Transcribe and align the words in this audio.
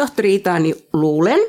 tohtori 0.00 0.34
Itani 0.34 0.74
Luulen. 0.92 1.40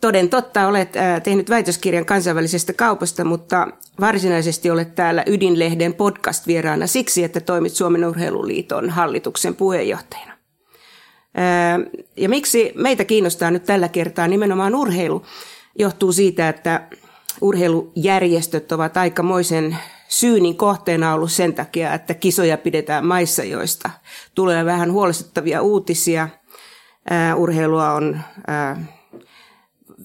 Toden 0.00 0.28
totta, 0.28 0.66
olet 0.66 0.92
tehnyt 1.22 1.50
väitöskirjan 1.50 2.04
kansainvälisestä 2.04 2.72
kaupasta, 2.72 3.24
mutta 3.24 3.68
varsinaisesti 4.00 4.70
olet 4.70 4.94
täällä 4.94 5.24
Ydinlehden 5.26 5.94
podcast-vieraana 5.94 6.86
siksi, 6.86 7.24
että 7.24 7.40
toimit 7.40 7.72
Suomen 7.72 8.04
Urheiluliiton 8.04 8.90
hallituksen 8.90 9.54
puheenjohtajana. 9.54 10.32
Ja 12.16 12.28
miksi 12.28 12.72
meitä 12.74 13.04
kiinnostaa 13.04 13.50
nyt 13.50 13.64
tällä 13.64 13.88
kertaa 13.88 14.28
nimenomaan 14.28 14.74
urheilu, 14.74 15.22
johtuu 15.78 16.12
siitä, 16.12 16.48
että 16.48 16.88
urheilujärjestöt 17.40 18.72
ovat 18.72 18.96
aikamoisen 18.96 19.76
syynin 20.08 20.56
kohteena 20.56 21.14
ollut 21.14 21.32
sen 21.32 21.54
takia, 21.54 21.94
että 21.94 22.14
kisoja 22.14 22.58
pidetään 22.58 23.06
maissa, 23.06 23.44
joista 23.44 23.90
tulee 24.34 24.64
vähän 24.64 24.92
huolestuttavia 24.92 25.62
uutisia. 25.62 26.28
Urheilua 27.36 27.92
on 27.92 28.20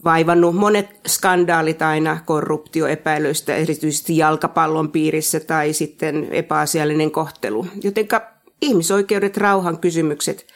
vaivannut 0.03 0.55
monet 0.55 0.99
skandaalit 1.07 1.81
aina 1.81 2.17
korruptioepäilyistä, 2.25 3.55
erityisesti 3.55 4.17
jalkapallon 4.17 4.91
piirissä 4.91 5.39
tai 5.39 5.73
sitten 5.73 6.27
epäasiallinen 6.31 7.11
kohtelu. 7.11 7.67
Jotenka 7.83 8.21
ihmisoikeudet, 8.61 9.37
rauhan 9.37 9.77
kysymykset 9.77 10.47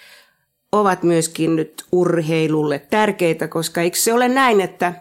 ovat 0.71 1.04
myöskin 1.04 1.55
nyt 1.55 1.85
urheilulle 1.91 2.79
tärkeitä, 2.79 3.48
koska 3.48 3.82
eikö 3.82 3.98
se 3.98 4.13
ole 4.13 4.27
näin, 4.27 4.62
että 4.62 4.93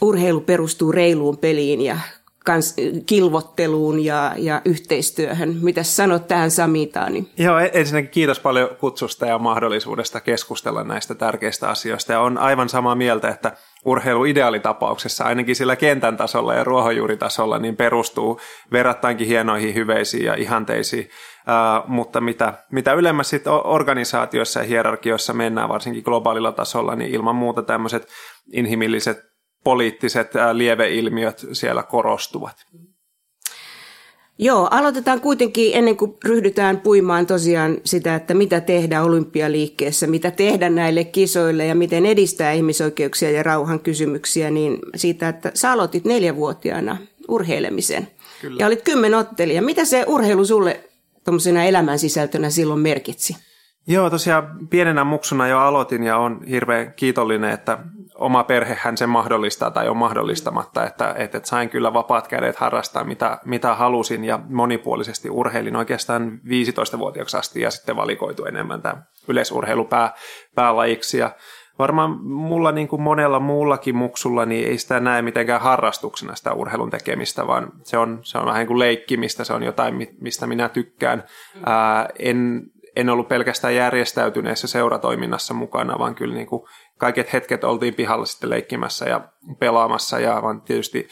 urheilu 0.00 0.40
perustuu 0.40 0.92
reiluun 0.92 1.38
peliin 1.38 1.80
ja 1.80 1.98
kans, 2.44 2.76
kilvotteluun 3.06 4.04
ja, 4.04 4.32
ja 4.36 4.62
yhteistyöhön. 4.64 5.56
Mitä 5.62 5.82
sanot 5.82 6.28
tähän 6.28 6.50
Samitaani? 6.50 7.30
Joo, 7.38 7.58
e- 7.58 7.70
ensinnäkin 7.72 8.10
kiitos 8.10 8.40
paljon 8.40 8.68
kutsusta 8.80 9.26
ja 9.26 9.38
mahdollisuudesta 9.38 10.20
keskustella 10.20 10.84
näistä 10.84 11.14
tärkeistä 11.14 11.68
asioista. 11.68 12.12
Ja 12.12 12.20
on 12.20 12.38
aivan 12.38 12.68
samaa 12.68 12.94
mieltä, 12.94 13.28
että 13.28 13.52
urheilu 13.84 14.24
ideaalitapauksessa, 14.24 15.24
ainakin 15.24 15.56
sillä 15.56 15.76
kentän 15.76 16.16
tasolla 16.16 16.54
ja 16.54 16.64
ruohonjuuritasolla, 16.64 17.58
niin 17.58 17.76
perustuu 17.76 18.40
verrattainkin 18.72 19.26
hienoihin 19.26 19.74
hyveisiin 19.74 20.24
ja 20.24 20.34
ihanteisiin. 20.34 21.10
Uh, 21.40 21.88
mutta 21.88 22.20
mitä, 22.20 22.54
mitä 22.72 22.92
ylemmäs 22.92 23.30
sitten 23.30 23.52
organisaatioissa 23.52 24.60
ja 24.60 24.66
hierarkioissa 24.66 25.32
mennään, 25.32 25.68
varsinkin 25.68 26.02
globaalilla 26.02 26.52
tasolla, 26.52 26.96
niin 26.96 27.14
ilman 27.14 27.36
muuta 27.36 27.62
tämmöiset 27.62 28.08
inhimilliset 28.52 29.29
poliittiset 29.64 30.32
lieveilmiöt 30.52 31.46
siellä 31.52 31.82
korostuvat. 31.82 32.66
Joo, 34.42 34.68
aloitetaan 34.70 35.20
kuitenkin 35.20 35.70
ennen 35.74 35.96
kuin 35.96 36.16
ryhdytään 36.24 36.80
puimaan 36.80 37.26
tosiaan 37.26 37.78
sitä, 37.84 38.14
että 38.14 38.34
mitä 38.34 38.60
tehdä 38.60 39.02
olympialiikkeessä, 39.02 40.06
mitä 40.06 40.30
tehdä 40.30 40.70
näille 40.70 41.04
kisoille 41.04 41.66
ja 41.66 41.74
miten 41.74 42.06
edistää 42.06 42.52
ihmisoikeuksia 42.52 43.30
ja 43.30 43.42
rauhan 43.42 43.80
kysymyksiä, 43.80 44.50
niin 44.50 44.78
siitä, 44.96 45.28
että 45.28 45.50
sä 45.54 45.72
aloitit 45.72 46.04
neljävuotiaana 46.04 46.96
urheilemisen 47.28 48.08
Kyllä. 48.40 48.56
ja 48.60 48.66
olit 48.66 48.82
kymmenottelija. 48.82 49.62
Mitä 49.62 49.84
se 49.84 50.04
urheilu 50.06 50.44
sulle 50.44 50.80
tuommoisena 51.24 51.64
elämän 51.64 51.98
sisältönä 51.98 52.50
silloin 52.50 52.80
merkitsi? 52.80 53.36
Joo, 53.86 54.10
tosiaan 54.10 54.68
pienenä 54.70 55.04
muksuna 55.04 55.48
jo 55.48 55.58
aloitin 55.58 56.02
ja 56.02 56.16
on 56.16 56.42
hirveän 56.42 56.94
kiitollinen, 56.94 57.50
että 57.50 57.78
oma 58.14 58.44
perhehän 58.44 58.96
sen 58.96 59.08
mahdollistaa 59.08 59.70
tai 59.70 59.88
on 59.88 59.96
mahdollistamatta, 59.96 60.86
että, 60.86 61.14
että 61.18 61.40
sain 61.44 61.68
kyllä 61.68 61.92
vapaat 61.92 62.28
kädet 62.28 62.56
harrastaa 62.56 63.04
mitä, 63.04 63.38
mitä 63.44 63.74
halusin 63.74 64.24
ja 64.24 64.40
monipuolisesti 64.48 65.30
urheilin 65.30 65.76
oikeastaan 65.76 66.40
15-vuotiaaksi 66.44 67.36
asti 67.36 67.60
ja 67.60 67.70
sitten 67.70 67.96
valikoitu 67.96 68.44
enemmän 68.44 68.82
tämä 68.82 69.02
yleisurheilu 69.28 69.84
pää, 69.84 70.14
päälajiksi 70.54 71.18
ja 71.18 71.30
varmaan 71.78 72.24
mulla 72.24 72.72
niin 72.72 72.88
kuin 72.88 73.02
monella 73.02 73.40
muullakin 73.40 73.96
muksulla 73.96 74.46
niin 74.46 74.68
ei 74.68 74.78
sitä 74.78 75.00
näe 75.00 75.22
mitenkään 75.22 75.60
harrastuksena 75.60 76.34
sitä 76.36 76.52
urheilun 76.52 76.90
tekemistä, 76.90 77.46
vaan 77.46 77.72
se 77.84 77.98
on, 77.98 78.18
se 78.22 78.38
on 78.38 78.46
vähän 78.46 78.58
niin 78.58 78.66
kuin 78.66 78.78
leikkimistä, 78.78 79.44
se 79.44 79.52
on 79.52 79.62
jotain, 79.62 80.08
mistä 80.20 80.46
minä 80.46 80.68
tykkään. 80.68 81.24
Ää, 81.66 82.08
en, 82.18 82.62
en 83.00 83.08
ollut 83.10 83.28
pelkästään 83.28 83.74
järjestäytyneessä 83.74 84.68
seuratoiminnassa 84.68 85.54
mukana, 85.54 85.98
vaan 85.98 86.14
kyllä 86.14 86.34
niin 86.34 86.46
kuin 86.46 86.62
kaiket 86.98 87.32
hetket 87.32 87.64
oltiin 87.64 87.94
pihalla 87.94 88.26
sitten 88.26 88.50
leikkimässä 88.50 89.08
ja 89.08 89.20
pelaamassa 89.58 90.20
ja 90.20 90.42
vaan 90.42 90.62
tietysti 90.62 91.08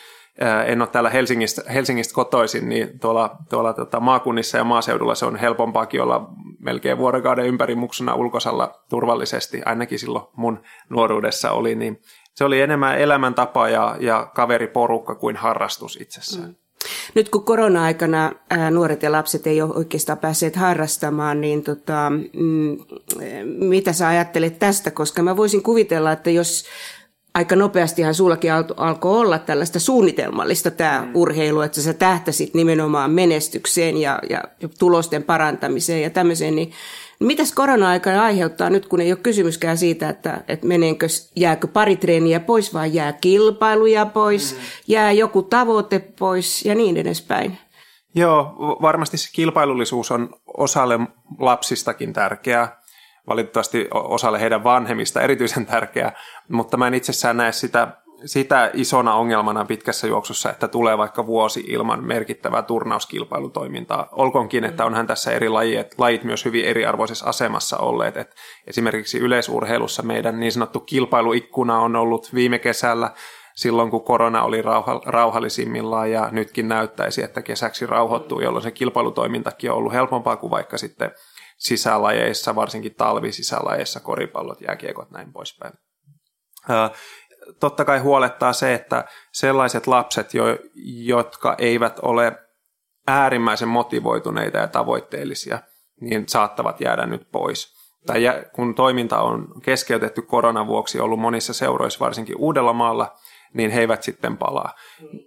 en 0.66 0.82
ole 0.82 0.88
täällä 0.88 1.10
Helsingistä, 1.10 1.62
Helsingistä 1.72 2.14
kotoisin, 2.14 2.68
niin 2.68 3.00
tuolla, 3.00 3.36
tuolla 3.50 3.72
tota, 3.72 4.00
maakunnissa 4.00 4.58
ja 4.58 4.64
maaseudulla 4.64 5.14
se 5.14 5.26
on 5.26 5.36
helpompaakin 5.36 6.02
olla 6.02 6.30
melkein 6.58 6.98
vuorokauden 6.98 7.46
ympäri 7.46 7.74
muksuna 7.74 8.14
ulkosalla 8.14 8.84
turvallisesti, 8.90 9.62
ainakin 9.64 9.98
silloin 9.98 10.24
mun 10.36 10.62
nuoruudessa 10.88 11.50
oli, 11.50 11.74
niin 11.74 12.00
se 12.34 12.44
oli 12.44 12.60
enemmän 12.60 12.98
elämäntapa 12.98 13.68
ja, 13.68 13.96
ja 14.00 14.30
kaveriporukka 14.34 15.14
kuin 15.14 15.36
harrastus 15.36 15.98
itsessään. 16.00 16.48
Mm. 16.48 16.54
Nyt 17.14 17.28
kun 17.28 17.44
korona-aikana 17.44 18.32
ää, 18.50 18.70
nuoret 18.70 19.02
ja 19.02 19.12
lapset 19.12 19.46
ei 19.46 19.62
ole 19.62 19.74
oikeastaan 19.74 20.18
päässeet 20.18 20.56
harrastamaan, 20.56 21.40
niin 21.40 21.62
tota, 21.62 22.12
mm, 22.32 22.78
mitä 23.44 23.92
sä 23.92 24.08
ajattelet 24.08 24.58
tästä? 24.58 24.90
Koska 24.90 25.22
mä 25.22 25.36
voisin 25.36 25.62
kuvitella, 25.62 26.12
että 26.12 26.30
jos 26.30 26.64
aika 27.34 27.56
nopeastihan 27.56 28.14
sullakin 28.14 28.52
alkoi 28.76 29.20
olla 29.20 29.38
tällaista 29.38 29.80
suunnitelmallista 29.80 30.70
tämä 30.70 31.02
mm. 31.06 31.10
urheilu, 31.14 31.60
että 31.60 31.80
sä 31.80 31.94
tähtäsit 31.94 32.54
nimenomaan 32.54 33.10
menestykseen 33.10 33.96
ja, 33.96 34.18
ja 34.30 34.42
tulosten 34.78 35.22
parantamiseen 35.22 36.02
ja 36.02 36.10
tämmöiseen, 36.10 36.56
niin 36.56 36.72
Mitäs 37.20 37.52
korona-aika 37.52 38.22
aiheuttaa 38.22 38.70
nyt, 38.70 38.86
kun 38.86 39.00
ei 39.00 39.12
ole 39.12 39.18
kysymyskään 39.22 39.78
siitä, 39.78 40.08
että, 40.08 40.44
että 40.48 40.66
meneekö, 40.66 41.06
jääkö 41.36 41.66
pari 41.66 41.96
treeniä 41.96 42.40
pois, 42.40 42.74
vai 42.74 42.94
jää 42.94 43.12
kilpailuja 43.12 44.06
pois, 44.06 44.54
mm. 44.54 44.60
jää 44.88 45.12
joku 45.12 45.42
tavoite 45.42 45.98
pois 45.98 46.64
ja 46.64 46.74
niin 46.74 46.96
edespäin? 46.96 47.58
Joo, 48.14 48.54
varmasti 48.82 49.16
se 49.16 49.28
kilpailullisuus 49.32 50.10
on 50.10 50.30
osalle 50.46 50.98
lapsistakin 51.38 52.12
tärkeää 52.12 52.78
valitettavasti 53.28 53.88
osalle 53.92 54.40
heidän 54.40 54.64
vanhemmista 54.64 55.22
erityisen 55.22 55.66
tärkeää, 55.66 56.12
mutta 56.48 56.76
mä 56.76 56.86
en 56.86 56.94
itsessään 56.94 57.36
näe 57.36 57.52
sitä 57.52 57.88
sitä 58.24 58.70
isona 58.74 59.14
ongelmana 59.14 59.64
pitkässä 59.64 60.06
juoksussa, 60.06 60.50
että 60.50 60.68
tulee 60.68 60.98
vaikka 60.98 61.26
vuosi 61.26 61.60
ilman 61.60 62.04
merkittävää 62.04 62.62
turnauskilpailutoimintaa. 62.62 64.08
Olkoonkin, 64.12 64.64
että 64.64 64.84
onhan 64.84 65.06
tässä 65.06 65.32
eri 65.32 65.48
lajit, 65.48 65.86
lajit 65.98 66.24
myös 66.24 66.44
hyvin 66.44 66.64
eriarvoisessa 66.64 67.26
asemassa 67.26 67.78
olleet. 67.78 68.16
Et 68.16 68.34
esimerkiksi 68.66 69.18
yleisurheilussa 69.18 70.02
meidän 70.02 70.40
niin 70.40 70.52
sanottu 70.52 70.80
kilpailuikkuna 70.80 71.80
on 71.80 71.96
ollut 71.96 72.34
viime 72.34 72.58
kesällä 72.58 73.10
silloin, 73.54 73.90
kun 73.90 74.04
korona 74.04 74.42
oli 74.42 74.62
rauha, 74.62 75.00
rauhallisimmillaan 75.06 76.10
ja 76.10 76.28
nytkin 76.32 76.68
näyttäisi, 76.68 77.22
että 77.22 77.42
kesäksi 77.42 77.86
rauhoittuu, 77.86 78.40
jolloin 78.40 78.62
se 78.62 78.70
kilpailutoimintakin 78.70 79.70
on 79.70 79.76
ollut 79.76 79.92
helpompaa 79.92 80.36
kuin 80.36 80.50
vaikka 80.50 80.78
sitten 80.78 81.10
sisälajeissa, 81.58 82.54
varsinkin 82.54 82.94
talvisisälajeissa, 82.94 84.00
koripallot, 84.00 84.60
jääkiekot, 84.60 85.10
näin 85.10 85.32
poispäin 85.32 85.72
totta 87.60 87.84
kai 87.84 87.98
huolettaa 87.98 88.52
se, 88.52 88.74
että 88.74 89.04
sellaiset 89.32 89.86
lapset, 89.86 90.34
jo, 90.34 90.44
jotka 90.84 91.54
eivät 91.58 91.98
ole 92.02 92.32
äärimmäisen 93.06 93.68
motivoituneita 93.68 94.58
ja 94.58 94.66
tavoitteellisia, 94.66 95.58
niin 96.00 96.28
saattavat 96.28 96.80
jäädä 96.80 97.06
nyt 97.06 97.30
pois. 97.32 97.78
Tai 98.06 98.22
kun 98.52 98.74
toiminta 98.74 99.20
on 99.20 99.48
keskeytetty 99.62 100.22
koronan 100.22 100.66
vuoksi 100.66 101.00
ollut 101.00 101.20
monissa 101.20 101.52
seuroissa, 101.52 102.04
varsinkin 102.04 102.36
Uudellamaalla, 102.38 103.16
niin 103.54 103.70
he 103.70 103.80
eivät 103.80 104.02
sitten 104.02 104.36
palaa. 104.36 104.72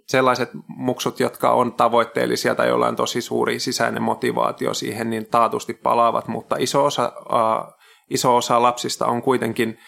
Sellaiset 0.06 0.50
muksut, 0.66 1.20
jotka 1.20 1.50
on 1.50 1.72
tavoitteellisia 1.72 2.54
tai 2.54 2.68
joilla 2.68 2.88
on 2.88 2.96
tosi 2.96 3.20
suuri 3.20 3.58
sisäinen 3.58 4.02
motivaatio 4.02 4.74
siihen, 4.74 5.10
niin 5.10 5.26
taatusti 5.26 5.74
palaavat, 5.74 6.28
mutta 6.28 6.56
iso 6.58 6.84
osa, 6.84 7.12
äh, 7.32 7.74
iso 8.10 8.36
osa 8.36 8.62
lapsista 8.62 9.06
on 9.06 9.22
kuitenkin 9.22 9.78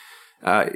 äh, 0.48 0.66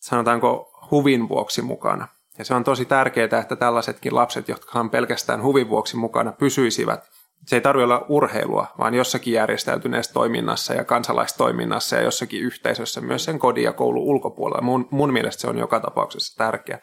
sanotaanko 0.00 0.70
huvin 0.90 1.28
vuoksi 1.28 1.62
mukana. 1.62 2.08
Ja 2.38 2.44
se 2.44 2.54
on 2.54 2.64
tosi 2.64 2.84
tärkeää, 2.84 3.40
että 3.40 3.56
tällaisetkin 3.56 4.14
lapset, 4.14 4.48
jotka 4.48 4.80
on 4.80 4.90
pelkästään 4.90 5.42
huvin 5.42 5.68
vuoksi 5.68 5.96
mukana, 5.96 6.32
pysyisivät. 6.32 7.04
Se 7.46 7.56
ei 7.56 7.60
tarvitse 7.60 7.84
olla 7.84 8.06
urheilua, 8.08 8.66
vaan 8.78 8.94
jossakin 8.94 9.32
järjestäytyneessä 9.32 10.12
toiminnassa 10.12 10.74
ja 10.74 10.84
kansalaistoiminnassa 10.84 11.96
ja 11.96 12.02
jossakin 12.02 12.42
yhteisössä 12.42 13.00
myös 13.00 13.24
sen 13.24 13.38
kodin 13.38 13.64
ja 13.64 13.72
koulun 13.72 14.02
ulkopuolella. 14.02 14.62
Mun, 14.62 14.88
mun 14.90 15.12
mielestä 15.12 15.40
se 15.40 15.48
on 15.48 15.58
joka 15.58 15.80
tapauksessa 15.80 16.36
tärkeä. 16.36 16.78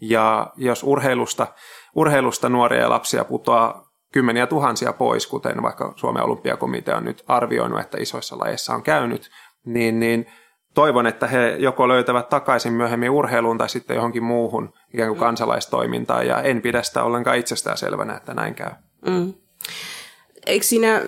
Ja 0.00 0.52
jos 0.56 0.82
urheilusta, 0.82 1.46
urheilusta 1.94 2.48
nuoria 2.48 2.80
ja 2.80 2.90
lapsia 2.90 3.24
putoaa 3.24 3.88
kymmeniä 4.12 4.46
tuhansia 4.46 4.92
pois, 4.92 5.26
kuten 5.26 5.62
vaikka 5.62 5.92
Suomen 5.96 6.22
olympiakomitea 6.22 6.96
on 6.96 7.04
nyt 7.04 7.24
arvioinut, 7.26 7.80
että 7.80 7.98
isoissa 8.00 8.38
lajeissa 8.38 8.74
on 8.74 8.82
käynyt, 8.82 9.30
niin, 9.64 10.00
niin 10.00 10.26
toivon, 10.78 11.06
että 11.06 11.26
he 11.26 11.56
joko 11.58 11.88
löytävät 11.88 12.28
takaisin 12.28 12.72
myöhemmin 12.72 13.10
urheiluun 13.10 13.58
tai 13.58 13.68
sitten 13.68 13.94
johonkin 13.94 14.22
muuhun 14.22 14.72
ikään 14.94 15.08
kuin 15.08 15.18
kansalaistoimintaan, 15.18 16.26
ja 16.26 16.42
en 16.42 16.62
pidä 16.62 16.82
sitä 16.82 17.02
ollenkaan 17.04 17.38
itsestään 17.38 17.78
selvänä, 17.78 18.16
että 18.16 18.34
näin 18.34 18.54
käy. 18.54 18.70
Mm. 19.06 19.34
Eikö 20.46 20.66
siinä 20.66 21.02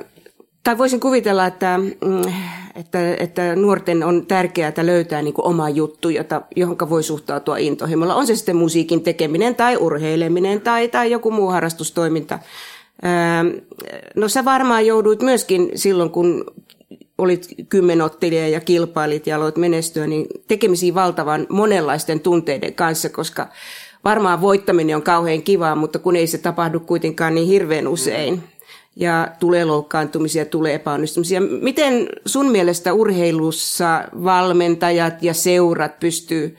tai 0.64 0.78
voisin 0.78 1.00
kuvitella, 1.00 1.46
että, 1.46 1.78
mm, 1.78 2.32
että, 2.74 3.14
että 3.14 3.56
nuorten 3.56 4.04
on 4.04 4.26
tärkeää 4.26 4.72
löytää 4.82 5.22
niin 5.22 5.34
oma 5.38 5.68
juttu, 5.68 6.08
jota, 6.08 6.42
johon 6.56 6.76
voi 6.90 7.02
suhtautua 7.02 7.56
intohimolla. 7.56 8.14
On 8.14 8.26
se 8.26 8.36
sitten 8.36 8.56
musiikin 8.56 9.02
tekeminen 9.02 9.54
tai 9.54 9.76
urheileminen 9.76 10.60
tai, 10.60 10.88
tai 10.88 11.10
joku 11.10 11.30
muu 11.30 11.48
harrastustoiminta. 11.48 12.38
No 14.16 14.28
sä 14.28 14.44
varmaan 14.44 14.86
jouduit 14.86 15.22
myöskin 15.22 15.70
silloin, 15.74 16.10
kun 16.10 16.44
olit 17.18 17.48
kymmenottelija 17.68 18.48
ja 18.48 18.60
kilpailit 18.60 19.26
ja 19.26 19.36
aloit 19.36 19.56
menestyä, 19.56 20.06
niin 20.06 20.26
tekemisiin 20.48 20.94
valtavan 20.94 21.46
monenlaisten 21.48 22.20
tunteiden 22.20 22.74
kanssa, 22.74 23.08
koska 23.08 23.48
varmaan 24.04 24.40
voittaminen 24.40 24.96
on 24.96 25.02
kauhean 25.02 25.42
kivaa, 25.42 25.76
mutta 25.76 25.98
kun 25.98 26.16
ei 26.16 26.26
se 26.26 26.38
tapahdu 26.38 26.80
kuitenkaan 26.80 27.34
niin 27.34 27.48
hirveän 27.48 27.88
usein. 27.88 28.42
Ja 28.96 29.28
tulee 29.40 29.64
loukkaantumisia, 29.64 30.44
tulee 30.44 30.74
epäonnistumisia. 30.74 31.40
Miten 31.40 32.08
sun 32.26 32.50
mielestä 32.50 32.92
urheilussa 32.92 34.04
valmentajat 34.24 35.22
ja 35.22 35.34
seurat 35.34 36.00
pystyy 36.00 36.56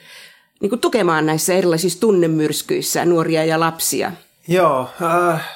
niin 0.62 0.80
tukemaan 0.80 1.26
näissä 1.26 1.54
erilaisissa 1.54 2.00
tunnemyrskyissä 2.00 3.06
nuoria 3.06 3.46
ja 3.46 3.60
lapsia? 3.60 4.12
Joo, 4.48 4.90
äh, 5.02 5.50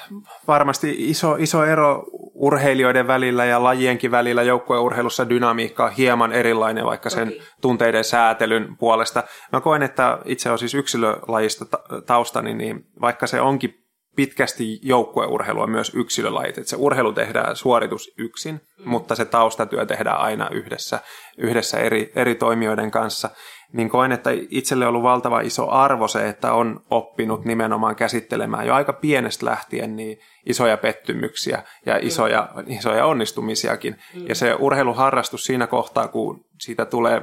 varmasti 0.48 0.94
iso, 0.98 1.36
iso 1.36 1.64
ero 1.64 2.04
urheilijoiden 2.36 3.06
välillä 3.06 3.44
ja 3.44 3.62
lajienkin 3.62 4.10
välillä 4.10 4.42
joukkueurheilussa 4.42 5.28
dynamiikka 5.28 5.84
on 5.84 5.92
hieman 5.92 6.32
erilainen 6.32 6.84
vaikka 6.84 7.10
sen 7.10 7.28
okay. 7.28 7.40
tunteiden 7.60 8.04
säätelyn 8.04 8.76
puolesta. 8.76 9.24
Mä 9.52 9.60
koen, 9.60 9.82
että 9.82 10.18
itse 10.24 10.50
on 10.50 10.58
siis 10.58 10.74
yksilölajista 10.74 11.66
taustani, 12.06 12.54
niin 12.54 12.86
vaikka 13.00 13.26
se 13.26 13.40
onkin 13.40 13.86
pitkästi 14.16 14.80
joukkueurheilua 14.82 15.66
myös 15.66 15.92
yksilölajit. 15.94 16.58
Että 16.58 16.70
se 16.70 16.76
urheilu 16.76 17.12
tehdään 17.12 17.56
suoritus 17.56 18.14
yksin, 18.18 18.54
mm. 18.54 18.90
mutta 18.90 19.14
se 19.14 19.24
taustatyö 19.24 19.86
tehdään 19.86 20.18
aina 20.18 20.48
yhdessä, 20.50 21.00
yhdessä 21.38 21.78
eri, 21.78 22.12
eri 22.14 22.34
toimijoiden 22.34 22.90
kanssa 22.90 23.30
niin 23.72 23.88
koen, 23.88 24.12
että 24.12 24.30
itselle 24.50 24.84
on 24.84 24.88
ollut 24.88 25.02
valtava 25.02 25.40
iso 25.40 25.70
arvo 25.70 26.08
se, 26.08 26.28
että 26.28 26.52
on 26.52 26.80
oppinut 26.90 27.44
nimenomaan 27.44 27.96
käsittelemään 27.96 28.66
jo 28.66 28.74
aika 28.74 28.92
pienestä 28.92 29.46
lähtien 29.46 29.96
niin 29.96 30.18
isoja 30.46 30.76
pettymyksiä 30.76 31.62
ja 31.86 31.98
isoja, 32.02 32.48
isoja 32.66 33.06
onnistumisiakin. 33.06 33.96
Ja 34.28 34.34
se 34.34 34.54
urheiluharrastus 34.54 35.44
siinä 35.44 35.66
kohtaa, 35.66 36.08
kun 36.08 36.44
siitä 36.60 36.84
tulee, 36.84 37.22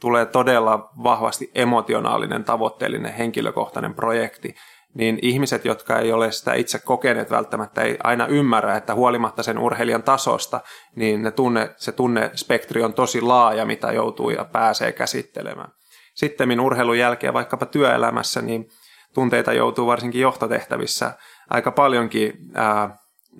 tulee 0.00 0.26
todella 0.26 0.90
vahvasti 1.02 1.50
emotionaalinen, 1.54 2.44
tavoitteellinen, 2.44 3.14
henkilökohtainen 3.14 3.94
projekti, 3.94 4.54
niin 4.94 5.18
ihmiset, 5.22 5.64
jotka 5.64 5.98
ei 5.98 6.12
ole 6.12 6.32
sitä 6.32 6.54
itse 6.54 6.78
kokeneet 6.78 7.30
välttämättä, 7.30 7.82
ei 7.82 7.96
aina 8.04 8.26
ymmärrä, 8.26 8.76
että 8.76 8.94
huolimatta 8.94 9.42
sen 9.42 9.58
urheilijan 9.58 10.02
tasosta, 10.02 10.60
niin 10.96 11.22
ne 11.22 11.30
tunne, 11.30 11.74
se 11.76 11.92
tunnespektri 11.92 12.82
on 12.82 12.94
tosi 12.94 13.20
laaja, 13.20 13.66
mitä 13.66 13.92
joutuu 13.92 14.30
ja 14.30 14.44
pääsee 14.44 14.92
käsittelemään. 14.92 15.72
Sitten 16.14 16.60
urheilun 16.60 16.98
jälkeen 16.98 17.34
vaikkapa 17.34 17.66
työelämässä, 17.66 18.42
niin 18.42 18.68
tunteita 19.14 19.52
joutuu 19.52 19.86
varsinkin 19.86 20.20
johtotehtävissä 20.20 21.12
aika 21.50 21.70
paljonkin 21.70 22.32
ää, 22.54 22.96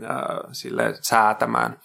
ää, 0.06 0.40
sille 0.52 0.94
säätämään. 1.00 1.78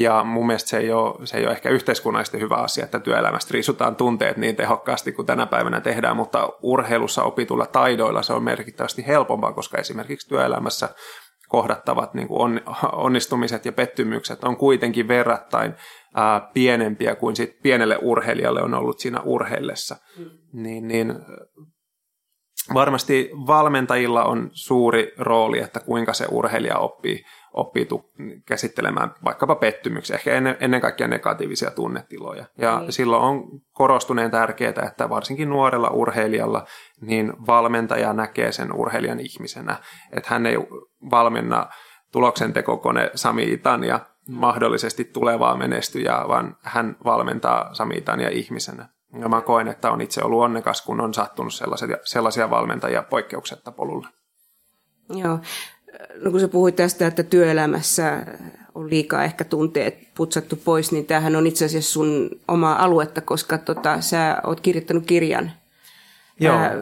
Ja 0.00 0.24
mun 0.24 0.46
mielestä 0.46 0.70
se 0.70 0.78
ei, 0.78 0.92
ole, 0.92 1.26
se 1.26 1.36
ei 1.36 1.44
ole 1.44 1.52
ehkä 1.52 1.70
yhteiskunnallisesti 1.70 2.40
hyvä 2.40 2.54
asia, 2.54 2.84
että 2.84 3.00
työelämästä 3.00 3.52
riisutaan 3.52 3.96
tunteet 3.96 4.36
niin 4.36 4.56
tehokkaasti 4.56 5.12
kuin 5.12 5.26
tänä 5.26 5.46
päivänä 5.46 5.80
tehdään, 5.80 6.16
mutta 6.16 6.48
urheilussa 6.62 7.22
opitulla 7.22 7.66
taidoilla 7.66 8.22
se 8.22 8.32
on 8.32 8.42
merkittävästi 8.42 9.06
helpompaa, 9.06 9.52
koska 9.52 9.78
esimerkiksi 9.78 10.28
työelämässä 10.28 10.88
kohdattavat 11.48 12.14
niin 12.14 12.28
kuin 12.28 12.60
onnistumiset 12.92 13.64
ja 13.64 13.72
pettymykset 13.72 14.44
on 14.44 14.56
kuitenkin 14.56 15.08
verrattain 15.08 15.74
ää, 16.14 16.50
pienempiä 16.54 17.14
kuin 17.14 17.36
sit 17.36 17.62
pienelle 17.62 17.98
urheilijalle 18.02 18.62
on 18.62 18.74
ollut 18.74 18.98
siinä 18.98 19.20
urheillessa. 19.20 19.96
Mm. 20.18 20.30
Niin, 20.62 20.88
niin 20.88 21.14
varmasti 22.74 23.30
valmentajilla 23.46 24.24
on 24.24 24.50
suuri 24.52 25.12
rooli, 25.18 25.58
että 25.58 25.80
kuinka 25.80 26.12
se 26.12 26.26
urheilija 26.30 26.78
oppii 26.78 27.24
oppii 27.56 27.88
käsittelemään 28.46 29.14
vaikkapa 29.24 29.54
pettymyksiä, 29.54 30.16
ehkä 30.16 30.32
ennen, 30.32 30.56
ennen 30.60 30.80
kaikkea 30.80 31.08
negatiivisia 31.08 31.70
tunnetiloja. 31.70 32.44
Ja 32.58 32.78
mm. 32.80 32.86
silloin 32.90 33.22
on 33.22 33.60
korostuneen 33.72 34.30
tärkeää, 34.30 34.86
että 34.86 35.08
varsinkin 35.08 35.48
nuorella 35.48 35.90
urheilijalla 35.90 36.64
niin 37.00 37.32
valmentaja 37.46 38.12
näkee 38.12 38.52
sen 38.52 38.72
urheilijan 38.72 39.20
ihmisenä, 39.20 39.76
että 40.12 40.28
hän 40.30 40.46
ei 40.46 40.56
valmenna 41.10 41.66
tuloksentekokone 42.12 43.10
Sami 43.14 43.52
Itania 43.52 44.00
mahdollisesti 44.28 45.04
tulevaa 45.04 45.56
menestyjää, 45.56 46.28
vaan 46.28 46.56
hän 46.62 46.96
valmentaa 47.04 47.74
Sami 47.74 47.94
Itania 47.96 48.28
ihmisenä. 48.28 48.88
Ja 49.20 49.28
mä 49.28 49.40
koen, 49.40 49.68
että 49.68 49.90
on 49.90 50.00
itse 50.00 50.22
ollut 50.24 50.42
onnekas, 50.42 50.82
kun 50.82 51.00
on 51.00 51.14
sattunut 51.14 51.54
sellaisia, 51.54 51.96
sellaisia 52.04 52.50
valmentajia 52.50 53.02
poikkeuksetta 53.02 53.72
polulle. 53.72 54.08
Joo 55.08 55.38
no 56.20 56.30
kun 56.30 56.40
sä 56.40 56.48
puhuit 56.48 56.76
tästä, 56.76 57.06
että 57.06 57.22
työelämässä 57.22 58.26
on 58.74 58.90
liikaa 58.90 59.24
ehkä 59.24 59.44
tunteet 59.44 59.98
putsattu 60.14 60.56
pois, 60.56 60.92
niin 60.92 61.06
tämähän 61.06 61.36
on 61.36 61.46
itse 61.46 61.64
asiassa 61.64 61.92
sun 61.92 62.30
oma 62.48 62.72
aluetta, 62.72 63.20
koska 63.20 63.58
tota, 63.58 64.00
sä 64.00 64.36
oot 64.46 64.60
kirjoittanut 64.60 65.06
kirjan. 65.06 65.52
Joo. 66.40 66.56
Ää, 66.56 66.72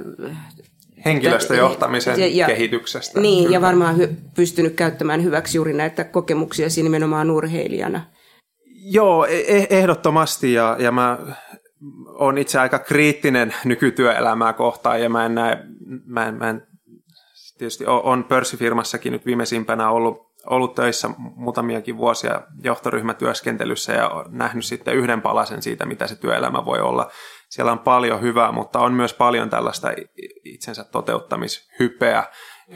henkilöstöjohtamisen 1.05 2.20
ja, 2.20 2.26
ja, 2.26 2.46
kehityksestä. 2.46 3.20
Niin, 3.20 3.44
Kyllä. 3.44 3.56
ja 3.56 3.61
varmaan 3.61 3.96
hy, 3.96 4.16
pystynyt 4.34 4.75
käyttämään 4.75 5.25
hyväksi 5.25 5.58
juuri 5.58 5.72
näitä 5.72 6.05
kokemuksia 6.05 6.66
nimenomaan 6.82 7.31
urheilijana. 7.31 8.00
Joo, 8.66 9.26
e-, 9.26 9.44
e- 9.58 9.66
ehdottomasti, 9.70 10.52
ja, 10.52 10.76
ja 10.78 10.93
mä 10.93 11.19
olen 12.06 12.38
itse 12.38 12.58
aika 12.58 12.78
kriittinen 12.78 13.55
nykytyöelämää 13.64 14.52
kohtaan, 14.52 15.02
ja 15.02 15.08
mä 15.08 15.26
en 15.26 15.34
näe, 15.34 15.58
mä 16.06 16.26
en, 16.26 16.34
mä 16.34 16.50
en 16.50 16.62
tietysti 17.58 17.84
on 17.86 18.24
pörssifirmassakin 18.24 19.12
nyt 19.12 19.26
viimeisimpänä 19.26 19.90
ollut, 19.90 20.18
ollut 20.46 20.74
töissä 20.74 21.10
muutamiakin 21.18 21.96
vuosia 21.96 22.42
johtoryhmätyöskentelyssä 22.62 23.92
ja 23.92 24.24
nähnyt 24.28 24.64
sitten 24.64 24.94
yhden 24.94 25.22
palasen 25.22 25.62
siitä, 25.62 25.86
mitä 25.86 26.06
se 26.06 26.16
työelämä 26.16 26.64
voi 26.64 26.80
olla. 26.80 27.10
Siellä 27.48 27.72
on 27.72 27.78
paljon 27.78 28.20
hyvää, 28.20 28.52
mutta 28.52 28.78
on 28.78 28.92
myös 28.94 29.14
paljon 29.14 29.50
tällaista 29.50 29.88
itsensä 30.44 30.84
toteuttamishypeä, 30.84 32.24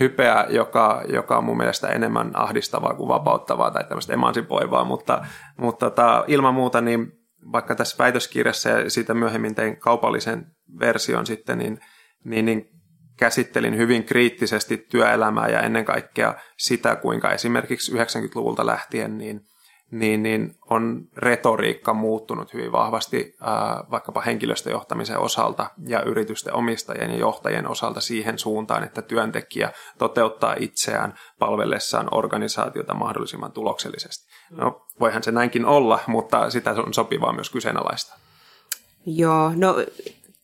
hypeä, 0.01 0.47
joka, 0.49 1.03
joka 1.09 1.39
on 1.39 1.45
mun 1.45 1.57
mielestä 1.57 1.89
enemmän 1.89 2.31
ahdistavaa 2.35 2.95
kuin 2.95 3.09
vapauttavaa 3.09 3.71
tai 3.71 3.85
tämmöistä 3.85 4.13
emansipoivaa, 4.13 4.85
mutta, 4.85 5.25
mutta 5.57 5.91
tota, 5.91 6.25
ilman 6.27 6.55
muuta 6.55 6.81
niin 6.81 7.13
vaikka 7.53 7.75
tässä 7.75 7.97
väitöskirjassa 7.99 8.69
ja 8.69 8.91
siitä 8.91 9.15
myöhemmin 9.15 9.55
tein 9.55 9.77
kaupallisen 9.77 10.47
version 10.81 11.27
sitten, 11.27 11.59
niin, 11.59 11.81
niin, 12.25 12.45
niin 12.45 12.78
käsittelin 13.19 13.77
hyvin 13.77 14.05
kriittisesti 14.05 14.77
työelämää 14.77 15.49
ja 15.49 15.61
ennen 15.61 15.85
kaikkea 15.85 16.35
sitä, 16.57 16.97
kuinka 16.97 17.33
esimerkiksi 17.33 17.93
90-luvulta 17.93 18.67
lähtien 18.67 19.19
niin, 19.19 19.41
niin, 19.91 20.23
niin 20.23 20.55
on 20.71 21.09
retoriikka 21.17 21.95
muuttunut 21.95 22.55
hyvin 22.55 22.73
vahvasti 22.73 23.37
ää, 23.41 23.85
vaikkapa 23.91 24.21
henkilöstöjohtamisen 24.21 25.19
osalta 25.19 25.71
ja 25.87 26.03
yritysten 26.03 26.55
omistajien 26.55 27.11
ja 27.11 27.19
johtajien 27.19 27.69
osalta 27.69 28.01
siihen 28.01 28.39
suuntaan, 28.39 28.85
että 28.85 29.03
työntekijä 29.03 29.73
toteuttaa 29.99 30.55
itseään 30.59 31.15
palvellessaan 31.39 32.09
organisaatiota 32.11 32.95
mahdollisimman 32.95 33.53
tuloksellisesti. 33.53 34.29
No, 34.51 34.87
voihan 35.01 35.23
se 35.23 35.33
näinkin 35.33 35.65
olla, 35.65 36.01
mutta 36.07 36.51
sitä 36.51 36.71
on 36.71 36.95
sopivaa 36.95 37.33
myös 37.33 37.51
kyseenalaista. 37.51 38.19
Joo, 39.07 39.53
no 39.57 39.77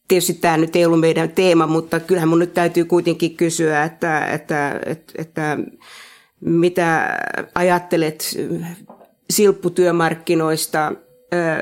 tietysti 0.08 0.34
tämä 0.34 0.56
nyt 0.56 0.76
ei 0.76 0.84
ollut 0.86 1.00
meidän 1.00 1.28
teema, 1.30 1.66
mutta 1.66 2.00
kyllähän 2.00 2.28
mun 2.28 2.38
nyt 2.38 2.54
täytyy 2.54 2.84
kuitenkin 2.84 3.36
kysyä, 3.36 3.84
että, 3.84 4.26
että, 4.26 4.80
että, 4.86 5.12
että 5.18 5.58
mitä 6.40 7.18
ajattelet 7.54 8.38
silpputyömarkkinoista 9.30 10.92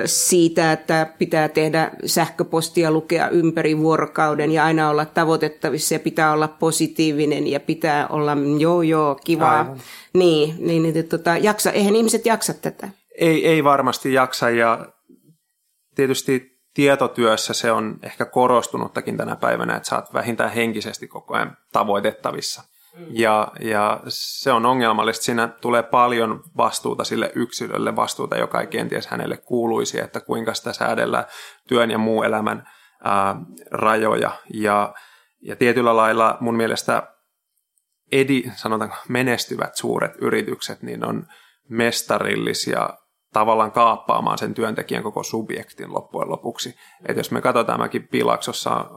siitä, 0.05 0.73
että 0.73 1.07
pitää 1.19 1.49
tehdä 1.49 1.91
sähköpostia 2.07 2.91
lukea 2.91 3.29
ympäri 3.29 3.79
vuorokauden 3.79 4.53
ja 4.53 4.65
aina 4.65 4.91
olla 4.91 5.05
tavoitettavissa 5.05 5.95
ja 5.95 6.01
pitää 6.01 6.33
olla 6.33 6.49
positiivinen 6.49 7.47
ja 7.47 7.61
pitää 7.61 8.09
olla 8.09 8.37
joo 8.59 8.83
joo 8.83 9.15
kivaa. 9.25 9.59
Aivan. 9.59 9.81
Niin, 10.15 10.55
niin, 10.59 10.83
niin 10.83 11.09
tota, 11.09 11.37
jaksa, 11.37 11.73
eihän 11.73 11.97
ihmiset 11.97 12.27
jaksa 12.27 12.55
tätä. 12.55 12.89
Ei, 13.19 13.47
ei 13.47 13.65
varmasti 13.65 14.13
jaksa 14.13 14.51
ja 14.51 14.87
tietysti 15.95 16.52
tietotyössä 16.75 17.55
se 17.55 17.73
on 17.73 17.99
ehkä 18.03 18.25
korostunuttakin 18.25 19.17
tänä 19.17 19.37
päivänä, 19.37 19.77
että 19.77 19.89
sä 19.89 19.97
oot 19.97 20.15
vähintään 20.15 20.51
henkisesti 20.51 21.09
koko 21.09 21.35
ajan 21.35 21.57
tavoitettavissa. 21.73 22.63
Mm. 22.97 23.07
Ja, 23.11 23.49
ja 23.61 24.01
se 24.09 24.53
on 24.53 24.67
ongelmallista. 24.67 25.25
Siinä 25.25 25.49
tulee 25.49 25.83
paljon 25.83 26.43
vastuuta 26.57 27.05
sille 27.05 27.33
yksilölle, 27.35 27.97
vastuuta, 27.97 28.37
joka 28.37 28.61
ei 28.61 28.67
kenties 28.67 29.07
hänelle 29.07 29.37
kuuluisi, 29.37 30.01
että 30.01 30.21
kuinka 30.21 30.55
sitä 30.55 30.73
säädellään 30.73 31.25
työn 31.69 31.91
ja 31.91 31.99
muu 31.99 32.23
elämän 32.23 32.69
ää, 33.05 33.37
rajoja. 33.71 34.31
Ja, 34.55 34.95
ja 35.41 35.57
tietyllä 35.57 35.97
lailla 35.97 36.37
mun 36.41 36.57
mielestä 36.57 37.03
edi, 38.13 38.43
sanotaanko, 38.57 38.97
menestyvät 39.09 39.77
suuret 39.77 40.13
yritykset, 40.21 40.83
niin 40.83 41.05
on 41.05 41.27
mestarillisia 41.69 42.91
tavallaan 43.33 43.73
kaappaamaan 43.73 44.39
sen 44.39 44.55
työntekijän 44.55 45.03
koko 45.03 45.23
subjektin 45.23 45.95
loppujen 45.95 46.31
lopuksi. 46.31 46.75
Et 47.09 47.17
jos 47.17 47.31
me 47.31 47.41
katsotaan, 47.41 47.81
mäkin 47.81 48.09
Pilaksossa 48.09 48.91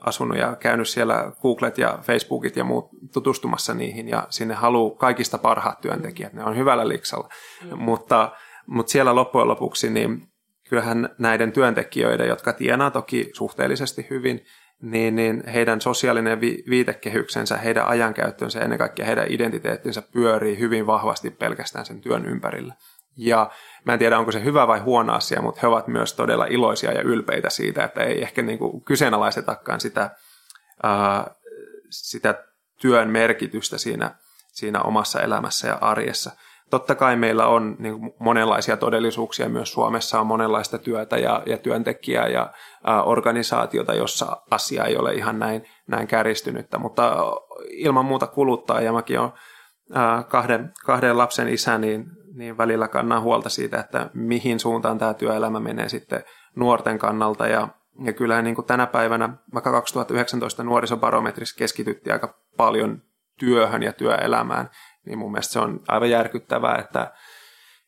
asunut 0.00 0.38
ja 0.38 0.56
käynyt 0.56 0.88
siellä 0.88 1.32
Googlet 1.42 1.78
ja 1.78 1.98
Facebookit 2.02 2.56
ja 2.56 2.64
muut 2.64 2.90
tutustumassa 3.12 3.74
niihin 3.74 4.08
ja 4.08 4.26
sinne 4.30 4.54
haluaa 4.54 4.98
kaikista 4.98 5.38
parhaat 5.38 5.80
työntekijät, 5.80 6.32
ne 6.32 6.44
on 6.44 6.56
hyvällä 6.56 6.88
liksalla. 6.88 7.28
Mm. 7.64 7.78
Mutta, 7.78 8.32
mutta 8.66 8.92
siellä 8.92 9.14
loppujen 9.14 9.48
lopuksi 9.48 9.90
niin 9.90 10.22
kyllähän 10.68 11.08
näiden 11.18 11.52
työntekijöiden, 11.52 12.28
jotka 12.28 12.52
tienaa 12.52 12.90
toki 12.90 13.30
suhteellisesti 13.34 14.06
hyvin, 14.10 14.44
niin, 14.82 15.16
niin 15.16 15.42
heidän 15.46 15.80
sosiaalinen 15.80 16.40
vi- 16.40 16.64
viitekehyksensä, 16.70 17.56
heidän 17.56 17.86
ajankäyttönsä 17.86 18.58
ja 18.58 18.64
ennen 18.64 18.78
kaikkea 18.78 19.06
heidän 19.06 19.26
identiteettinsä 19.28 20.02
pyörii 20.02 20.58
hyvin 20.58 20.86
vahvasti 20.86 21.30
pelkästään 21.30 21.86
sen 21.86 22.00
työn 22.00 22.26
ympärillä. 22.26 22.74
Ja 23.16 23.50
mä 23.84 23.92
en 23.92 23.98
tiedä, 23.98 24.18
onko 24.18 24.32
se 24.32 24.44
hyvä 24.44 24.66
vai 24.66 24.78
huono 24.78 25.12
asia, 25.12 25.42
mutta 25.42 25.60
he 25.62 25.66
ovat 25.66 25.88
myös 25.88 26.14
todella 26.14 26.46
iloisia 26.46 26.92
ja 26.92 27.02
ylpeitä 27.02 27.50
siitä, 27.50 27.84
että 27.84 28.02
ei 28.02 28.22
ehkä 28.22 28.42
niin 28.42 28.58
kuin 28.58 28.84
kyseenalaistetakaan 28.84 29.80
sitä, 29.80 30.10
ää, 30.82 31.34
sitä 31.90 32.44
työn 32.80 33.08
merkitystä 33.08 33.78
siinä, 33.78 34.14
siinä 34.52 34.82
omassa 34.82 35.20
elämässä 35.20 35.68
ja 35.68 35.78
arjessa. 35.80 36.30
Totta 36.70 36.94
kai 36.94 37.16
meillä 37.16 37.46
on 37.46 37.76
niin 37.78 38.00
kuin 38.00 38.12
monenlaisia 38.18 38.76
todellisuuksia, 38.76 39.48
myös 39.48 39.72
Suomessa 39.72 40.20
on 40.20 40.26
monenlaista 40.26 40.78
työtä 40.78 41.18
ja, 41.18 41.42
ja 41.46 41.58
työntekijää 41.58 42.28
ja 42.28 42.52
ä, 42.88 43.02
organisaatiota, 43.02 43.94
jossa 43.94 44.42
asia 44.50 44.84
ei 44.84 44.96
ole 44.96 45.14
ihan 45.14 45.38
näin, 45.38 45.66
näin 45.86 46.06
kärjistynyttä, 46.06 46.78
mutta 46.78 47.16
ilman 47.70 48.04
muuta 48.04 48.26
kuluttaa 48.26 48.80
ja 48.80 48.92
mäkin 48.92 49.20
olen 49.20 49.32
kahden, 50.28 50.72
kahden 50.86 51.18
lapsen 51.18 51.48
isä, 51.48 51.78
niin 51.78 52.06
niin 52.34 52.58
välillä 52.58 52.88
kannan 52.88 53.22
huolta 53.22 53.48
siitä, 53.48 53.80
että 53.80 54.10
mihin 54.14 54.60
suuntaan 54.60 54.98
tämä 54.98 55.14
työelämä 55.14 55.60
menee 55.60 55.88
sitten 55.88 56.24
nuorten 56.56 56.98
kannalta. 56.98 57.46
Ja, 57.46 57.68
ja 58.04 58.12
kyllähän 58.12 58.44
niin 58.44 58.54
kuin 58.54 58.66
tänä 58.66 58.86
päivänä, 58.86 59.36
vaikka 59.54 59.70
2019 59.70 60.64
nuorisobarometrissa 60.64 61.58
keskityttiin 61.58 62.12
aika 62.12 62.34
paljon 62.56 63.02
työhön 63.38 63.82
ja 63.82 63.92
työelämään, 63.92 64.70
niin 65.06 65.18
mun 65.18 65.32
mielestä 65.32 65.52
se 65.52 65.60
on 65.60 65.80
aivan 65.88 66.10
järkyttävää, 66.10 66.76
että 66.76 67.12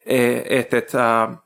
et, 0.06 0.74
et, 0.74 0.94
äh, 0.94 1.38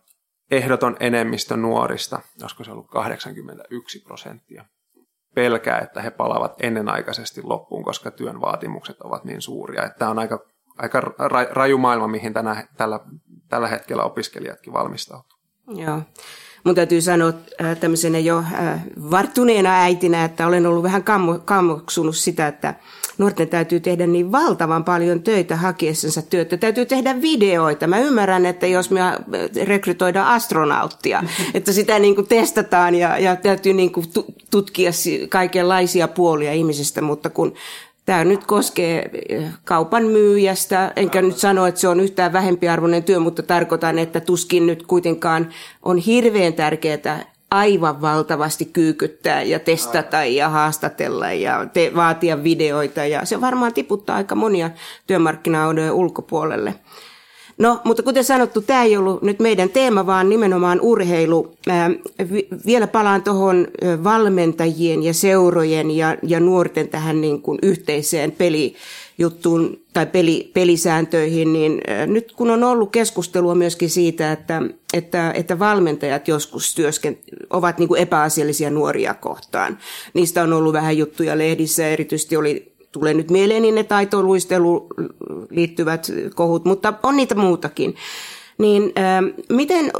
ehdoton 0.50 0.96
enemmistö 1.00 1.56
nuorista, 1.56 2.20
olisiko 2.42 2.64
se 2.64 2.70
ollut 2.70 2.90
81 2.90 4.02
prosenttia, 4.06 4.64
pelkää, 5.34 5.78
että 5.78 6.02
he 6.02 6.10
palavat 6.10 6.54
ennenaikaisesti 6.62 7.42
loppuun, 7.42 7.84
koska 7.84 8.10
työn 8.10 8.40
vaatimukset 8.40 9.00
ovat 9.00 9.24
niin 9.24 9.42
suuria. 9.42 9.84
Että 9.84 9.98
tämä 9.98 10.10
on 10.10 10.18
aika 10.18 10.46
aika 10.78 11.00
raju 11.50 11.78
maailma, 11.78 12.08
mihin 12.08 12.32
tänä, 12.32 12.66
tällä, 12.76 13.00
tällä 13.48 13.68
hetkellä 13.68 14.02
opiskelijatkin 14.02 14.72
valmistautuu. 14.72 15.38
Joo. 15.74 16.02
Mun 16.66 16.74
täytyy 16.74 17.00
sanoa 17.00 17.32
äh, 17.64 17.76
tämmöisenä 17.76 18.18
jo 18.18 18.38
äh, 18.38 18.80
varttuneena 19.10 19.82
äitinä, 19.82 20.24
että 20.24 20.46
olen 20.46 20.66
ollut 20.66 20.82
vähän 20.82 21.04
kammo, 21.04 21.38
kammoksunut 21.44 22.16
sitä, 22.16 22.46
että 22.46 22.74
nuorten 23.18 23.48
täytyy 23.48 23.80
tehdä 23.80 24.06
niin 24.06 24.32
valtavan 24.32 24.84
paljon 24.84 25.22
töitä 25.22 25.56
hakiessansa 25.56 26.22
työtä. 26.22 26.56
Täytyy 26.56 26.86
tehdä 26.86 27.22
videoita. 27.22 27.86
Mä 27.86 27.98
ymmärrän, 27.98 28.46
että 28.46 28.66
jos 28.66 28.90
me 28.90 29.00
äh, 29.00 29.14
rekrytoidaan 29.64 30.26
astronauttia, 30.26 31.22
että 31.54 31.72
sitä 31.72 31.98
niin 31.98 32.14
kuin 32.14 32.28
testataan 32.28 32.94
ja, 32.94 33.18
ja 33.18 33.36
täytyy 33.36 33.72
niin 33.72 33.92
kuin 33.92 34.06
tutkia 34.50 34.90
kaikenlaisia 35.28 36.08
puolia 36.08 36.52
ihmisestä, 36.52 37.00
mutta 37.00 37.30
kun 37.30 37.54
Tämä 38.06 38.24
nyt 38.24 38.46
koskee 38.46 39.10
eh, 39.28 39.44
kaupan 39.64 40.04
myyjästä, 40.04 40.92
enkä 40.96 41.22
nyt 41.22 41.38
sano, 41.38 41.66
että 41.66 41.80
se 41.80 41.88
on 41.88 42.00
yhtään 42.00 42.32
vähempiarvoinen 42.32 43.04
työ, 43.04 43.18
mutta 43.18 43.42
tarkoitan, 43.42 43.98
että 43.98 44.20
tuskin 44.20 44.66
nyt 44.66 44.86
kuitenkaan 44.86 45.48
on 45.82 45.98
hirveän 45.98 46.52
tärkeää 46.52 47.24
aivan 47.50 48.00
valtavasti 48.00 48.64
kyykyttää 48.64 49.42
ja 49.42 49.58
testata 49.58 50.24
ja 50.24 50.48
haastatella 50.48 51.32
ja 51.32 51.66
te- 51.72 51.92
vaatia 51.94 52.42
videoita. 52.42 53.04
Ja 53.04 53.24
se 53.24 53.40
varmaan 53.40 53.74
tiputtaa 53.74 54.16
aika 54.16 54.34
monia 54.34 54.70
työmarkkinoiden 55.06 55.92
ulkopuolelle. 55.92 56.74
No, 57.58 57.80
mutta 57.84 58.02
kuten 58.02 58.24
sanottu, 58.24 58.62
tämä 58.62 58.82
ei 58.82 58.96
ollut 58.96 59.22
nyt 59.22 59.40
meidän 59.40 59.70
teema, 59.70 60.06
vaan 60.06 60.28
nimenomaan 60.28 60.80
urheilu. 60.80 61.54
Ää, 61.68 61.90
vielä 62.66 62.86
palaan 62.86 63.22
tuohon 63.22 63.68
valmentajien 64.04 65.02
ja 65.02 65.14
seurojen 65.14 65.90
ja, 65.90 66.16
ja 66.22 66.40
nuorten 66.40 66.88
tähän 66.88 67.20
niin 67.20 67.42
kuin 67.42 67.58
yhteiseen 67.62 68.32
pelijuttuun 68.32 69.80
tai 69.92 70.06
peli, 70.06 70.50
pelisääntöihin, 70.54 71.52
niin 71.52 71.80
ää, 71.86 72.06
nyt 72.06 72.32
kun 72.32 72.50
on 72.50 72.64
ollut 72.64 72.92
keskustelua 72.92 73.54
myöskin 73.54 73.90
siitä, 73.90 74.32
että, 74.32 74.62
että, 74.94 75.32
että 75.32 75.58
valmentajat 75.58 76.28
joskus 76.28 76.74
työsken, 76.74 77.18
ovat 77.50 77.78
niin 77.78 77.88
kuin 77.88 78.00
epäasiallisia 78.00 78.70
nuoria 78.70 79.14
kohtaan. 79.14 79.78
Niistä 80.14 80.42
on 80.42 80.52
ollut 80.52 80.72
vähän 80.72 80.98
juttuja 80.98 81.38
lehdissä, 81.38 81.88
erityisesti 81.88 82.36
oli 82.36 82.75
tulee 82.98 83.14
nyt 83.14 83.30
mieleeni 83.30 83.72
ne 83.72 83.84
taitoluistelu 83.84 84.86
liittyvät 85.50 86.06
kohut, 86.34 86.64
mutta 86.64 86.94
on 87.02 87.16
niitä 87.16 87.34
muutakin. 87.34 87.96
Niin 88.58 88.82
äh, 88.98 89.44
miten 89.48 89.92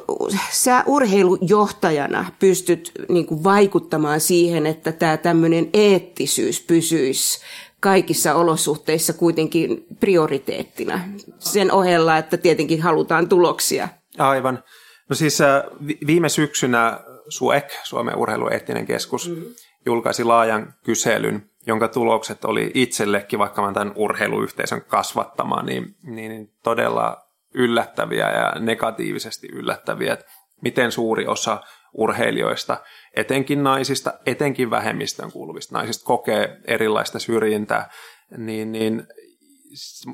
sä 0.50 0.82
urheilujohtajana 0.86 2.32
pystyt 2.38 2.92
niin 3.08 3.26
kuin, 3.26 3.44
vaikuttamaan 3.44 4.20
siihen, 4.20 4.66
että 4.66 4.92
tämä 4.92 5.16
tämmöinen 5.16 5.68
eettisyys 5.72 6.60
pysyisi 6.60 7.40
kaikissa 7.80 8.34
olosuhteissa 8.34 9.12
kuitenkin 9.12 9.86
prioriteettina 10.00 11.00
sen 11.38 11.72
ohella, 11.72 12.18
että 12.18 12.36
tietenkin 12.36 12.82
halutaan 12.82 13.28
tuloksia? 13.28 13.88
Aivan. 14.18 14.62
No 15.08 15.16
siis 15.16 15.40
äh, 15.40 15.62
viime 16.06 16.28
syksynä 16.28 17.00
SUEK, 17.28 17.72
Suomen 17.84 18.16
urheilueettinen 18.16 18.86
keskus, 18.86 19.28
mm-hmm. 19.28 19.44
julkaisi 19.86 20.24
laajan 20.24 20.74
kyselyn 20.84 21.50
jonka 21.66 21.88
tulokset 21.88 22.44
oli 22.44 22.70
itsellekin, 22.74 23.38
vaikka 23.38 23.62
mä 23.62 23.72
tämän 23.72 23.92
urheiluyhteisön 23.96 24.82
kasvattama, 24.84 25.62
niin, 25.62 25.96
niin 26.02 26.52
todella 26.62 27.26
yllättäviä 27.54 28.30
ja 28.30 28.52
negatiivisesti 28.60 29.48
yllättäviä, 29.52 30.12
että 30.12 30.26
miten 30.62 30.92
suuri 30.92 31.26
osa 31.26 31.60
urheilijoista, 31.92 32.80
etenkin 33.16 33.62
naisista, 33.62 34.12
etenkin 34.26 34.70
vähemmistön 34.70 35.32
kuuluvista 35.32 35.74
naisista, 35.74 36.06
kokee 36.06 36.60
erilaista 36.64 37.18
syrjintää, 37.18 37.90
niin, 38.36 38.72
niin 38.72 39.06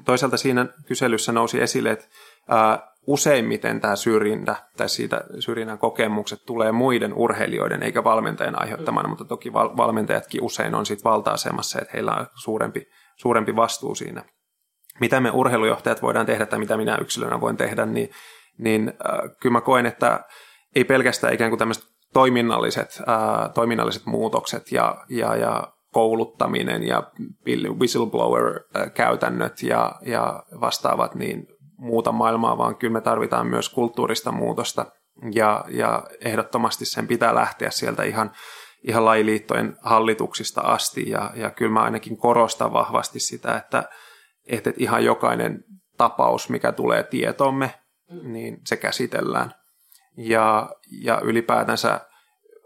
toisaalta 0.05 0.37
siinä 0.37 0.67
kyselyssä 0.87 1.33
nousi 1.33 1.61
esille, 1.61 1.91
että 1.91 2.07
useimmiten 3.07 3.81
tämä 3.81 3.97
syrjintä 3.97 4.57
tai 4.77 4.89
siitä 4.89 5.25
syrjinnän 5.39 5.79
kokemukset 5.79 6.39
tulee 6.47 6.73
muiden 6.73 7.15
urheilijoiden 7.15 7.83
eikä 7.83 8.05
valmentajan 8.05 8.63
aiheuttamana, 8.63 9.09
mutta 9.09 9.25
toki 9.25 9.53
val- 9.53 9.77
valmentajatkin 9.77 10.43
usein 10.43 10.75
on 10.75 10.87
sitten 10.87 11.11
valta-asemassa, 11.11 11.79
että 11.81 11.91
heillä 11.95 12.15
on 12.15 12.27
suurempi, 12.35 12.87
suurempi 13.17 13.57
vastuu 13.57 13.95
siinä. 13.95 14.25
Mitä 15.01 15.21
me 15.21 15.31
urheilujohtajat 15.31 16.03
voidaan 16.03 16.27
tehdä 16.27 16.47
tai 16.47 16.59
mitä 16.59 16.77
minä 16.77 16.99
yksilönä 17.01 17.41
voin 17.41 17.57
tehdä, 17.57 17.87
niin, 17.87 18.11
niin 18.59 18.89
äh, 18.89 19.21
kyllä 19.41 19.53
mä 19.53 19.61
koen, 19.61 19.87
että 19.87 20.21
ei 20.77 20.85
pelkästään 20.85 21.35
ikään 21.35 21.51
kuin 21.51 21.59
tämmöiset 21.59 21.85
toiminnalliset, 22.13 23.03
äh, 23.09 23.51
toiminnalliset 23.55 24.07
muutokset 24.07 24.73
ja, 24.73 25.05
ja, 25.09 25.37
ja 25.37 25.73
kouluttaminen 25.93 26.83
ja 26.83 27.03
whistleblower-käytännöt 27.79 29.63
ja, 29.63 29.93
ja 30.03 30.43
vastaavat, 30.61 31.15
niin 31.15 31.47
muuta 31.83 32.13
maailmaa, 32.13 32.59
vaan 32.59 32.77
kyllä 32.77 32.93
me 32.93 33.01
tarvitaan 33.01 33.47
myös 33.47 33.69
kulttuurista 33.69 34.33
muutosta 34.33 34.87
ja, 35.35 35.65
ja 35.69 36.03
ehdottomasti 36.21 36.85
sen 36.85 37.09
pitää 37.09 37.35
lähteä 37.35 37.71
sieltä 37.71 38.03
ihan, 38.03 38.33
ihan 38.89 39.05
lajiliittojen 39.05 39.77
hallituksista 39.83 40.61
asti 40.61 41.11
ja, 41.11 41.31
ja 41.35 41.51
kyllä 41.51 41.73
mä 41.73 41.83
ainakin 41.83 42.17
korostan 42.17 42.73
vahvasti 42.73 43.21
sitä, 43.21 43.57
että, 43.57 43.85
että 44.47 44.73
ihan 44.77 45.05
jokainen 45.05 45.65
tapaus, 45.97 46.49
mikä 46.49 46.73
tulee 46.73 47.03
tietomme, 47.03 47.75
niin 48.23 48.59
se 48.67 48.77
käsitellään. 48.77 49.55
Ja, 50.17 50.71
ja 51.03 51.21
ylipäätänsä 51.21 52.01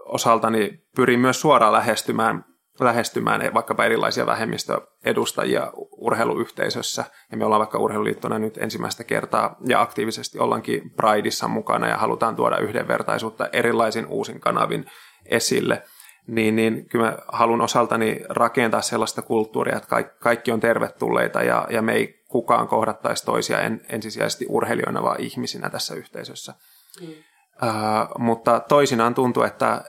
osaltani 0.04 0.70
pyrin 0.96 1.20
myös 1.20 1.40
suoraan 1.40 1.73
lähestymään 1.73 2.44
lähestymään 2.80 3.54
vaikkapa 3.54 3.85
erilaisia 3.85 4.26
vähemmistöedustajia 4.26 5.73
urheiluyhteisössä. 5.97 7.04
Ja 7.30 7.37
me 7.37 7.45
ollaan 7.45 7.61
vaikka 7.61 7.78
urheiluliittona 7.78 8.38
nyt 8.38 8.59
ensimmäistä 8.59 9.04
kertaa 9.04 9.56
ja 9.68 9.80
aktiivisesti 9.80 10.38
ollaankin 10.38 10.90
Prideissa 10.90 11.49
mukana 11.49 11.88
ja 11.88 11.97
halutaan 11.97 12.37
tuoda 12.37 12.59
yhdenvertaisuutta 12.59 13.49
erilaisin 13.52 14.06
uusin 14.06 14.40
kanavin 14.40 14.87
esille. 15.25 15.83
Niin, 16.26 16.56
niin 16.56 16.88
kyllä 16.88 17.04
mä 17.04 17.18
haluan 17.28 17.61
osaltani 17.61 18.21
rakentaa 18.28 18.83
sellaista 18.83 19.23
kulttuuria, 19.23 19.76
että 19.76 20.02
kaikki 20.21 20.52
on 20.52 20.61
tervetulleita 20.61 21.42
ja, 21.42 21.66
ja 21.71 21.83
me 21.83 21.92
ei 21.92 22.25
kukaan 22.28 22.68
kohdattaisi 22.68 23.25
toisia 23.25 23.61
en, 23.61 23.80
ensisijaisesti 23.88 24.47
urheilijoina, 24.49 25.02
vaan 25.02 25.21
ihmisinä 25.21 25.71
tässä 25.71 25.95
yhteisössä. 25.95 26.54
Mm. 27.00 27.09
Uh, 27.09 28.18
mutta 28.18 28.61
toisinaan 28.61 29.14
tuntuu, 29.14 29.42
että, 29.42 29.85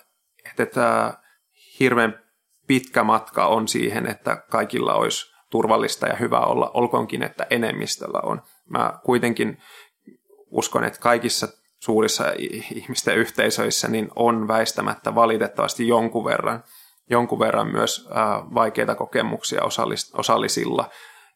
että, 0.46 0.64
että 0.64 1.14
hirveän 1.80 2.27
pitkä 2.68 3.04
matka 3.04 3.46
on 3.48 3.68
siihen, 3.68 4.08
että 4.08 4.36
kaikilla 4.36 4.94
olisi 4.94 5.34
turvallista 5.50 6.08
ja 6.08 6.16
hyvä 6.16 6.40
olla, 6.40 6.72
olkoonkin, 6.74 7.24
että 7.24 7.48
enemmistöllä 7.50 8.20
on. 8.24 8.42
Mä 8.70 8.94
kuitenkin 9.04 9.58
uskon, 10.52 10.84
että 10.84 11.00
kaikissa 11.00 11.48
suurissa 11.80 12.24
ihmisten 12.70 13.18
yhteisöissä 13.18 13.88
niin 13.88 14.10
on 14.16 14.48
väistämättä 14.48 15.16
valitettavasti 15.16 15.88
jonkun 15.88 16.26
verran, 16.26 16.64
jonkun 17.10 17.40
verran 17.40 17.72
myös 17.72 18.10
vaikeita 18.54 18.96
kokemuksia 18.96 19.62
osallisilla. 20.14 20.90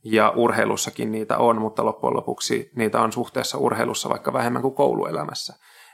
Ja 0.04 0.34
urheilussakin 0.36 1.12
niitä 1.12 1.38
on, 1.38 1.62
mutta 1.62 1.86
loppujen 1.86 2.18
lopuksi 2.18 2.72
niitä 2.76 3.02
on 3.02 3.12
suhteessa 3.12 3.58
urheilussa 3.58 4.10
vaikka 4.10 4.34
vähemmän 4.34 4.62
kuin 4.62 4.76
kouluelämässä. 4.76 5.54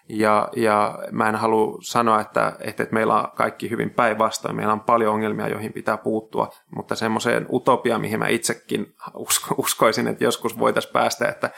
Ja, 0.09 0.49
ja 0.55 0.99
mä 1.11 1.29
en 1.29 1.35
halua 1.35 1.77
sanoa, 1.81 2.21
että, 2.21 2.55
että 2.59 2.87
meillä 2.91 3.21
on 3.21 3.31
kaikki 3.35 3.69
hyvin 3.69 3.89
päinvastoin. 3.89 4.55
Meillä 4.55 4.73
on 4.73 4.79
paljon 4.79 5.13
ongelmia, 5.13 5.47
joihin 5.47 5.73
pitää 5.73 5.97
puuttua, 5.97 6.49
mutta 6.75 6.95
semmoiseen 6.95 7.45
utopiaan, 7.51 8.01
mihin 8.01 8.19
mä 8.19 8.27
itsekin 8.27 8.95
usko, 9.13 9.55
uskoisin, 9.57 10.07
että 10.07 10.23
joskus 10.23 10.59
voitaisiin 10.59 10.93
päästä, 10.93 11.27
että 11.27 11.49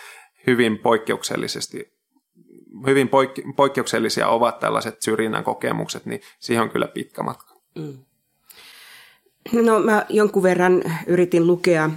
hyvin 0.47 0.77
poikkeuksellisesti 0.77 1.99
hyvin 2.87 3.07
poik- 3.07 3.53
poikkeuksellisia 3.55 4.27
ovat 4.27 4.59
tällaiset 4.59 5.01
syrjinnän 5.01 5.43
kokemukset, 5.43 6.05
niin 6.05 6.21
siihen 6.39 6.63
on 6.63 6.69
kyllä 6.69 6.87
pitkä 6.87 7.23
matka. 7.23 7.55
Mm. 7.75 7.97
No 9.53 9.79
mä 9.79 10.05
jonkun 10.09 10.43
verran 10.43 10.83
yritin 11.07 11.47
lukea 11.47 11.89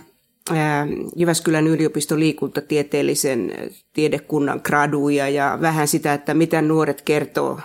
Jyväskylän 1.17 1.67
yliopiston 1.67 2.21
liikuntatieteellisen 2.21 3.53
tiedekunnan 3.93 4.61
graduja 4.65 5.29
ja 5.29 5.59
vähän 5.61 5.89
sitä, 5.89 6.15
että 6.15 6.35
mitä 6.35 6.63
nuoret 6.63 7.03
kertoo 7.03 7.61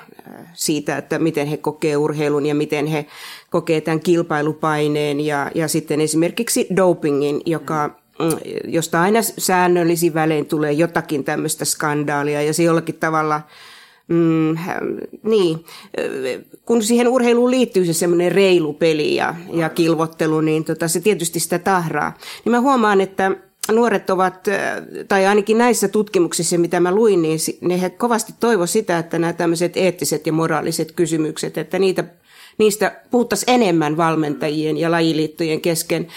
siitä, 0.53 0.98
että 0.98 1.20
miten 1.20 1.48
he 1.48 1.58
kokee 1.58 1.98
urheilun 1.98 2.46
ja 2.46 2.56
miten 2.56 2.88
he 2.88 3.06
kokee 3.50 3.82
tämän 3.82 4.00
kilpailupaineen 4.00 5.20
ja, 5.20 5.51
ja 5.56 5.67
sitten 5.67 6.01
esimerkiksi 6.01 6.67
dopingin, 6.75 7.41
joka, 7.46 7.89
mm, 8.20 8.38
josta 8.67 9.01
aina 9.01 9.20
säännöllisin 9.22 10.13
välein 10.13 10.46
tulee 10.46 10.72
jotakin 10.72 11.24
tämmöistä 11.24 11.65
skandaalia 11.65 12.41
ja 12.41 12.53
se 12.53 12.63
jollakin 12.63 12.96
tavalla– 12.96 13.41
Mm, 14.08 14.58
niin, 15.24 15.66
kun 16.66 16.84
siihen 16.84 17.08
urheiluun 17.08 17.52
liittyy 17.52 17.86
se 17.86 17.94
semmoinen 17.94 18.32
reilu 18.32 18.74
peli 18.74 19.16
ja, 19.16 19.36
ja 19.54 19.70
kilvottelu, 19.70 20.42
niin 20.42 20.64
tota, 20.64 20.88
se 20.88 21.00
tietysti 21.00 21.40
sitä 21.40 21.60
tahraa. 21.60 22.18
Niin 22.46 22.52
mä 22.52 22.62
huomaan, 22.62 23.02
että 23.02 23.32
nuoret 23.72 24.10
ovat, 24.10 24.48
tai 25.08 25.26
ainakin 25.26 25.58
näissä 25.58 25.88
tutkimuksissa, 25.88 26.58
mitä 26.58 26.80
mä 26.80 26.96
luin, 26.96 27.22
niin 27.22 27.40
ne 27.62 27.82
he 27.82 27.90
kovasti 27.90 28.34
toivo 28.40 28.66
sitä, 28.66 29.00
että 29.00 29.20
nämä 29.20 29.34
tämmöiset 29.34 29.78
eettiset 29.78 30.28
ja 30.28 30.34
moraaliset 30.34 30.92
kysymykset, 30.92 31.58
että 31.58 31.80
niitä 31.80 32.04
niistä 32.58 33.02
puhuttaisiin 33.12 33.62
enemmän 33.62 33.98
valmentajien 33.98 34.78
ja 34.78 34.92
lajiliittojen 34.92 35.62
kesken. 35.62 36.08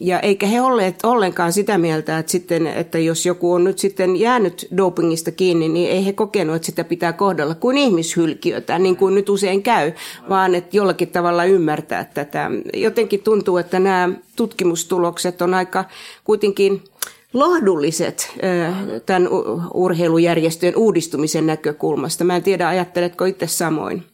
Ja 0.00 0.20
eikä 0.20 0.46
he 0.46 0.60
olleet 0.60 1.04
ollenkaan 1.04 1.52
sitä 1.52 1.78
mieltä, 1.78 2.18
että, 2.18 2.32
sitten, 2.32 2.66
että 2.66 2.98
jos 2.98 3.26
joku 3.26 3.52
on 3.52 3.64
nyt 3.64 3.78
sitten 3.78 4.16
jäänyt 4.16 4.68
dopingista 4.76 5.30
kiinni, 5.30 5.68
niin 5.68 5.90
ei 5.90 6.06
he 6.06 6.12
kokenut, 6.12 6.56
että 6.56 6.66
sitä 6.66 6.84
pitää 6.84 7.12
kohdella 7.12 7.54
kuin 7.54 7.78
ihmishylkiötä, 7.78 8.78
niin 8.78 8.96
kuin 8.96 9.14
nyt 9.14 9.28
usein 9.28 9.62
käy, 9.62 9.92
vaan 10.28 10.54
että 10.54 10.76
jollakin 10.76 11.08
tavalla 11.08 11.44
ymmärtää 11.44 12.04
tätä. 12.04 12.50
Jotenkin 12.74 13.22
tuntuu, 13.22 13.56
että 13.56 13.78
nämä 13.78 14.08
tutkimustulokset 14.36 15.42
on 15.42 15.54
aika 15.54 15.84
kuitenkin 16.24 16.82
lohdulliset 17.32 18.32
tämän 19.06 19.28
urheilujärjestöjen 19.74 20.76
uudistumisen 20.76 21.46
näkökulmasta. 21.46 22.24
Mä 22.24 22.36
en 22.36 22.42
tiedä, 22.42 22.68
ajatteletko 22.68 23.24
itse 23.24 23.46
samoin? 23.46 24.09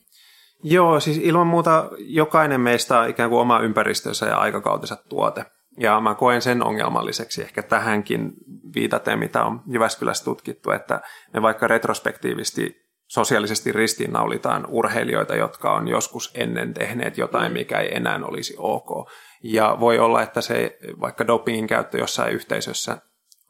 Joo, 0.62 1.00
siis 1.00 1.18
ilman 1.18 1.46
muuta 1.46 1.88
jokainen 1.98 2.60
meistä 2.60 3.00
on 3.00 3.10
ikään 3.10 3.30
kuin 3.30 3.40
oma 3.40 3.60
ympäristönsä 3.60 4.26
ja 4.26 4.36
aikakautensa 4.36 4.96
tuote. 5.08 5.44
Ja 5.78 6.00
mä 6.00 6.14
koen 6.14 6.42
sen 6.42 6.64
ongelmalliseksi 6.64 7.42
ehkä 7.42 7.62
tähänkin 7.62 8.32
viitaten, 8.74 9.18
mitä 9.18 9.44
on 9.44 9.62
Jyväskylässä 9.66 10.24
tutkittu, 10.24 10.70
että 10.70 11.00
me 11.34 11.42
vaikka 11.42 11.66
retrospektiivisesti 11.66 12.86
sosiaalisesti 13.06 13.72
ristiinnaulitaan 13.72 14.66
urheilijoita, 14.68 15.36
jotka 15.36 15.74
on 15.74 15.88
joskus 15.88 16.30
ennen 16.34 16.74
tehneet 16.74 17.18
jotain, 17.18 17.52
mikä 17.52 17.78
ei 17.78 17.96
enää 17.96 18.20
olisi 18.24 18.54
ok. 18.58 19.10
Ja 19.42 19.76
voi 19.80 19.98
olla, 19.98 20.22
että 20.22 20.40
se 20.40 20.78
vaikka 21.00 21.26
dopingin 21.26 21.66
käyttö 21.66 21.98
jossain 21.98 22.34
yhteisössä 22.34 22.98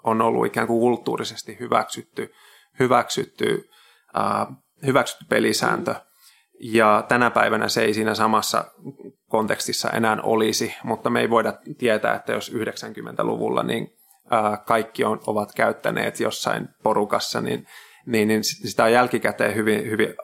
on 0.04 0.22
ollut 0.22 0.46
ikään 0.46 0.66
kuin 0.66 0.80
kulttuurisesti 0.80 1.56
hyväksytty, 1.60 2.34
hyväksytty, 2.78 3.70
äh, 4.18 4.46
hyväksytty 4.86 5.24
pelisääntö, 5.28 5.94
ja 6.60 7.04
tänä 7.08 7.30
päivänä 7.30 7.68
se 7.68 7.82
ei 7.82 7.94
siinä 7.94 8.14
samassa 8.14 8.64
kontekstissa 9.28 9.90
enää 9.90 10.16
olisi, 10.22 10.74
mutta 10.84 11.10
me 11.10 11.20
ei 11.20 11.30
voida 11.30 11.52
tietää, 11.78 12.14
että 12.14 12.32
jos 12.32 12.52
90-luvulla 12.52 13.62
niin 13.62 13.92
kaikki 14.66 15.04
on, 15.04 15.20
ovat 15.26 15.52
käyttäneet 15.54 16.20
jossain 16.20 16.68
porukassa, 16.82 17.40
niin, 17.40 17.66
niin, 18.06 18.28
niin 18.28 18.44
sitä 18.44 18.84
on 18.84 18.92
jälkikäteen 18.92 19.54
hyvin, 19.54 19.90
hyvin 19.90 20.14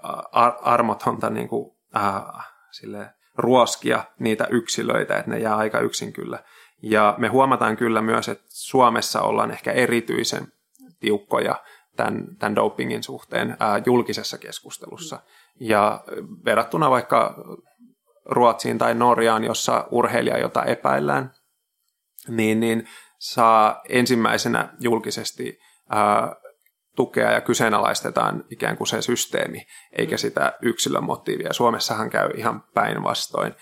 armotonta 0.62 1.30
niin 1.30 1.48
kuin, 1.48 1.76
äh, 1.96 2.22
sille, 2.70 3.10
ruoskia 3.36 4.04
niitä 4.18 4.46
yksilöitä, 4.50 5.16
että 5.16 5.30
ne 5.30 5.38
jää 5.38 5.56
aika 5.56 5.80
yksin 5.80 6.12
kyllä. 6.12 6.38
Ja 6.82 7.14
me 7.18 7.28
huomataan 7.28 7.76
kyllä 7.76 8.02
myös, 8.02 8.28
että 8.28 8.44
Suomessa 8.48 9.22
ollaan 9.22 9.50
ehkä 9.50 9.72
erityisen 9.72 10.52
tiukkoja 11.00 11.56
tämän, 11.96 12.26
tämän 12.38 12.56
dopingin 12.56 13.02
suhteen 13.02 13.56
ää, 13.60 13.82
julkisessa 13.86 14.38
keskustelussa. 14.38 15.20
Ja 15.60 16.04
verrattuna 16.44 16.90
vaikka 16.90 17.34
Ruotsiin 18.24 18.78
tai 18.78 18.94
Norjaan, 18.94 19.44
jossa 19.44 19.88
urheilija, 19.90 20.38
jota 20.38 20.64
epäillään, 20.64 21.34
niin, 22.28 22.60
niin 22.60 22.88
saa 23.18 23.82
ensimmäisenä 23.88 24.74
julkisesti 24.80 25.58
ää, 25.90 26.36
tukea 26.96 27.30
ja 27.30 27.40
kyseenalaistetaan 27.40 28.44
ikään 28.50 28.76
kuin 28.76 28.88
se 28.88 29.02
systeemi, 29.02 29.66
eikä 29.98 30.16
sitä 30.16 30.52
yksilön 30.62 31.04
motiivia. 31.04 31.52
Suomessahan 31.52 32.10
käy 32.10 32.30
ihan 32.36 32.64
päinvastoin. 32.74 33.54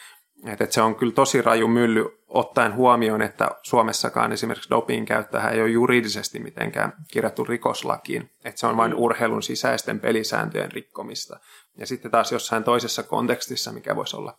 Et, 0.47 0.61
et 0.61 0.73
se 0.73 0.83
on 0.83 0.95
kyllä 0.95 1.13
tosi 1.13 1.43
raju 1.43 1.69
mylly 1.69 2.19
ottaen 2.29 2.75
huomioon, 2.75 3.23
että 3.23 3.51
Suomessakaan 3.63 4.33
esimerkiksi 4.33 4.71
doping 4.71 5.07
käyttöhän 5.07 5.53
ei 5.53 5.61
ole 5.61 5.71
juridisesti 5.71 6.39
mitenkään 6.39 6.93
kirjattu 7.13 7.45
rikoslakiin, 7.45 8.31
että 8.45 8.61
se 8.61 8.67
on 8.67 8.77
vain 8.77 8.93
mm. 8.93 8.99
urheilun 8.99 9.43
sisäisten 9.43 10.01
pelisääntöjen 10.01 10.73
rikkomista. 10.73 11.39
Ja 11.79 11.87
sitten 11.87 12.11
taas 12.11 12.33
jossain 12.33 12.65
toisessa 12.65 13.03
kontekstissa, 13.03 13.73
mikä 13.73 13.97
voisi 13.97 14.17
olla 14.17 14.39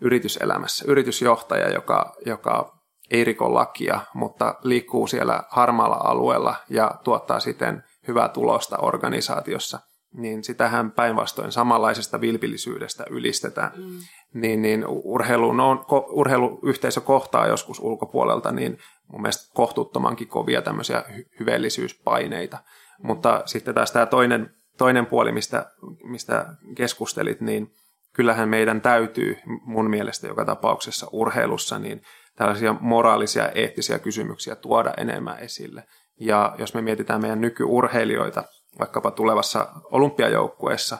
yrityselämässä, 0.00 0.84
yritysjohtaja, 0.88 1.70
joka, 1.70 2.16
joka 2.26 2.76
ei 3.10 3.24
riko 3.24 3.54
lakia, 3.54 4.00
mutta 4.14 4.54
liikkuu 4.62 5.06
siellä 5.06 5.42
harmaalla 5.50 5.96
alueella 5.96 6.56
ja 6.70 6.90
tuottaa 7.04 7.40
sitten 7.40 7.84
hyvää 8.08 8.28
tulosta 8.28 8.76
organisaatiossa, 8.78 9.80
niin 10.12 10.44
sitähän 10.44 10.92
päinvastoin 10.92 11.52
samanlaisesta 11.52 12.20
vilpillisyydestä 12.20 13.04
ylistetään. 13.10 13.72
Mm. 13.76 13.98
Niin, 14.34 14.62
niin 14.62 14.84
urheilu 14.86 15.48
on, 15.48 15.84
urheiluyhteisö 16.08 17.00
kohtaa 17.00 17.46
joskus 17.46 17.80
ulkopuolelta 17.80 18.52
niin 18.52 18.78
mun 19.12 19.22
mielestä 19.22 19.54
kohtuuttomankin 19.54 20.28
kovia 20.28 20.62
tämmöisiä 20.62 21.04
hy- 21.08 21.38
hyveellisyyspaineita. 21.40 22.58
Mutta 23.02 23.42
sitten 23.44 23.74
taas 23.74 23.92
tämä 23.92 24.06
toinen 24.06 24.50
toinen 24.78 25.06
puoli, 25.06 25.32
mistä, 25.32 25.70
mistä 26.04 26.46
keskustelit, 26.74 27.40
niin 27.40 27.72
kyllähän 28.12 28.48
meidän 28.48 28.80
täytyy 28.80 29.36
mun 29.64 29.90
mielestä 29.90 30.26
joka 30.26 30.44
tapauksessa 30.44 31.06
urheilussa 31.12 31.78
niin 31.78 32.02
tällaisia 32.36 32.74
moraalisia, 32.80 33.48
eettisiä 33.48 33.98
kysymyksiä 33.98 34.56
tuoda 34.56 34.94
enemmän 34.96 35.38
esille. 35.38 35.84
Ja 36.20 36.54
jos 36.58 36.74
me 36.74 36.82
mietitään 36.82 37.20
meidän 37.20 37.40
nykyurheilijoita, 37.40 38.44
vaikkapa 38.78 39.10
tulevassa 39.10 39.68
olympiajoukkueessa, 39.84 40.98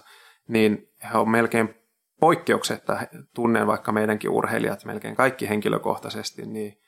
niin 0.48 0.88
he 1.12 1.18
on 1.18 1.30
melkein 1.30 1.74
poikkeuksetta, 2.20 2.98
tunnen 3.34 3.66
vaikka 3.66 3.92
meidänkin 3.92 4.30
urheilijat 4.30 4.84
melkein 4.84 5.16
kaikki 5.16 5.48
henkilökohtaisesti, 5.48 6.46
niin 6.46 6.78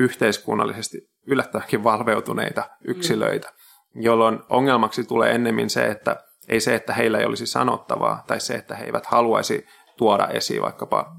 yhteiskunnallisesti 0.00 0.98
yllättävänkin 1.26 1.84
valveutuneita 1.84 2.70
yksilöitä, 2.84 3.52
jolloin 3.94 4.40
ongelmaksi 4.48 5.04
tulee 5.04 5.34
ennemmin 5.34 5.70
se, 5.70 5.86
että 5.86 6.16
ei 6.48 6.60
se, 6.60 6.74
että 6.74 6.92
heillä 6.92 7.18
ei 7.18 7.26
olisi 7.26 7.46
sanottavaa 7.46 8.24
tai 8.26 8.40
se, 8.40 8.54
että 8.54 8.74
he 8.74 8.84
eivät 8.84 9.06
haluaisi 9.06 9.66
tuoda 9.96 10.26
esiin 10.26 10.62
vaikkapa 10.62 11.12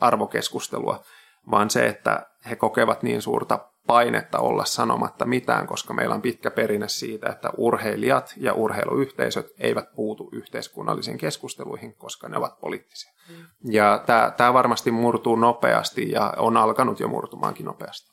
arvokeskustelua, 0.00 1.04
vaan 1.50 1.70
se, 1.70 1.86
että 1.86 2.26
he 2.50 2.56
kokevat 2.56 3.02
niin 3.02 3.22
suurta 3.22 3.71
painetta 3.86 4.38
olla 4.38 4.64
sanomatta 4.64 5.24
mitään, 5.24 5.66
koska 5.66 5.94
meillä 5.94 6.14
on 6.14 6.22
pitkä 6.22 6.50
perinne 6.50 6.88
siitä, 6.88 7.28
että 7.28 7.50
urheilijat 7.56 8.34
ja 8.36 8.52
urheiluyhteisöt 8.52 9.46
eivät 9.58 9.94
puutu 9.94 10.28
yhteiskunnallisiin 10.32 11.18
keskusteluihin, 11.18 11.94
koska 11.94 12.28
ne 12.28 12.36
ovat 12.36 12.60
poliittisia. 12.60 13.12
Mm. 13.28 13.34
Ja 13.72 14.02
tämä, 14.06 14.32
tämä 14.36 14.54
varmasti 14.54 14.90
murtuu 14.90 15.36
nopeasti 15.36 16.10
ja 16.10 16.34
on 16.36 16.56
alkanut 16.56 17.00
jo 17.00 17.08
murtumaankin 17.08 17.66
nopeasti. 17.66 18.12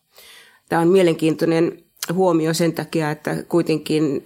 Tämä 0.69 0.81
on 0.81 0.87
mielenkiintoinen 0.87 1.83
huomio 2.13 2.53
sen 2.53 2.73
takia, 2.73 3.11
että 3.11 3.43
kuitenkin 3.43 4.23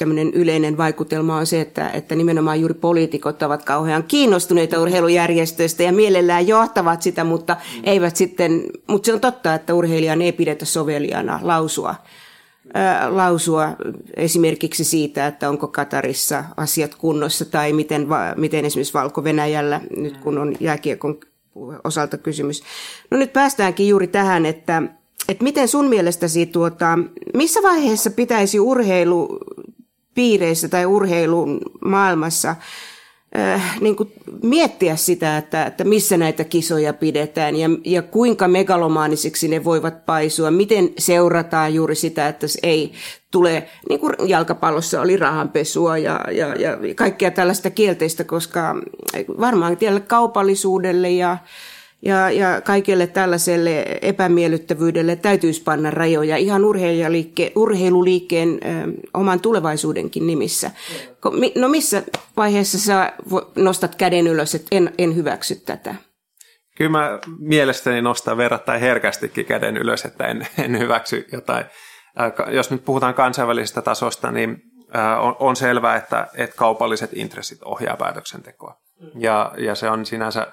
tämmöinen 0.00 0.30
yleinen 0.34 0.76
vaikutelma 0.76 1.36
on 1.36 1.46
se, 1.46 1.60
että, 1.60 1.90
että 1.90 2.14
nimenomaan 2.14 2.60
juuri 2.60 2.74
poliitikot 2.74 3.42
ovat 3.42 3.64
kauhean 3.64 4.02
kiinnostuneita 4.02 4.80
urheilujärjestöistä 4.80 5.82
ja 5.82 5.92
mielellään 5.92 6.46
johtavat 6.46 7.02
sitä, 7.02 7.24
mutta 7.24 7.56
eivät 7.84 8.16
sitten, 8.16 8.62
mutta 8.86 9.06
se 9.06 9.14
on 9.14 9.20
totta, 9.20 9.54
että 9.54 9.74
urheilijan 9.74 10.22
ei 10.22 10.32
pidetä 10.32 10.64
soveliana 10.64 11.40
lausua 11.42 11.94
lausua 13.08 13.68
esimerkiksi 14.16 14.84
siitä, 14.84 15.26
että 15.26 15.48
onko 15.48 15.68
Katarissa 15.68 16.44
asiat 16.56 16.94
kunnossa 16.94 17.44
tai 17.44 17.72
miten, 17.72 18.06
miten 18.36 18.64
esimerkiksi 18.64 18.94
Valko-Venäjällä, 18.94 19.80
nyt 19.96 20.16
kun 20.16 20.38
on 20.38 20.54
jääkiekon 20.60 21.18
osalta 21.84 22.18
kysymys. 22.18 22.62
No 23.10 23.18
nyt 23.18 23.32
päästäänkin 23.32 23.88
juuri 23.88 24.06
tähän, 24.06 24.46
että, 24.46 24.82
että 25.28 25.44
miten 25.44 25.68
sun 25.68 25.88
mielestäsi, 25.88 26.46
tuota, 26.46 26.98
missä 27.34 27.60
vaiheessa 27.62 28.10
pitäisi 28.10 28.58
urheilupiireissä 30.10 30.68
tai 30.68 30.86
urheilun 30.86 31.60
maailmassa– 31.84 32.56
äh, 33.38 33.80
niin 33.80 33.96
kuin 33.96 34.12
miettiä 34.42 34.96
sitä, 34.96 35.36
että, 35.36 35.66
että 35.66 35.84
missä 35.84 36.16
näitä 36.16 36.44
kisoja 36.44 36.92
pidetään 36.92 37.56
ja, 37.56 37.68
ja 37.84 38.02
kuinka 38.02 38.48
megalomaanisiksi 38.48 39.48
ne 39.48 39.64
voivat 39.64 40.06
paisua, 40.06 40.50
miten 40.50 40.90
seurataan 40.98 41.74
juuri 41.74 41.94
sitä, 41.94 42.28
että 42.28 42.48
se 42.48 42.58
ei 42.62 42.92
tule, 43.30 43.68
niin 43.88 44.00
kuin 44.00 44.14
jalkapallossa 44.26 45.00
oli 45.00 45.16
rahanpesua 45.16 45.98
ja, 45.98 46.20
ja, 46.32 46.54
ja 46.54 46.78
kaikkea 46.94 47.30
tällaista 47.30 47.70
kielteistä, 47.70 48.24
koska 48.24 48.74
varmaan 49.40 49.76
tiellä 49.76 50.00
kaupallisuudelle 50.00 51.10
ja, 51.10 51.38
ja, 52.02 52.30
ja 52.30 52.60
kaikelle 52.60 53.06
tällaiselle 53.06 53.86
epämiellyttävyydelle 54.02 55.16
täytyisi 55.16 55.62
panna 55.62 55.90
rajoja 55.90 56.36
ihan 56.36 56.62
urheiluliikkeen 57.54 58.48
ö, 58.48 58.58
oman 59.14 59.40
tulevaisuudenkin 59.40 60.26
nimissä. 60.26 60.70
No 61.54 61.68
missä 61.68 62.02
vaiheessa 62.36 62.78
sä 62.78 63.12
nostat 63.56 63.94
käden 63.94 64.26
ylös, 64.26 64.54
että 64.54 64.68
en, 64.72 64.92
en 64.98 65.16
hyväksy 65.16 65.54
tätä? 65.54 65.94
Kyllä 66.76 66.90
mä 66.90 67.18
mielestäni 67.38 68.02
nostan 68.02 68.36
verrattain 68.36 68.80
herkästikin 68.80 69.46
käden 69.46 69.76
ylös, 69.76 70.04
että 70.04 70.26
en, 70.26 70.46
en 70.64 70.78
hyväksy 70.78 71.26
jotain. 71.32 71.64
Jos 72.50 72.70
nyt 72.70 72.84
puhutaan 72.84 73.14
kansainvälisestä 73.14 73.82
tasosta, 73.82 74.30
niin 74.30 74.62
on, 75.20 75.36
on 75.38 75.56
selvää, 75.56 75.96
että, 75.96 76.26
että 76.34 76.56
kaupalliset 76.56 77.10
intressit 77.12 77.62
ohjaa 77.62 77.96
päätöksentekoa. 77.96 78.74
Ja, 79.14 79.52
ja 79.58 79.74
se 79.74 79.90
on 79.90 80.06
sinänsä 80.06 80.46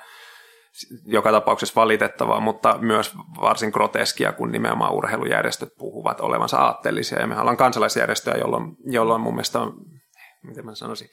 joka 1.06 1.32
tapauksessa 1.32 1.82
valitettavaa, 1.82 2.40
mutta 2.40 2.78
myös 2.82 3.14
varsin 3.42 3.70
groteskia, 3.70 4.32
kun 4.32 4.52
nimenomaan 4.52 4.94
urheilujärjestöt 4.94 5.70
puhuvat 5.78 6.20
olevansa 6.22 6.58
aatteellisia. 6.58 7.20
Ja 7.20 7.28
me 7.28 7.40
ollaan 7.40 7.58
kansalaisjärjestöjä, 7.58 8.38
jolloin, 8.38 8.76
jolloin 8.86 9.22
mun 9.22 9.34
mielestä 9.34 9.60
on, 9.60 9.74
miten 10.44 10.66
mä 10.66 10.76
sanoisin, 10.76 11.10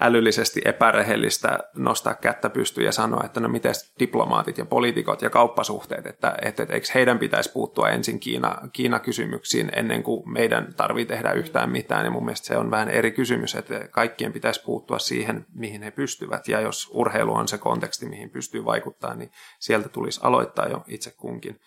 älyllisesti 0.00 0.60
epärehellistä 0.64 1.58
nostaa 1.74 2.14
kättä 2.14 2.50
pystyyn 2.50 2.84
ja 2.84 2.92
sanoa, 2.92 3.24
että 3.24 3.40
no 3.40 3.48
miten 3.48 3.74
diplomaatit 3.98 4.58
ja 4.58 4.64
poliitikot 4.64 5.22
ja 5.22 5.30
kauppasuhteet, 5.30 6.06
että, 6.06 6.34
että, 6.42 6.62
että 6.62 6.74
eikö 6.74 6.86
heidän 6.94 7.18
pitäisi 7.18 7.52
puuttua 7.52 7.88
ensin 7.90 8.20
Kiina, 8.20 8.56
Kiina-kysymyksiin 8.72 9.70
ennen 9.72 10.02
kuin 10.02 10.32
meidän 10.32 10.74
tarvii 10.76 11.06
tehdä 11.06 11.32
yhtään 11.32 11.70
mitään. 11.70 12.04
Ja 12.04 12.10
mun 12.10 12.24
mielestä 12.24 12.46
se 12.46 12.56
on 12.56 12.70
vähän 12.70 12.88
eri 12.88 13.10
kysymys, 13.10 13.54
että 13.54 13.88
kaikkien 13.88 14.32
pitäisi 14.32 14.62
puuttua 14.64 14.98
siihen, 14.98 15.46
mihin 15.54 15.82
he 15.82 15.90
pystyvät. 15.90 16.48
Ja 16.48 16.60
jos 16.60 16.90
urheilu 16.92 17.34
on 17.34 17.48
se 17.48 17.58
konteksti, 17.58 18.06
mihin 18.06 18.30
pystyy 18.30 18.64
vaikuttaa, 18.64 19.14
niin 19.14 19.30
sieltä 19.58 19.88
tulisi 19.88 20.20
aloittaa 20.22 20.68
jo 20.68 20.84
itse 20.88 21.10
kunkin. 21.10 21.60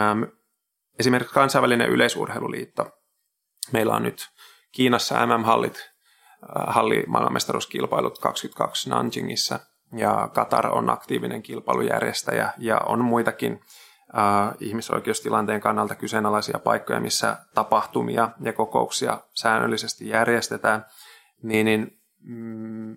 Ähm, 0.00 0.22
esimerkiksi 0.98 1.34
kansainvälinen 1.34 1.88
yleisurheiluliitto. 1.88 2.90
Meillä 3.72 3.94
on 3.94 4.02
nyt 4.02 4.28
Kiinassa 4.72 5.26
MM-hallit 5.26 5.91
halli 6.66 7.04
maailmanmestaruuskilpailut 7.06 8.18
22 8.18 8.90
Nanjingissa 8.90 9.60
ja 9.96 10.28
Qatar 10.34 10.66
on 10.66 10.90
aktiivinen 10.90 11.42
kilpailujärjestäjä 11.42 12.52
ja 12.58 12.78
on 12.78 13.04
muitakin 13.04 13.60
äh, 14.18 14.54
ihmisoikeustilanteen 14.60 15.60
kannalta 15.60 15.94
kyseenalaisia 15.94 16.58
paikkoja, 16.58 17.00
missä 17.00 17.36
tapahtumia 17.54 18.30
ja 18.40 18.52
kokouksia 18.52 19.20
säännöllisesti 19.34 20.08
järjestetään, 20.08 20.84
niin, 21.42 21.64
niin 21.64 21.98
mm, 22.20 22.96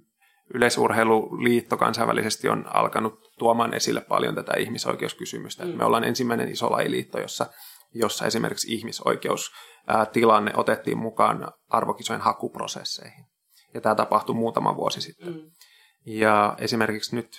Yleisurheiluliitto 0.53 1.77
kansainvälisesti 1.77 2.49
on 2.49 2.65
alkanut 2.73 3.31
tuomaan 3.39 3.73
esille 3.73 4.01
paljon 4.01 4.36
tätä 4.36 4.53
ihmisoikeuskysymystä. 4.58 5.65
Mm. 5.65 5.77
Me 5.77 5.86
ollaan 5.86 6.03
ensimmäinen 6.03 6.51
iso 6.51 6.71
lajiliitto, 6.71 7.19
jossa, 7.19 7.45
jossa 7.93 8.25
esimerkiksi 8.25 8.73
ihmisoikeustilanne 8.73 10.51
otettiin 10.55 10.97
mukaan 10.97 11.51
arvokisojen 11.69 12.21
hakuprosesseihin. 12.21 13.25
Ja 13.75 13.81
tämä 13.81 13.95
tapahtui 13.95 14.35
muutama 14.35 14.75
vuosi 14.75 15.01
sitten. 15.01 15.33
Mm. 15.33 15.41
Ja 16.05 16.55
esimerkiksi 16.57 17.15
nyt 17.15 17.29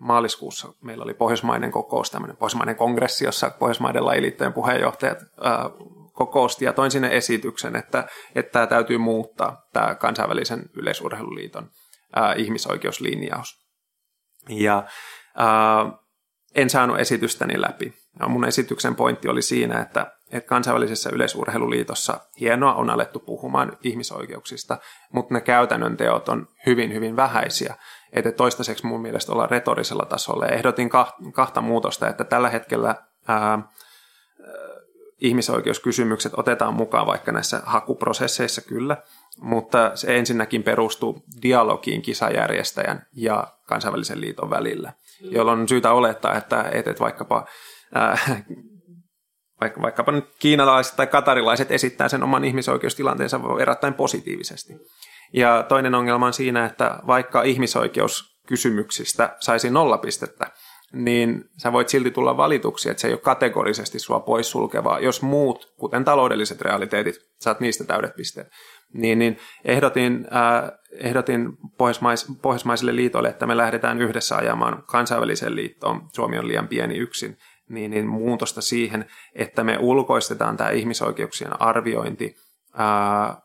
maaliskuussa 0.00 0.68
meillä 0.82 1.04
oli 1.04 1.14
pohjoismainen 1.14 1.70
kokous, 1.70 2.10
tämmöinen 2.10 2.36
pohjoismainen 2.36 2.76
kongressi, 2.76 3.24
jossa 3.24 3.50
pohjoismaiden 3.50 4.06
lajiliittojen 4.06 4.52
puheenjohtajat 4.52 5.18
ää, 5.40 5.70
kokousti 6.12 6.64
ja 6.64 6.72
toin 6.72 6.90
sinne 6.90 7.16
esityksen, 7.16 7.76
että, 7.76 8.08
että 8.34 8.52
tämä 8.52 8.66
täytyy 8.66 8.98
muuttaa, 8.98 9.62
tämä 9.72 9.94
kansainvälisen 9.94 10.62
yleisurheiluliiton 10.74 11.70
ää, 12.16 12.34
ihmisoikeuslinjaus. 12.34 13.54
Ja 14.48 14.84
ää, 15.36 15.92
en 16.54 16.70
saanut 16.70 16.98
esitystäni 16.98 17.60
läpi. 17.60 17.92
Ja 18.20 18.28
mun 18.28 18.44
esityksen 18.44 18.94
pointti 18.94 19.28
oli 19.28 19.42
siinä, 19.42 19.80
että 19.80 20.17
että 20.32 20.48
kansainvälisessä 20.48 21.10
yleisurheiluliitossa 21.12 22.20
hienoa 22.40 22.74
on 22.74 22.90
alettu 22.90 23.18
puhumaan 23.18 23.78
ihmisoikeuksista, 23.82 24.78
mutta 25.12 25.34
ne 25.34 25.40
käytännön 25.40 25.96
teot 25.96 26.28
on 26.28 26.48
hyvin, 26.66 26.94
hyvin 26.94 27.16
vähäisiä. 27.16 27.74
Että 28.12 28.32
toistaiseksi 28.32 28.86
mun 28.86 29.02
mielestä 29.02 29.32
ollaan 29.32 29.50
retorisella 29.50 30.04
tasolla. 30.04 30.46
Ja 30.46 30.52
ehdotin 30.52 30.90
kahta 31.32 31.60
muutosta, 31.60 32.08
että 32.08 32.24
tällä 32.24 32.50
hetkellä 32.50 32.94
ää, 33.28 33.58
ihmisoikeuskysymykset 35.20 36.32
otetaan 36.36 36.74
mukaan 36.74 37.06
vaikka 37.06 37.32
näissä 37.32 37.62
hakuprosesseissa 37.64 38.60
kyllä, 38.60 38.96
mutta 39.40 39.90
se 39.94 40.18
ensinnäkin 40.18 40.62
perustuu 40.62 41.24
dialogiin 41.42 42.02
kisajärjestäjän 42.02 43.06
ja 43.12 43.46
kansainvälisen 43.66 44.20
liiton 44.20 44.50
välillä, 44.50 44.92
jolloin 45.20 45.60
on 45.60 45.68
syytä 45.68 45.92
olettaa, 45.92 46.34
että, 46.34 46.64
että 46.72 46.94
vaikkapa 47.00 47.46
ää, 47.94 48.18
vaikka, 49.60 49.82
vaikkapa 49.82 50.12
nyt 50.12 50.24
kiinalaiset 50.38 50.96
tai 50.96 51.06
katarilaiset 51.06 51.72
esittää 51.72 52.08
sen 52.08 52.22
oman 52.22 52.44
ihmisoikeustilanteensa 52.44 53.42
verrattain 53.42 53.94
positiivisesti. 53.94 54.72
Ja 55.32 55.64
toinen 55.68 55.94
ongelma 55.94 56.26
on 56.26 56.32
siinä, 56.32 56.64
että 56.64 56.98
vaikka 57.06 57.42
ihmisoikeuskysymyksistä 57.42 59.36
saisi 59.40 59.70
nollapistettä, 59.70 60.46
niin 60.92 61.44
sä 61.62 61.72
voit 61.72 61.88
silti 61.88 62.10
tulla 62.10 62.36
valituksi, 62.36 62.90
että 62.90 63.00
se 63.00 63.08
ei 63.08 63.14
ole 63.14 63.20
kategorisesti 63.20 63.98
sua 63.98 64.20
poissulkevaa, 64.20 65.00
jos 65.00 65.22
muut, 65.22 65.74
kuten 65.78 66.04
taloudelliset 66.04 66.60
realiteetit, 66.60 67.14
saat 67.40 67.60
niistä 67.60 67.84
täydet 67.84 68.14
pisteet. 68.16 68.48
Niin, 68.94 69.18
niin 69.18 69.38
ehdotin, 69.64 70.26
äh, 70.36 70.70
ehdotin 70.92 71.48
pohjoismais, 71.78 72.26
pohjoismaisille 72.42 72.96
liitoille, 72.96 73.28
että 73.28 73.46
me 73.46 73.56
lähdetään 73.56 74.02
yhdessä 74.02 74.36
ajamaan 74.36 74.82
kansainväliseen 74.86 75.56
liittoon. 75.56 76.08
Suomi 76.14 76.38
on 76.38 76.48
liian 76.48 76.68
pieni 76.68 76.96
yksin 76.96 77.36
niin, 77.68 77.90
niin 77.90 78.06
muutosta 78.06 78.60
siihen, 78.60 79.06
että 79.34 79.64
me 79.64 79.78
ulkoistetaan 79.80 80.56
tämä 80.56 80.70
ihmisoikeuksien 80.70 81.62
arviointi 81.62 82.34
ää, 82.74 83.36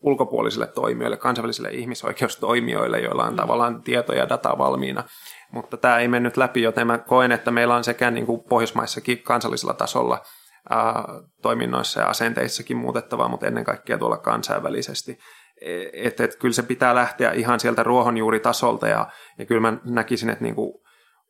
ulkopuolisille 0.00 0.66
toimijoille, 0.66 1.16
kansainvälisille 1.16 1.68
ihmisoikeustoimijoille, 1.68 3.00
joilla 3.00 3.24
on 3.24 3.32
mm. 3.32 3.36
tavallaan 3.36 3.82
tietoja 3.82 4.18
ja 4.18 4.28
dataa 4.28 4.58
valmiina. 4.58 5.04
Mutta 5.52 5.76
tämä 5.76 5.98
ei 5.98 6.08
mennyt 6.08 6.36
läpi, 6.36 6.62
joten 6.62 6.86
mä 6.86 6.98
koen, 6.98 7.32
että 7.32 7.50
meillä 7.50 7.74
on 7.74 7.84
sekä 7.84 8.10
niin 8.10 8.26
kuin 8.26 8.42
Pohjoismaissakin 8.48 9.22
kansallisella 9.22 9.74
tasolla 9.74 10.22
ää, 10.70 11.04
toiminnoissa 11.42 12.00
ja 12.00 12.06
asenteissakin 12.06 12.76
muutettavaa, 12.76 13.28
mutta 13.28 13.46
ennen 13.46 13.64
kaikkea 13.64 13.98
tuolla 13.98 14.18
kansainvälisesti. 14.18 15.18
Että 15.92 16.24
et, 16.24 16.36
kyllä 16.36 16.54
se 16.54 16.62
pitää 16.62 16.94
lähteä 16.94 17.32
ihan 17.32 17.60
sieltä 17.60 17.82
ruohonjuuritasolta 17.82 18.88
ja, 18.88 19.06
ja 19.38 19.46
kyllä 19.46 19.60
mä 19.60 19.76
näkisin, 19.84 20.30
että 20.30 20.44
niin 20.44 20.54
kuin 20.54 20.72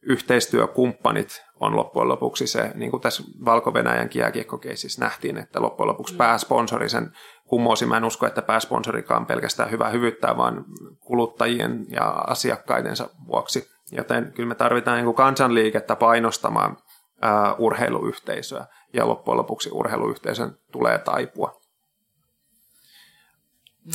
yhteistyökumppanit 0.03 1.43
on 1.61 1.77
loppujen 1.77 2.09
lopuksi 2.09 2.47
se, 2.47 2.71
niin 2.75 2.91
kuin 2.91 3.01
tässä 3.01 3.23
Valko-Venäjän 3.45 4.11
jääkiekkokeisissä 4.15 5.05
nähtiin, 5.05 5.37
että 5.37 5.63
loppujen 5.63 5.89
lopuksi 5.89 6.15
mm. 6.15 6.19
pääsponsori 6.19 6.89
sen 6.89 7.13
kumosi. 7.47 7.87
Mä 7.87 7.97
en 7.97 8.05
usko, 8.05 8.27
että 8.27 8.43
pääsponsorikaan 8.43 9.27
pelkästään 9.27 9.71
hyvä 9.71 9.89
hyvyttää, 9.89 10.37
vaan 10.37 10.65
kuluttajien 10.99 11.87
ja 11.91 12.09
asiakkaidensa 12.09 13.09
vuoksi. 13.27 13.71
Joten 13.93 14.33
kyllä 14.37 14.49
me 14.49 14.55
tarvitaan 14.55 14.97
niin 14.97 15.05
kuin 15.05 15.15
kansanliikettä 15.15 15.97
painostamaan 15.97 16.77
ää, 17.21 17.55
urheiluyhteisöä, 17.55 18.67
ja 18.93 19.09
loppujen 19.09 19.39
lopuksi 19.39 19.71
urheiluyhteisön 19.73 20.59
tulee 20.73 20.99
taipua. 20.99 21.61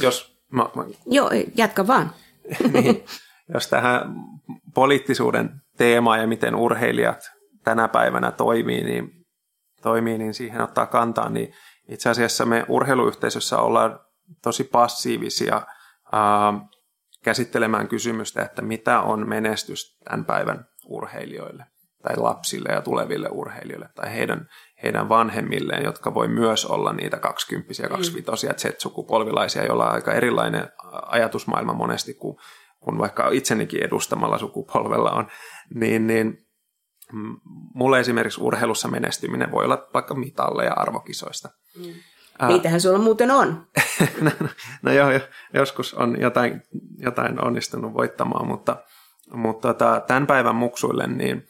Jos, 0.01 0.39
mä, 0.51 0.69
mä... 0.75 0.83
Joo, 1.05 1.29
jatka 1.55 1.87
vaan. 1.87 2.11
niin, 2.73 3.05
jos 3.53 3.67
tähän 3.67 4.15
poliittisuuden 4.73 5.61
teemaan 5.77 6.19
ja 6.19 6.27
miten 6.27 6.55
urheilijat 6.55 7.31
tänä 7.63 7.87
päivänä 7.87 8.31
toimii, 8.31 8.83
niin, 8.83 9.11
toimii, 9.81 10.17
niin 10.17 10.33
siihen 10.33 10.61
ottaa 10.61 10.85
kantaa, 10.85 11.29
niin 11.29 11.53
itse 11.89 12.09
asiassa 12.09 12.45
me 12.45 12.65
urheiluyhteisössä 12.67 13.57
ollaan 13.57 13.99
tosi 14.43 14.63
passiivisia 14.63 15.61
ää, 16.11 16.53
käsittelemään 17.23 17.87
kysymystä, 17.87 18.41
että 18.41 18.61
mitä 18.61 19.01
on 19.01 19.29
menestys 19.29 19.97
tämän 20.03 20.25
päivän 20.25 20.65
urheilijoille. 20.85 21.65
tai 22.03 22.17
lapsille 22.17 22.69
ja 22.69 22.81
tuleville 22.81 23.29
urheilijoille 23.31 23.89
tai 23.95 24.13
heidän, 24.13 24.47
heidän 24.83 25.09
vanhemmilleen, 25.09 25.83
jotka 25.83 26.13
voi 26.13 26.27
myös 26.27 26.65
olla 26.65 26.93
niitä 26.93 27.17
20 27.17 27.87
25 27.89 28.47
mm. 28.47 28.53
Z-sukupolvilaisia, 28.53 29.65
joilla 29.65 29.85
on 29.85 29.93
aika 29.93 30.13
erilainen 30.13 30.67
ajatusmaailma 31.05 31.73
monesti 31.73 32.13
kuin, 32.13 32.37
kuin 32.85 32.97
vaikka 32.97 33.29
itsenikin 33.29 33.83
edustamalla 33.83 34.37
sukupolvella 34.37 35.11
on, 35.11 35.27
niin, 35.73 36.07
niin 36.07 36.45
mulle 37.73 37.99
esimerkiksi 37.99 38.41
urheilussa 38.41 38.87
menestyminen 38.87 39.51
voi 39.51 39.65
olla 39.65 39.87
vaikka 39.93 40.15
mitalleja 40.15 40.73
arvokisoista. 40.73 41.49
Mm. 41.77 41.93
Niitähän 42.47 42.81
sulla 42.81 42.97
muuten 42.97 43.31
on. 43.31 43.67
no, 44.21 44.31
no 44.81 44.91
joo, 44.91 45.09
joskus 45.53 45.93
on 45.93 46.21
jotain, 46.21 46.61
jotain 46.97 47.45
onnistunut 47.45 47.93
voittamaan, 47.93 48.47
mutta, 48.47 48.77
mutta 49.33 49.67
tota, 49.67 50.01
tämän 50.07 50.27
päivän 50.27 50.55
muksuille 50.55 51.07
niin 51.07 51.47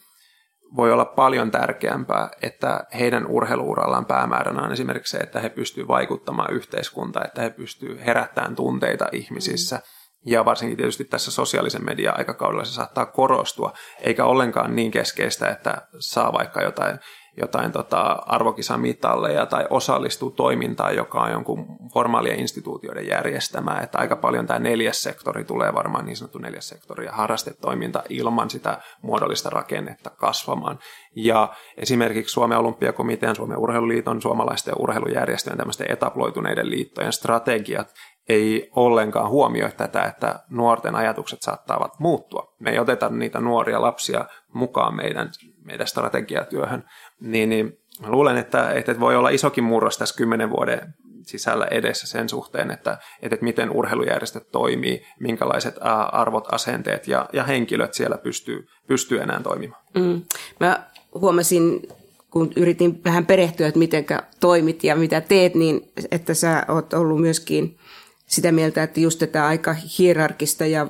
voi 0.76 0.92
olla 0.92 1.04
paljon 1.04 1.50
tärkeämpää, 1.50 2.30
että 2.42 2.84
heidän 2.98 3.26
urheiluurallaan 3.26 4.06
päämääränä 4.06 4.62
on 4.62 4.72
esimerkiksi 4.72 5.10
se, 5.10 5.18
että 5.18 5.40
he 5.40 5.48
pystyvät 5.48 5.88
vaikuttamaan 5.88 6.54
yhteiskuntaan, 6.54 7.26
että 7.26 7.42
he 7.42 7.50
pystyvät 7.50 8.06
herättämään 8.06 8.56
tunteita 8.56 9.08
ihmisissä. 9.12 9.80
Ja 10.26 10.44
varsinkin 10.44 10.76
tietysti 10.76 11.04
tässä 11.04 11.30
sosiaalisen 11.30 11.84
median 11.84 12.18
aikakaudella 12.18 12.64
se 12.64 12.72
saattaa 12.72 13.06
korostua, 13.06 13.72
eikä 14.00 14.24
ollenkaan 14.24 14.76
niin 14.76 14.90
keskeistä, 14.90 15.48
että 15.48 15.88
saa 15.98 16.32
vaikka 16.32 16.62
jotain 16.62 16.98
jotain 17.36 17.72
tota, 17.72 18.02
arvokisamitalleja 18.26 19.46
tai 19.46 19.66
osallistuu 19.70 20.30
toimintaan, 20.30 20.96
joka 20.96 21.20
on 21.20 21.30
jonkun 21.30 21.66
formaalien 21.92 22.40
instituutioiden 22.40 23.06
järjestämää. 23.06 23.80
Että 23.80 23.98
aika 23.98 24.16
paljon 24.16 24.46
tämä 24.46 24.58
neljäs 24.58 25.02
sektori 25.02 25.44
tulee 25.44 25.74
varmaan 25.74 26.06
niin 26.06 26.16
sanottu 26.16 26.38
neljäs 26.38 26.68
sektori 26.68 27.04
ja 27.04 27.12
harrastetoiminta 27.12 28.02
ilman 28.08 28.50
sitä 28.50 28.78
muodollista 29.02 29.50
rakennetta 29.50 30.10
kasvamaan. 30.10 30.78
Ja 31.16 31.54
esimerkiksi 31.76 32.32
Suomen 32.32 32.58
olympiakomitean, 32.58 33.36
Suomen 33.36 33.58
urheiluliiton, 33.58 34.22
suomalaisten 34.22 34.74
urheilujärjestöjen, 34.78 35.58
tämmöisten 35.58 35.92
etaploituneiden 35.92 36.70
liittojen 36.70 37.12
strategiat 37.12 37.94
ei 38.28 38.70
ollenkaan 38.76 39.30
huomioi 39.30 39.72
tätä, 39.76 40.02
että 40.02 40.40
nuorten 40.50 40.94
ajatukset 40.94 41.42
saattavat 41.42 42.00
muuttua. 42.00 42.54
Me 42.58 42.70
ei 42.70 42.78
oteta 42.78 43.08
niitä 43.08 43.40
nuoria 43.40 43.82
lapsia 43.82 44.24
mukaan 44.52 44.96
meidän, 44.96 45.30
meidän 45.64 45.86
strategiatyöhön, 45.86 46.84
niin, 47.20 47.48
niin 47.48 47.78
luulen, 48.06 48.36
että, 48.36 48.70
että 48.70 49.00
voi 49.00 49.16
olla 49.16 49.28
isokin 49.28 49.64
murros 49.64 49.98
tässä 49.98 50.16
kymmenen 50.16 50.50
vuoden 50.50 50.94
sisällä 51.26 51.66
edessä 51.70 52.06
sen 52.06 52.28
suhteen, 52.28 52.70
että, 52.70 52.98
että 53.22 53.36
miten 53.40 53.70
urheilujärjestöt 53.70 54.50
toimii, 54.50 55.06
minkälaiset 55.20 55.74
arvot, 56.12 56.54
asenteet 56.54 57.08
ja, 57.08 57.28
ja 57.32 57.44
henkilöt 57.44 57.94
siellä 57.94 58.18
pystyy, 58.18 58.66
pystyy 58.86 59.20
enää 59.20 59.40
toimimaan. 59.42 59.82
Mm. 59.94 60.22
Mä 60.60 60.86
huomasin, 61.14 61.88
kun 62.30 62.52
yritin 62.56 63.04
vähän 63.04 63.26
perehtyä, 63.26 63.68
että 63.68 63.78
miten 63.78 64.04
toimit 64.40 64.84
ja 64.84 64.96
mitä 64.96 65.20
teet, 65.20 65.54
niin 65.54 65.92
että 66.10 66.34
sä 66.34 66.64
oot 66.68 66.92
ollut 66.92 67.20
myöskin 67.20 67.78
sitä 68.26 68.52
mieltä, 68.52 68.82
että 68.82 69.00
just 69.00 69.18
tätä 69.18 69.46
aika 69.46 69.76
hierarkista 69.98 70.66
ja, 70.66 70.86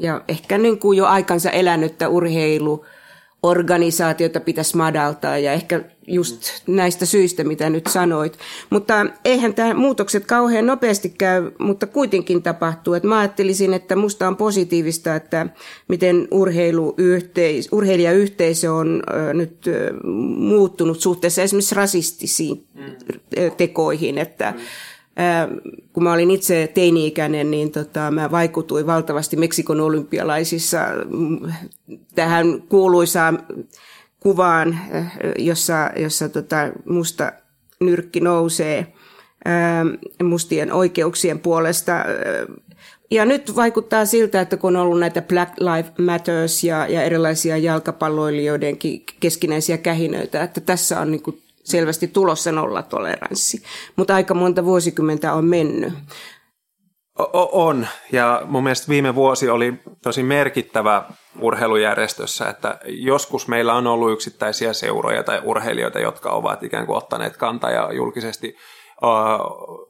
ja 0.00 0.20
ehkä 0.28 0.58
niin 0.58 0.78
kuin 0.78 0.98
jo 0.98 1.06
aikansa 1.06 1.50
elänyttä 1.50 2.08
urheilu 2.08 2.84
organisaatiota 3.44 4.40
pitäisi 4.40 4.76
madaltaa 4.76 5.38
ja 5.38 5.52
ehkä 5.52 5.80
just 6.06 6.42
näistä 6.66 7.06
syistä, 7.06 7.44
mitä 7.44 7.70
nyt 7.70 7.86
sanoit. 7.86 8.38
Mutta 8.70 9.06
eihän 9.24 9.54
tämä 9.54 9.74
muutokset 9.74 10.26
kauhean 10.26 10.66
nopeasti 10.66 11.08
käy, 11.08 11.50
mutta 11.58 11.86
kuitenkin 11.86 12.42
tapahtuu. 12.42 12.94
Et 12.94 13.02
mä 13.02 13.18
ajattelisin, 13.18 13.74
että 13.74 13.96
musta 13.96 14.28
on 14.28 14.36
positiivista, 14.36 15.16
että 15.16 15.46
miten 15.88 16.28
urheiluyhteis- 16.30 17.68
urheilijayhteisö 17.72 18.72
on 18.72 19.02
nyt 19.32 19.64
muuttunut 20.36 21.00
suhteessa 21.00 21.42
esimerkiksi 21.42 21.74
rasistisiin 21.74 22.66
mm. 22.74 22.92
tekoihin, 23.56 24.18
että 24.18 24.50
mm 24.50 24.64
kun 25.92 26.02
mä 26.02 26.12
olin 26.12 26.30
itse 26.30 26.70
teini-ikäinen, 26.74 27.50
niin 27.50 27.70
tota, 27.70 28.10
mä 28.10 28.30
vaikutuin 28.30 28.86
valtavasti 28.86 29.36
Meksikon 29.36 29.80
olympialaisissa 29.80 30.78
mm, 31.10 31.52
tähän 32.14 32.62
kuuluisaan 32.68 33.46
kuvaan, 34.20 34.78
jossa, 35.38 35.90
jossa 35.96 36.28
tota, 36.28 36.56
musta 36.84 37.32
nyrkki 37.80 38.20
nousee 38.20 38.92
mustien 40.22 40.72
oikeuksien 40.72 41.38
puolesta. 41.38 41.92
Ja 43.10 43.24
nyt 43.24 43.56
vaikuttaa 43.56 44.06
siltä, 44.06 44.40
että 44.40 44.56
kun 44.56 44.76
on 44.76 44.82
ollut 44.82 45.00
näitä 45.00 45.22
Black 45.22 45.52
Lives 45.60 45.92
Matters 45.98 46.64
ja, 46.64 46.86
ja 46.88 47.02
erilaisia 47.02 47.56
jalkapalloilijoidenkin 47.56 49.04
keskinäisiä 49.20 49.78
kähinöitä, 49.78 50.42
että 50.42 50.60
tässä 50.60 51.00
on 51.00 51.10
niin 51.10 51.22
kuin 51.22 51.43
selvästi 51.64 52.08
tulossa 52.08 52.52
nollatoleranssi, 52.52 53.62
mutta 53.96 54.14
aika 54.14 54.34
monta 54.34 54.64
vuosikymmentä 54.64 55.32
on 55.32 55.44
mennyt. 55.44 55.92
O- 57.18 57.66
on, 57.66 57.86
ja 58.12 58.42
mun 58.44 58.62
mielestä 58.62 58.88
viime 58.88 59.14
vuosi 59.14 59.48
oli 59.48 59.74
tosi 60.02 60.22
merkittävä 60.22 61.04
urheilujärjestössä, 61.40 62.48
että 62.48 62.78
joskus 62.84 63.48
meillä 63.48 63.74
on 63.74 63.86
ollut 63.86 64.12
yksittäisiä 64.12 64.72
seuroja 64.72 65.22
tai 65.22 65.40
urheilijoita, 65.44 65.98
jotka 65.98 66.30
ovat 66.30 66.62
ikään 66.62 66.86
kuin 66.86 66.96
ottaneet 66.96 67.36
kantaa 67.36 67.70
ja 67.70 67.92
julkisesti 67.92 68.56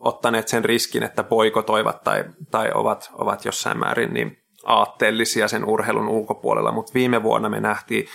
ottaneet 0.00 0.48
sen 0.48 0.64
riskin, 0.64 1.02
että 1.02 1.24
poikotoivat 1.24 2.04
tai, 2.04 2.24
tai 2.50 2.70
ovat, 2.74 3.10
ovat 3.12 3.44
jossain 3.44 3.78
määrin 3.78 4.14
niin 4.14 4.36
aatteellisia 4.64 5.48
sen 5.48 5.64
urheilun 5.64 6.08
ulkopuolella, 6.08 6.72
mutta 6.72 6.94
viime 6.94 7.22
vuonna 7.22 7.48
me 7.48 7.60
nähtiin 7.60 8.06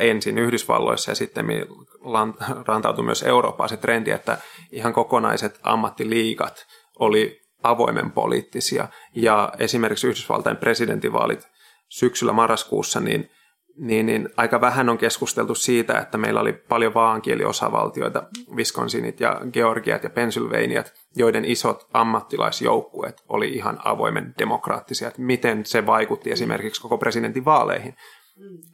ensin 0.00 0.38
Yhdysvalloissa 0.38 1.10
ja 1.10 1.14
sitten 1.14 1.46
rantautui 2.68 3.04
myös 3.04 3.22
Eurooppaan 3.22 3.68
se 3.68 3.76
trendi, 3.76 4.10
että 4.10 4.38
ihan 4.72 4.92
kokonaiset 4.92 5.60
ammattiliigat 5.62 6.66
oli 6.98 7.40
avoimen 7.62 8.10
poliittisia. 8.10 8.88
Ja 9.14 9.52
esimerkiksi 9.58 10.06
Yhdysvaltain 10.06 10.56
presidentinvaalit 10.56 11.48
syksyllä 11.88 12.32
marraskuussa, 12.32 13.00
niin, 13.00 13.30
niin, 13.76 14.06
niin 14.06 14.28
aika 14.36 14.60
vähän 14.60 14.88
on 14.88 14.98
keskusteltu 14.98 15.54
siitä, 15.54 15.98
että 15.98 16.18
meillä 16.18 16.40
oli 16.40 16.52
paljon 16.52 16.94
vaankieliosavaltioita, 16.94 18.22
Wisconsinit 18.56 19.20
ja 19.20 19.40
Georgiat 19.52 20.02
ja 20.02 20.10
Pennsylvaniat, 20.10 20.92
joiden 21.16 21.44
isot 21.44 21.86
ammattilaisjoukkueet 21.92 23.22
oli 23.28 23.48
ihan 23.48 23.78
avoimen 23.84 24.34
demokraattisia. 24.38 25.08
Että 25.08 25.22
miten 25.22 25.66
se 25.66 25.86
vaikutti 25.86 26.32
esimerkiksi 26.32 26.82
koko 26.82 26.98
presidentinvaaleihin. 26.98 27.94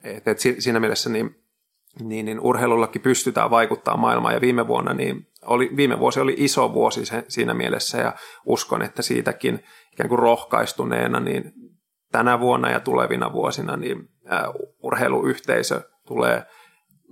Et, 0.05 0.29
et 0.29 0.39
siinä 0.59 0.81
mielessä 0.81 1.11
niin, 1.11 1.37
niin, 2.01 2.27
niin 2.27 2.41
urheilullakin 2.41 3.03
pystytään 3.03 3.51
vaikuttaa 3.51 3.97
maailmaan. 3.97 4.35
Ja 4.35 4.41
viime 4.41 4.67
vuonna 4.67 4.95
niin 4.95 5.27
oli, 5.43 5.71
viime 5.77 5.99
vuosi 5.99 6.21
oli 6.21 6.35
iso 6.39 6.75
vuosi 6.75 7.07
se, 7.07 7.25
siinä 7.29 7.55
mielessä. 7.55 7.99
Ja 7.99 8.15
uskon, 8.47 8.83
että 8.83 9.03
siitäkin 9.03 9.65
ikään 9.93 10.09
kuin 10.09 10.19
rohkaistuneena 10.19 11.21
niin 11.21 11.53
tänä 12.13 12.41
vuonna 12.41 12.71
ja 12.71 12.81
tulevina 12.81 13.33
vuosina 13.33 13.77
niin 13.77 14.09
ä, 14.33 14.43
urheiluyhteisö 14.83 15.81
tulee, 16.07 16.43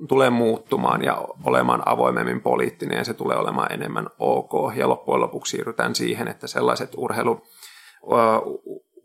tulee 0.08 0.30
muuttumaan 0.30 1.04
ja 1.04 1.24
olemaan 1.44 1.82
avoimemmin 1.86 2.40
poliittinen. 2.40 2.98
Ja 2.98 3.04
se 3.04 3.14
tulee 3.14 3.36
olemaan 3.36 3.72
enemmän 3.72 4.06
ok. 4.18 4.76
Ja 4.76 4.88
loppujen 4.88 5.20
lopuksi 5.20 5.50
siirrytään 5.50 5.94
siihen, 5.94 6.28
että 6.28 6.46
sellaiset 6.46 6.90
urheilu, 6.96 7.42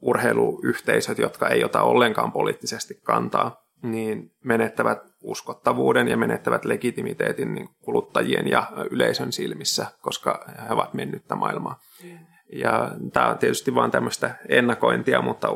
urheiluyhteisöt, 0.06 1.18
jotka 1.18 1.50
ei 1.50 1.64
ota 1.64 1.82
ollenkaan 1.82 2.32
poliittisesti 2.32 3.00
kantaa, 3.04 3.58
niin 3.82 4.32
menettävät 4.44 5.00
uskottavuuden 5.22 6.08
ja 6.08 6.18
menettävät 6.18 6.66
legitimiteetin 6.66 7.54
niin 7.54 7.70
kuluttajien 7.82 8.48
ja 8.48 8.64
yleisön 8.92 9.34
silmissä, 9.34 9.86
koska 10.02 10.46
he 10.68 10.74
ovat 10.74 10.94
mennyttä 10.94 11.36
maailmaa. 11.36 11.80
Mm. 12.04 12.18
Ja 12.54 12.92
tämä 13.14 13.28
on 13.28 13.38
tietysti 13.38 13.76
vain 13.76 13.92
tämmöistä 13.92 14.36
ennakointia, 14.50 15.22
mutta 15.22 15.48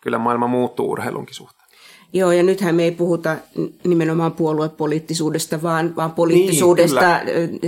kyllä 0.00 0.18
maailma 0.18 0.46
muuttuu 0.46 0.90
urheilunkin 0.90 1.34
suhteen. 1.34 1.66
Joo, 2.12 2.32
ja 2.32 2.42
nythän 2.42 2.74
me 2.74 2.84
ei 2.84 2.90
puhuta 2.90 3.36
nimenomaan 3.84 4.32
puoluepoliittisuudesta, 4.32 5.62
vaan, 5.62 5.96
vaan 5.96 6.12
poliittisuudesta 6.12 7.20
niin, 7.24 7.60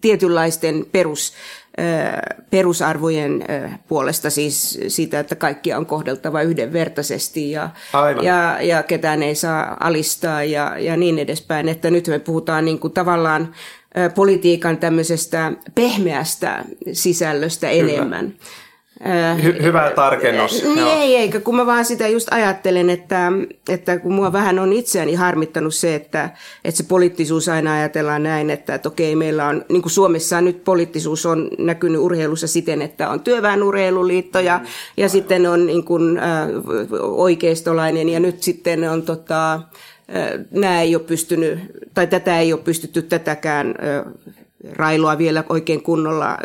tietynlaisten 0.00 0.86
perus 0.92 1.32
perusarvojen 2.50 3.44
puolesta, 3.88 4.30
siis 4.30 4.78
siitä, 4.88 5.20
että 5.20 5.34
kaikkia 5.34 5.78
on 5.78 5.86
kohdeltava 5.86 6.42
yhdenvertaisesti 6.42 7.50
ja, 7.50 7.70
ja, 8.22 8.62
ja 8.62 8.82
ketään 8.82 9.22
ei 9.22 9.34
saa 9.34 9.76
alistaa 9.80 10.44
ja, 10.44 10.78
ja 10.78 10.96
niin 10.96 11.18
edespäin. 11.18 11.68
Että 11.68 11.90
nyt 11.90 12.08
me 12.08 12.18
puhutaan 12.18 12.64
niin 12.64 12.78
kuin 12.78 12.92
tavallaan 12.92 13.54
politiikan 14.14 14.76
tämmöisestä 14.76 15.52
pehmeästä 15.74 16.64
sisällöstä 16.92 17.70
Kyllä. 17.70 17.92
enemmän. 17.92 18.34
Hy- 19.42 19.62
hyvä 19.62 19.92
tarkennus. 19.94 20.62
Niin 20.62 20.86
ei, 20.86 21.16
eikä 21.16 21.40
kun 21.40 21.56
mä 21.56 21.66
vaan 21.66 21.84
sitä 21.84 22.08
just 22.08 22.28
ajattelen, 22.30 22.90
että, 22.90 23.32
että 23.68 23.98
kun 23.98 24.14
mua 24.14 24.32
vähän 24.32 24.58
on 24.58 24.72
itseäni 24.72 25.14
harmittanut 25.14 25.74
se, 25.74 25.94
että, 25.94 26.30
että 26.64 26.78
se 26.78 26.84
poliittisuus 26.88 27.48
aina 27.48 27.74
ajatellaan 27.74 28.22
näin, 28.22 28.50
että, 28.50 28.74
että 28.74 28.88
okei, 28.88 29.16
meillä 29.16 29.46
on, 29.46 29.64
niin 29.68 29.82
kuin 29.82 29.92
Suomessa 29.92 30.40
nyt 30.40 30.64
poliittisuus 30.64 31.26
on 31.26 31.50
näkynyt 31.58 32.00
urheilussa 32.00 32.46
siten, 32.46 32.82
että 32.82 33.08
on 33.08 33.20
työväenurheiluliitto 33.20 34.40
ja, 34.40 34.58
mm. 34.58 34.66
ja 34.96 35.08
sitten 35.08 35.46
on 35.46 35.66
niin 35.66 35.84
kuin, 35.84 36.18
äh, 36.18 36.48
oikeistolainen 37.00 38.08
ja 38.08 38.20
nyt 38.20 38.42
sitten 38.42 38.90
on 38.90 39.02
tota, 39.02 39.60
nämä 40.50 40.82
ei 40.82 40.96
ole 40.96 41.04
pystynyt, 41.04 41.58
tai 41.94 42.06
tätä 42.06 42.40
ei 42.40 42.52
ole 42.52 42.60
pystytty 42.60 43.02
tätäkään 43.02 43.74
railoa 44.72 45.18
vielä 45.18 45.44
oikein 45.48 45.82
kunnolla 45.82 46.38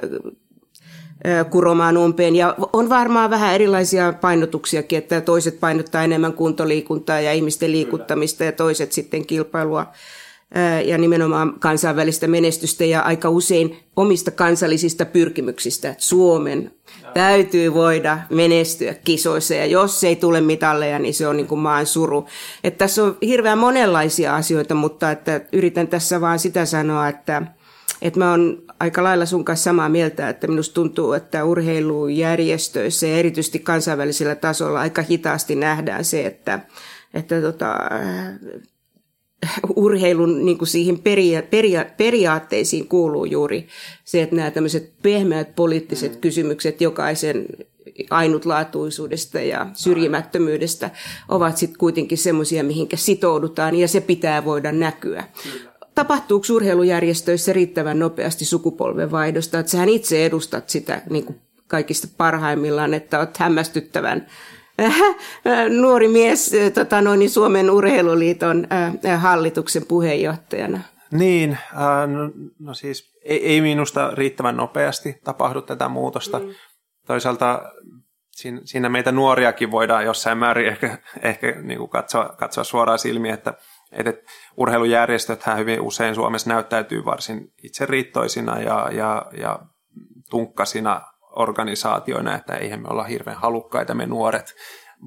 kuromaan 1.49 1.97
umpeen. 1.97 2.35
Ja 2.35 2.55
on 2.73 2.89
varmaan 2.89 3.29
vähän 3.29 3.55
erilaisia 3.55 4.13
painotuksiakin, 4.21 4.97
että 4.97 5.21
toiset 5.21 5.59
painottaa 5.59 6.03
enemmän 6.03 6.33
kuntoliikuntaa 6.33 7.19
ja 7.19 7.33
ihmisten 7.33 7.71
liikuttamista 7.71 8.43
ja 8.43 8.51
toiset 8.51 8.91
sitten 8.91 9.25
kilpailua 9.25 9.85
ja 10.85 10.97
nimenomaan 10.97 11.59
kansainvälistä 11.59 12.27
menestystä 12.27 12.85
ja 12.85 13.01
aika 13.01 13.29
usein 13.29 13.77
omista 13.95 14.31
kansallisista 14.31 15.05
pyrkimyksistä. 15.05 15.95
Suomen 15.97 16.71
täytyy 17.13 17.73
voida 17.73 18.19
menestyä 18.29 18.93
kisoissa 18.93 19.53
ja 19.53 19.65
jos 19.65 20.03
ei 20.03 20.15
tule 20.15 20.41
mitalleja, 20.41 20.99
niin 20.99 21.13
se 21.13 21.27
on 21.27 21.37
niin 21.37 21.47
kuin 21.47 21.59
maan 21.59 21.85
suru. 21.85 22.27
Että 22.63 22.77
tässä 22.77 23.03
on 23.03 23.17
hirveän 23.21 23.57
monenlaisia 23.57 24.35
asioita, 24.35 24.75
mutta 24.75 25.11
että 25.11 25.41
yritän 25.53 25.87
tässä 25.87 26.21
vaan 26.21 26.39
sitä 26.39 26.65
sanoa, 26.65 27.07
että, 27.07 27.41
että 28.01 28.19
mä 28.19 28.31
oon 28.31 28.63
aika 28.79 29.03
lailla 29.03 29.25
sun 29.25 29.45
kanssa 29.45 29.63
samaa 29.63 29.89
mieltä, 29.89 30.29
että 30.29 30.47
minusta 30.47 30.73
tuntuu, 30.73 31.13
että 31.13 31.45
urheilujärjestöissä 31.45 33.07
ja 33.07 33.17
erityisesti 33.17 33.59
kansainvälisellä 33.59 34.35
tasolla 34.35 34.79
aika 34.79 35.01
hitaasti 35.01 35.55
nähdään 35.55 36.05
se, 36.05 36.25
että, 36.25 36.59
että 37.13 37.41
tota, 37.41 37.77
urheilun 39.75 40.45
niin 40.45 40.57
kuin 40.57 40.67
siihen 40.67 40.99
peria- 40.99 41.41
peria- 41.41 41.85
periaatteisiin 41.97 42.87
kuuluu 42.87 43.25
juuri 43.25 43.67
se, 44.05 44.21
että 44.21 44.35
nämä 44.35 44.51
tämmöiset 44.51 44.93
pehmeät 45.01 45.55
poliittiset 45.55 46.13
mm. 46.13 46.21
kysymykset 46.21 46.81
jokaisen 46.81 47.45
ainutlaatuisuudesta 48.09 49.39
ja 49.39 49.67
syrjimättömyydestä 49.73 50.89
ovat 51.27 51.57
sitten 51.57 51.77
kuitenkin 51.77 52.17
semmoisia, 52.17 52.63
mihinkä 52.63 52.97
sitoudutaan 52.97 53.75
ja 53.75 53.87
se 53.87 54.01
pitää 54.01 54.45
voida 54.45 54.71
näkyä. 54.71 55.23
Tapahtuuko 55.99 56.45
urheilujärjestöissä 56.53 57.53
riittävän 57.53 57.99
nopeasti 57.99 58.45
sukupolvenvaihdosta? 58.45 59.59
Että 59.59 59.71
sähän 59.71 59.89
itse 59.89 60.25
edustat 60.25 60.69
sitä 60.69 61.01
niin 61.09 61.25
kuin 61.25 61.41
kaikista 61.67 62.07
parhaimmillaan, 62.17 62.93
että 62.93 63.19
olet 63.19 63.37
hämmästyttävän 63.37 64.27
nuori 65.81 66.07
mies 66.07 66.51
tota 66.73 67.01
noin, 67.01 67.29
Suomen 67.29 67.71
urheiluliiton 67.71 68.67
hallituksen 69.17 69.85
puheenjohtajana. 69.85 70.81
Niin, 71.11 71.51
äh, 71.51 72.07
no, 72.07 72.31
no 72.59 72.73
siis 72.73 73.13
ei, 73.23 73.45
ei 73.45 73.61
minusta 73.61 74.11
riittävän 74.13 74.57
nopeasti 74.57 75.19
tapahdu 75.23 75.61
tätä 75.61 75.89
muutosta. 75.89 76.39
Mm. 76.39 76.49
Toisaalta 77.07 77.61
siinä, 78.31 78.61
siinä 78.63 78.89
meitä 78.89 79.11
nuoriakin 79.11 79.71
voidaan 79.71 80.05
jossain 80.05 80.37
määrin 80.37 80.67
ehkä, 80.67 80.97
ehkä 81.21 81.55
niin 81.61 81.77
kuin 81.77 81.89
katsoa, 81.89 82.35
katsoa 82.37 82.63
suoraan 82.63 82.99
silmiin, 82.99 83.33
että, 83.33 83.53
että 83.91 84.13
urheilujärjestöt 84.57 85.43
hyvin 85.57 85.81
usein 85.81 86.15
Suomessa 86.15 86.49
näyttäytyy 86.49 87.05
varsin 87.05 87.53
itseriittoisina 87.63 88.59
ja, 88.59 88.89
ja, 88.91 89.25
ja 89.37 89.59
tunkkasina 90.29 91.01
organisaatioina, 91.21 92.35
että 92.35 92.53
eihän 92.53 92.81
me 92.81 92.87
olla 92.87 93.03
hirveän 93.03 93.37
halukkaita 93.37 93.93
me 93.93 94.05
nuoret 94.05 94.55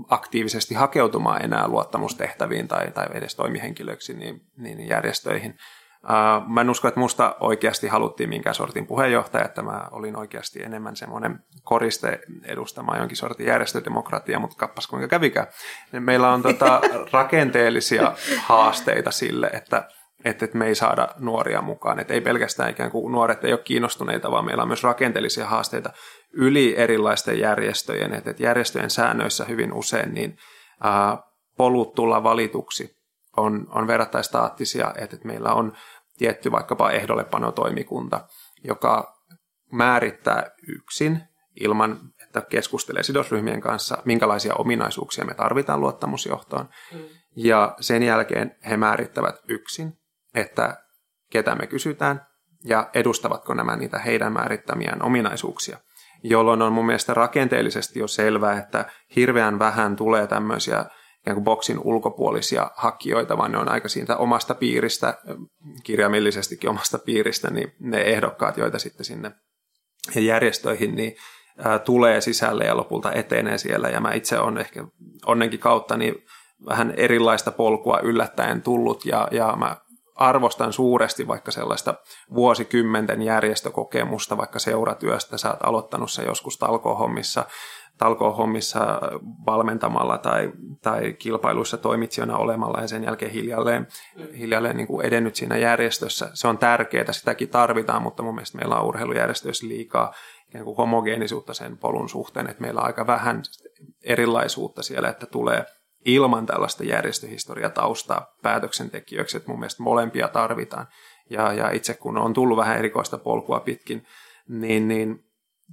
aktiivisesti 0.09 0.75
hakeutumaan 0.75 1.45
enää 1.45 1.69
luottamustehtäviin 1.69 2.69
tai, 2.69 2.91
tai 2.91 3.07
edes 3.15 3.35
toimihenkilöiksi 3.35 4.15
niin, 4.15 4.41
niin 4.57 4.89
järjestöihin. 4.89 5.55
Uh, 6.05 6.49
mä 6.49 6.61
en 6.61 6.71
usko, 6.71 6.89
että 6.89 7.01
musta 7.01 7.37
oikeasti 7.41 7.89
haluttiin 7.89 8.29
minkään 8.29 8.55
sortin 8.55 8.87
puheenjohtaja, 8.87 9.45
että 9.45 9.63
mä 9.63 9.89
olin 9.91 10.17
oikeasti 10.17 10.63
enemmän 10.63 10.97
semmoinen 10.97 11.39
koriste 11.63 12.21
edustamaan 12.45 12.99
jonkin 12.99 13.17
sortin 13.17 13.47
järjestödemokratia, 13.47 14.39
mutta 14.39 14.57
kappas 14.57 14.87
kuinka 14.87 15.09
kävikään. 15.09 15.47
Meillä 15.93 16.33
on 16.33 16.43
tota 16.43 16.81
rakenteellisia 17.13 18.13
haasteita 18.39 19.11
sille, 19.11 19.51
että 19.53 19.89
että, 20.25 20.45
että 20.45 20.59
me 20.59 20.67
ei 20.67 20.75
saada 20.75 21.09
nuoria 21.19 21.63
mukaan. 21.63 21.99
Että 21.99 22.15
ei 22.15 22.21
pelkästään 22.21 22.71
ikään 22.71 22.91
kuin 22.91 23.13
nuoret 23.13 23.45
ei 23.45 23.53
ole 23.53 23.61
kiinnostuneita, 23.65 24.31
vaan 24.31 24.45
meillä 24.45 24.63
on 24.63 24.69
myös 24.69 24.83
rakenteellisia 24.83 25.47
haasteita 25.47 25.91
yli 26.33 26.75
erilaisten 26.77 27.39
järjestöjen. 27.39 28.15
Että, 28.15 28.31
että 28.31 28.43
järjestöjen 28.43 28.91
säännöissä 28.91 29.45
hyvin 29.45 29.73
usein 29.73 30.15
niin 30.15 30.37
ää, 30.83 31.19
polut 31.57 31.95
tulla 31.95 32.23
valituksi 32.23 33.02
on, 33.37 33.67
on 33.71 33.87
verrattain 33.87 34.25
staattisia, 34.25 34.95
että, 34.97 35.17
meillä 35.25 35.55
on 35.55 35.73
tietty 36.19 36.53
vaikkapa 36.53 36.91
ehdollepanotoimikunta, 36.91 38.21
joka 38.65 39.15
määrittää 39.73 40.51
yksin 40.69 41.23
ilman, 41.61 42.01
että 42.23 42.41
keskustelee 42.41 43.03
sidosryhmien 43.03 43.61
kanssa, 43.61 43.99
minkälaisia 44.05 44.55
ominaisuuksia 44.55 45.25
me 45.25 45.35
tarvitaan 45.35 45.81
luottamusjohtoon. 45.81 46.69
Mm. 46.93 46.99
Ja 47.37 47.75
sen 47.81 48.03
jälkeen 48.03 48.57
he 48.69 48.77
määrittävät 48.77 49.37
yksin 49.49 50.03
että 50.35 50.77
ketä 51.31 51.55
me 51.55 51.67
kysytään 51.67 52.27
ja 52.65 52.91
edustavatko 52.95 53.55
nämä 53.55 53.77
niitä 53.77 53.99
heidän 53.99 54.33
määrittämiään 54.33 55.03
ominaisuuksia. 55.03 55.79
Jolloin 56.23 56.63
on 56.63 56.73
mun 56.73 56.87
mielestä 56.87 57.15
rakenteellisesti 57.15 57.99
jo 57.99 58.09
selvää, 58.09 58.59
että 58.59 58.85
hirveän 59.17 59.59
vähän 59.59 59.97
tulee 59.97 60.27
tämmöisiä 60.27 60.85
ikään 61.23 61.35
kuin 61.35 61.45
boksin 61.45 61.79
ulkopuolisia 61.85 62.71
hakijoita, 62.77 63.39
vaan 63.39 63.53
ne 63.53 63.59
on 63.59 63.69
aika 63.69 63.89
siitä 63.89 64.17
omasta 64.17 64.55
piiristä, 64.55 65.19
kirjaimellisestikin 65.85 66.71
omasta 66.71 66.99
piiristä, 66.99 67.51
niin 67.51 67.73
ne 67.81 68.01
ehdokkaat, 68.01 68.57
joita 68.57 68.79
sitten 68.79 69.05
sinne 69.05 69.33
järjestöihin, 70.17 70.95
niin 70.95 71.17
tulee 71.85 72.21
sisälle 72.21 72.65
ja 72.65 72.77
lopulta 72.77 73.13
etenee 73.13 73.59
siellä. 73.59 73.89
Ja 73.89 74.01
mä 74.01 74.13
itse 74.13 74.39
olen 74.39 74.59
ehkä 74.59 74.85
onnenkin 75.27 75.61
kautta 75.61 75.97
niin 75.97 76.15
vähän 76.67 76.95
erilaista 76.97 77.51
polkua 77.51 78.01
yllättäen 78.03 78.63
tullut 78.63 79.07
ja, 79.07 79.29
ja 79.31 79.57
mä 79.57 79.77
arvostan 80.15 80.73
suuresti 80.73 81.29
vaikka 81.29 81.51
sellaista 81.51 81.95
vuosikymmenten 82.35 83.23
järjestökokemusta, 83.23 84.37
vaikka 84.37 84.59
seuratyöstä, 84.59 85.39
sä 85.39 85.51
oot 85.51 85.63
aloittanut 85.63 86.11
se 86.11 86.23
joskus 86.23 86.59
talkohommissa, 86.59 87.45
talkohommissa 87.99 89.01
valmentamalla 89.47 90.19
tai, 90.19 90.53
tai 90.83 91.13
kilpailuissa 91.13 91.77
toimitsijana 91.77 92.37
olemalla 92.37 92.81
ja 92.81 92.89
sen 92.89 93.05
jälkeen 93.05 93.31
hiljalleen, 93.31 93.87
hiljalleen 94.39 94.77
niin 94.77 94.87
kuin 94.87 95.07
edennyt 95.07 95.35
siinä 95.35 95.57
järjestössä. 95.57 96.31
Se 96.35 96.49
on 96.49 96.59
tärkeää, 96.59 97.13
sitäkin 97.13 97.49
tarvitaan, 97.49 98.03
mutta 98.03 98.23
mun 98.23 98.35
mielestä 98.35 98.59
meillä 98.59 98.77
on 98.77 98.87
urheilujärjestöissä 98.87 99.69
liikaa 99.69 100.15
ikään 100.49 100.65
kuin 100.65 100.77
homogeenisuutta 100.77 101.55
sen 101.55 101.79
polun 101.79 102.09
suhteen, 102.09 102.47
että 102.47 102.63
meillä 102.63 102.81
on 102.81 102.87
aika 102.87 103.07
vähän 103.07 103.43
erilaisuutta 104.05 104.83
siellä, 104.83 105.09
että 105.09 105.27
tulee 105.27 105.65
ilman 106.05 106.47
tällaista 106.47 106.85
järjestöhistoriataustaa 106.85 108.27
päätöksentekijöiksi, 108.43 109.37
että 109.37 109.51
mun 109.51 109.61
mielestä 109.61 109.83
molempia 109.83 110.29
tarvitaan. 110.29 110.87
Ja, 111.31 111.53
ja 111.53 111.71
itse 111.71 111.95
kun 111.95 112.19
on 112.19 112.33
tullut 112.33 112.57
vähän 112.57 112.79
erikoista 112.79 113.19
polkua 113.19 113.61
pitkin, 113.61 114.07
niin, 114.49 114.89
niin 114.89 115.25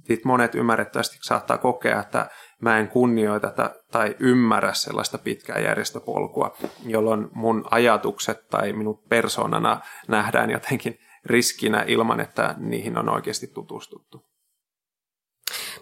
sit 0.04 0.24
monet 0.24 0.54
ymmärrettävästi 0.54 1.18
saattaa 1.22 1.58
kokea, 1.58 2.00
että 2.00 2.30
mä 2.60 2.78
en 2.78 2.88
kunnioita 2.88 3.52
tai 3.92 4.16
ymmärrä 4.18 4.72
sellaista 4.72 5.18
pitkää 5.18 5.58
järjestöpolkua, 5.58 6.56
jolloin 6.86 7.28
mun 7.32 7.64
ajatukset 7.70 8.48
tai 8.48 8.72
minut 8.72 9.08
persoonana 9.08 9.80
nähdään 10.08 10.50
jotenkin 10.50 10.98
riskinä 11.24 11.84
ilman, 11.86 12.20
että 12.20 12.54
niihin 12.58 12.98
on 12.98 13.08
oikeasti 13.08 13.46
tutustuttu. 13.46 14.29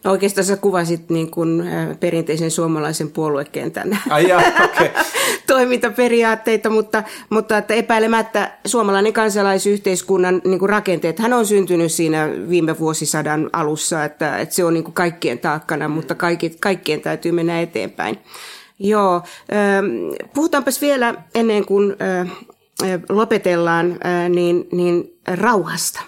No 0.05 0.11
oikeastaan 0.11 0.44
sä 0.44 0.57
kuvasit 0.57 1.11
niin 1.11 1.31
kuin 1.31 1.64
perinteisen 2.01 2.51
suomalaisen 2.51 3.11
puoluekentän 3.11 3.98
Ai 4.11 4.29
jaa, 4.29 4.42
okay. 4.64 4.88
toimintaperiaatteita, 5.46 6.70
mutta, 6.70 7.03
mutta 7.31 7.59
että 7.59 7.74
epäilemättä 7.74 8.59
suomalainen 8.66 9.12
kansalaisyhteiskunnan 9.12 10.42
niin 10.44 10.59
kuin 10.59 10.68
rakenteet, 10.68 11.18
hän 11.18 11.33
on 11.33 11.46
syntynyt 11.46 11.92
siinä 11.92 12.29
viime 12.48 12.79
vuosisadan 12.79 13.51
alussa, 13.53 14.05
että, 14.05 14.38
että 14.38 14.55
se 14.55 14.64
on 14.64 14.74
niin 14.74 14.85
kuin 14.85 14.94
kaikkien 14.94 15.38
taakkana, 15.38 15.88
mutta 15.88 16.14
kaikki, 16.14 16.51
kaikkien 16.61 17.01
täytyy 17.01 17.33
mennä 17.33 17.61
eteenpäin. 17.61 18.18
Joo, 18.79 19.22
puhutaanpas 20.35 20.81
vielä 20.81 21.14
ennen 21.35 21.66
kuin 21.66 21.96
lopetellaan, 23.09 23.98
niin, 24.29 24.68
niin 24.72 25.18
rauhasta 25.27 26.01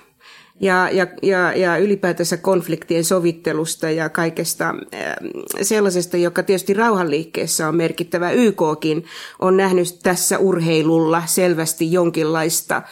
ja, 0.61 0.89
ja, 0.93 1.07
ja, 1.23 1.53
ja 1.53 1.77
ylipäätänsä 1.77 2.37
konfliktien 2.37 3.05
sovittelusta 3.05 3.91
ja 3.91 4.09
kaikesta 4.09 4.69
ähm, 4.69 5.27
sellaisesta, 5.63 6.17
joka 6.17 6.43
tietysti 6.43 6.75
rauhanliikkeessä 6.75 7.69
on 7.69 7.77
merkittävä. 7.77 8.31
YKkin 8.31 9.05
on 9.39 9.57
nähnyt 9.57 9.99
tässä 10.03 10.39
urheilulla 10.39 11.23
selvästi 11.27 11.93
jonkinlaista 11.93 12.77
äh, 12.77 12.83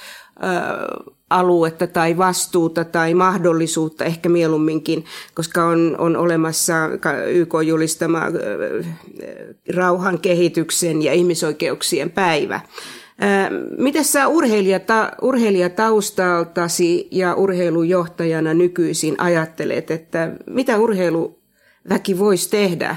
aluetta 1.30 1.86
tai 1.86 2.16
vastuuta 2.16 2.84
tai 2.84 3.14
mahdollisuutta 3.14 4.04
ehkä 4.04 4.28
mieluumminkin, 4.28 5.04
koska 5.34 5.64
on, 5.64 5.96
on 5.98 6.16
olemassa 6.16 6.74
YK 7.26 7.54
julistama 7.66 8.18
äh, 8.18 8.96
rauhan 9.74 10.18
kehityksen 10.18 11.02
ja 11.02 11.12
ihmisoikeuksien 11.12 12.10
päivä. 12.10 12.60
Miten 13.78 14.04
sä 14.04 14.28
urheilijata, 14.28 15.10
urheilijataustaltasi 15.22 17.08
ja 17.10 17.34
urheilujohtajana 17.34 18.54
nykyisin 18.54 19.20
ajattelet, 19.20 19.90
että 19.90 20.32
mitä 20.46 20.78
urheiluväki 20.78 22.18
voisi 22.18 22.50
tehdä 22.50 22.96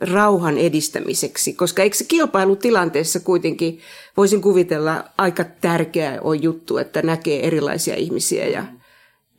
rauhan 0.00 0.58
edistämiseksi? 0.58 1.52
Koska 1.52 1.82
eikö 1.82 1.96
se 1.96 2.04
kilpailutilanteessa 2.04 3.20
kuitenkin, 3.20 3.80
voisin 4.16 4.42
kuvitella, 4.42 5.04
aika 5.18 5.44
tärkeä 5.44 6.18
on 6.20 6.42
juttu, 6.42 6.78
että 6.78 7.02
näkee 7.02 7.46
erilaisia 7.46 7.96
ihmisiä 7.96 8.46
ja, 8.46 8.64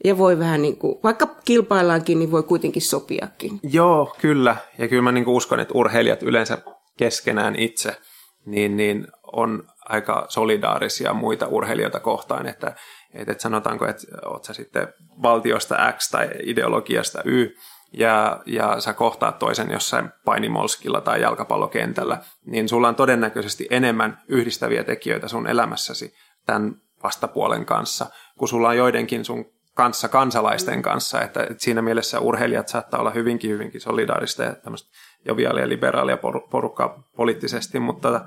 ja 0.04 0.18
voi 0.18 0.40
vähän 0.40 0.62
niin 0.62 0.78
kuin, 0.78 1.00
vaikka 1.04 1.36
kilpaillaankin, 1.46 2.20
niin 2.20 2.32
voi 2.32 2.44
kuitenkin 2.44 2.82
sopiakin. 2.82 3.60
Joo, 3.64 4.16
kyllä. 4.22 4.56
Ja 4.78 4.88
kyllä 4.88 5.02
mä 5.02 5.12
niin 5.12 5.28
uskon, 5.28 5.60
että 5.60 5.74
urheilijat 5.74 6.24
yleensä 6.24 6.58
keskenään 6.98 7.56
itse, 7.56 7.98
niin, 8.46 8.78
niin 8.78 9.08
on 9.34 9.64
aika 9.86 10.26
solidaarisia 10.30 11.14
muita 11.14 11.48
urheilijoita 11.48 12.00
kohtaan, 12.00 12.48
että, 12.48 12.76
että, 13.14 13.36
sanotaanko, 13.38 13.88
että 13.88 14.08
oot 14.26 14.44
sä 14.44 14.54
sitten 14.54 14.88
valtiosta 15.22 15.94
X 15.98 16.12
tai 16.12 16.30
ideologiasta 16.44 17.22
Y, 17.26 17.56
ja, 17.94 18.42
ja 18.46 18.80
sä 18.80 18.94
kohtaat 18.94 19.40
toisen 19.40 19.72
jossain 19.72 20.10
painimolskilla 20.26 21.02
tai 21.02 21.22
jalkapallokentällä, 21.22 22.18
niin 22.46 22.70
sulla 22.70 22.88
on 22.88 22.96
todennäköisesti 22.96 23.68
enemmän 23.70 24.22
yhdistäviä 24.28 24.84
tekijöitä 24.84 25.28
sun 25.28 25.48
elämässäsi 25.48 26.14
tämän 26.46 26.76
vastapuolen 27.04 27.66
kanssa, 27.66 28.06
kun 28.38 28.48
sulla 28.48 28.70
on 28.70 28.78
joidenkin 28.78 29.26
sun 29.26 29.46
kanssa 29.74 30.08
kansalaisten 30.08 30.82
kanssa, 30.82 31.22
että, 31.22 31.44
että 31.44 31.64
siinä 31.64 31.82
mielessä 31.82 32.20
urheilijat 32.20 32.68
saattaa 32.68 33.00
olla 33.00 33.12
hyvinkin, 33.12 33.52
hyvinkin 33.52 33.82
solidaarista 33.82 34.44
ja 34.44 34.56
tämmöistä 34.56 34.90
joviaalia 35.26 35.64
ja 35.64 35.70
liberaalia 35.70 36.18
porukkaa 36.52 37.04
poliittisesti, 37.16 37.80
mutta 37.80 38.26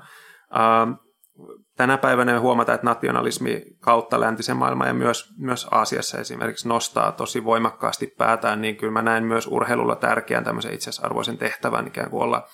tänä 1.75 1.97
päivänä 1.97 2.33
me 2.33 2.39
huomataan, 2.39 2.75
että 2.75 2.87
nationalismi 2.87 3.63
kautta 3.79 4.19
läntisen 4.19 4.57
maailman 4.57 4.87
ja 4.87 4.93
myös, 4.93 5.33
myös 5.37 5.67
Aasiassa 5.71 6.17
esimerkiksi 6.17 6.67
nostaa 6.67 7.11
tosi 7.11 7.43
voimakkaasti 7.43 8.07
päätään, 8.07 8.61
niin 8.61 8.77
kyllä 8.77 8.93
mä 8.93 9.01
näen 9.01 9.23
myös 9.23 9.47
urheilulla 9.47 9.95
tärkeän 9.95 10.43
tämmöisen 10.43 10.73
itseisarvoisen 10.73 11.37
tehtävän 11.37 11.87
ikään 11.87 12.09
kuin 12.09 12.23
olla, 12.23 12.47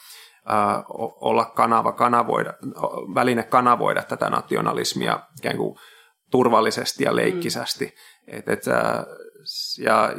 äh, 0.51 0.83
olla 1.21 1.45
kanava, 1.45 1.91
kanavoida, 1.91 2.53
väline 3.15 3.43
kanavoida 3.43 4.03
tätä 4.03 4.29
nationalismia 4.29 5.19
ikään 5.39 5.57
kuin 5.57 5.77
turvallisesti 6.31 7.03
ja 7.03 7.15
leikkisästi. 7.15 7.85
Mm. 7.85 8.37
Et, 8.37 8.47
et, 8.47 8.63
ja, 9.77 10.09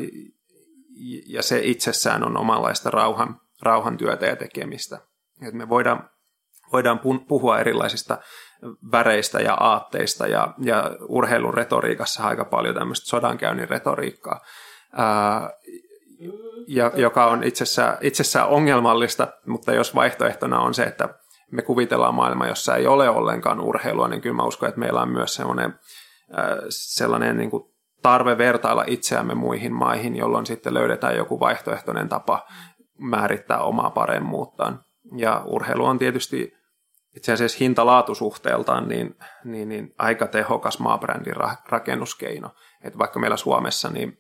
ja 1.27 1.43
se 1.43 1.61
itsessään 1.62 2.25
on 2.25 2.37
omanlaista 2.37 2.91
rauhan, 2.91 3.41
rauhantyötä 3.62 4.27
ja 4.27 4.37
tekemistä. 4.37 4.99
Et 5.43 5.55
me 5.55 5.68
voidaan, 5.68 6.11
voidaan 6.73 7.01
puhua 7.29 7.59
erilaisista 7.59 8.19
väreistä 8.93 9.41
ja 9.41 9.55
aatteista 9.55 10.27
ja, 10.27 10.55
ja 10.59 10.91
urheilun 11.09 11.55
retoriikassa 11.55 12.23
aika 12.23 12.45
paljon 12.45 12.75
tämmöistä 12.75 13.07
sodankäynnin 13.07 13.69
retoriikkaa, 13.69 14.41
ää, 14.93 15.51
ja, 16.69 16.93
joka 16.95 17.27
on 17.27 17.45
itsessään, 17.45 17.97
itsessään 18.01 18.49
ongelmallista, 18.49 19.29
mutta 19.47 19.73
jos 19.73 19.95
vaihtoehtona 19.95 20.61
on 20.61 20.75
se, 20.75 20.83
että 20.83 21.09
me 21.53 21.62
kuvitellaan 21.62 22.15
maailma, 22.15 22.47
jossa 22.47 22.77
ei 22.77 22.87
ole 22.87 23.09
ollenkaan 23.09 23.61
urheilua, 23.61 24.09
niin 24.09 24.21
kyllä 24.21 24.37
mä 24.37 24.45
uskon, 24.45 24.69
että 24.69 24.81
meillä 24.81 25.03
on 25.03 25.09
myös 25.09 25.35
sellainen, 25.35 25.75
sellainen 26.69 27.37
niin 27.37 27.51
kuin 27.51 27.62
tarve 28.03 28.39
vertailla 28.39 28.85
itseämme 28.87 29.35
muihin 29.35 29.73
maihin, 29.73 30.17
jolloin 30.17 30.47
sitten 30.47 30.75
löydetään 30.75 31.17
joku 31.17 31.41
vaihtoehtoinen 31.41 32.09
tapa 32.09 32.47
määrittää 32.99 33.59
omaa 33.59 33.91
paremmuuttaan. 33.91 34.85
Ja 35.16 35.42
urheilu 35.46 35.84
on 35.84 35.98
tietysti 35.98 36.52
itse 37.16 37.32
asiassa 37.32 37.59
hintalaatusuhteeltaan 37.61 38.88
niin, 38.88 39.16
niin, 39.44 39.68
niin 39.68 39.94
aika 39.98 40.26
tehokas 40.26 40.78
maabrändin 40.78 41.34
rakennuskeino. 41.68 42.50
Että 42.84 42.98
vaikka 42.98 43.20
meillä 43.20 43.36
Suomessa 43.36 43.90
niin 43.90 44.18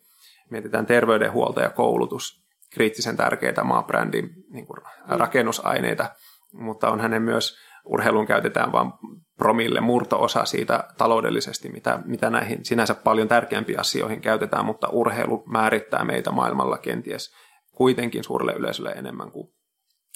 mietitään 0.50 0.86
terveydenhuolto 0.86 1.60
ja 1.60 1.70
koulutus, 1.70 2.44
kriittisen 2.72 3.16
tärkeitä 3.16 3.64
maabrändin 3.64 4.30
niin 4.50 4.66
kuin 4.66 4.78
rakennusaineita, 5.08 6.10
mutta 6.52 6.90
on 6.90 7.00
hänen 7.00 7.22
myös 7.22 7.56
urheilun 7.84 8.26
käytetään 8.26 8.72
vain 8.72 8.92
promille 9.38 9.80
murto-osa 9.80 10.44
siitä 10.44 10.84
taloudellisesti, 10.98 11.68
mitä, 11.68 11.98
mitä 12.04 12.30
näihin 12.30 12.64
sinänsä 12.64 12.94
paljon 12.94 13.28
tärkeämpiin 13.28 13.80
asioihin 13.80 14.20
käytetään, 14.20 14.64
mutta 14.64 14.88
urheilu 14.88 15.44
määrittää 15.46 16.04
meitä 16.04 16.30
maailmalla 16.30 16.78
kenties 16.78 17.34
kuitenkin 17.72 18.24
suurelle 18.24 18.52
yleisölle 18.52 18.90
enemmän 18.90 19.30
kuin 19.30 19.54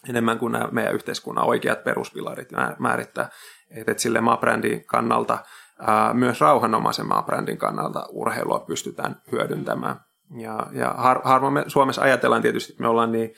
enemmän 0.08 0.38
kuin 0.38 0.52
nämä 0.52 0.68
meidän 0.72 0.94
yhteiskunnan 0.94 1.46
oikeat 1.46 1.84
peruspilarit 1.84 2.48
määrittää. 2.78 3.30
Että 3.70 3.92
et 3.92 3.98
sille 3.98 4.20
maabrändin 4.20 4.84
kannalta, 4.86 5.38
ää, 5.78 6.14
myös 6.14 6.40
rauhanomaisen 6.40 7.06
maabrändin 7.06 7.58
kannalta 7.58 8.06
urheilua 8.10 8.60
pystytään 8.60 9.22
hyödyntämään. 9.32 10.00
Ja, 10.36 10.66
ja 10.72 10.94
har, 10.96 11.20
harvoin 11.24 11.52
me 11.52 11.64
Suomessa 11.66 12.02
ajatellaan 12.02 12.42
tietysti, 12.42 12.72
että 12.72 12.82
me 12.82 12.88
ollaan 12.88 13.12
niin 13.12 13.34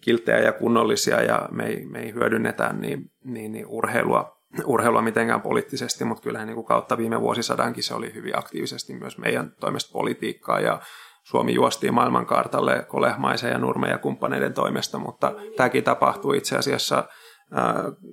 kilttejä 0.00 0.38
ja 0.38 0.52
kunnollisia 0.52 1.22
ja 1.22 1.48
me 1.50 1.66
ei, 1.66 1.86
me 1.86 1.98
ei 1.98 2.12
hyödynnetä 2.12 2.72
niin, 2.72 3.10
niin, 3.24 3.52
niin 3.52 3.66
urheilua, 3.66 4.38
urheilua 4.64 5.02
mitenkään 5.02 5.42
poliittisesti, 5.42 6.04
mutta 6.04 6.22
kyllähän 6.22 6.48
niin 6.48 6.54
kuin 6.54 6.66
kautta 6.66 6.98
viime 6.98 7.20
vuosisadankin 7.20 7.82
se 7.82 7.94
oli 7.94 8.14
hyvin 8.14 8.38
aktiivisesti 8.38 8.94
myös 8.94 9.18
meidän 9.18 9.52
toimesta 9.60 9.92
politiikkaa 9.92 10.60
ja 10.60 10.80
Suomi 11.22 11.54
juostiin 11.54 11.94
maailmankartalle 11.94 12.84
Kolehmaisen 12.88 13.50
ja 13.50 13.58
Nurme 13.58 13.88
ja 13.88 13.98
kumppaneiden 13.98 14.54
toimesta, 14.54 14.98
mutta 14.98 15.32
tämäkin 15.56 15.84
tapahtui 15.84 16.36
itse 16.36 16.56
asiassa 16.56 17.08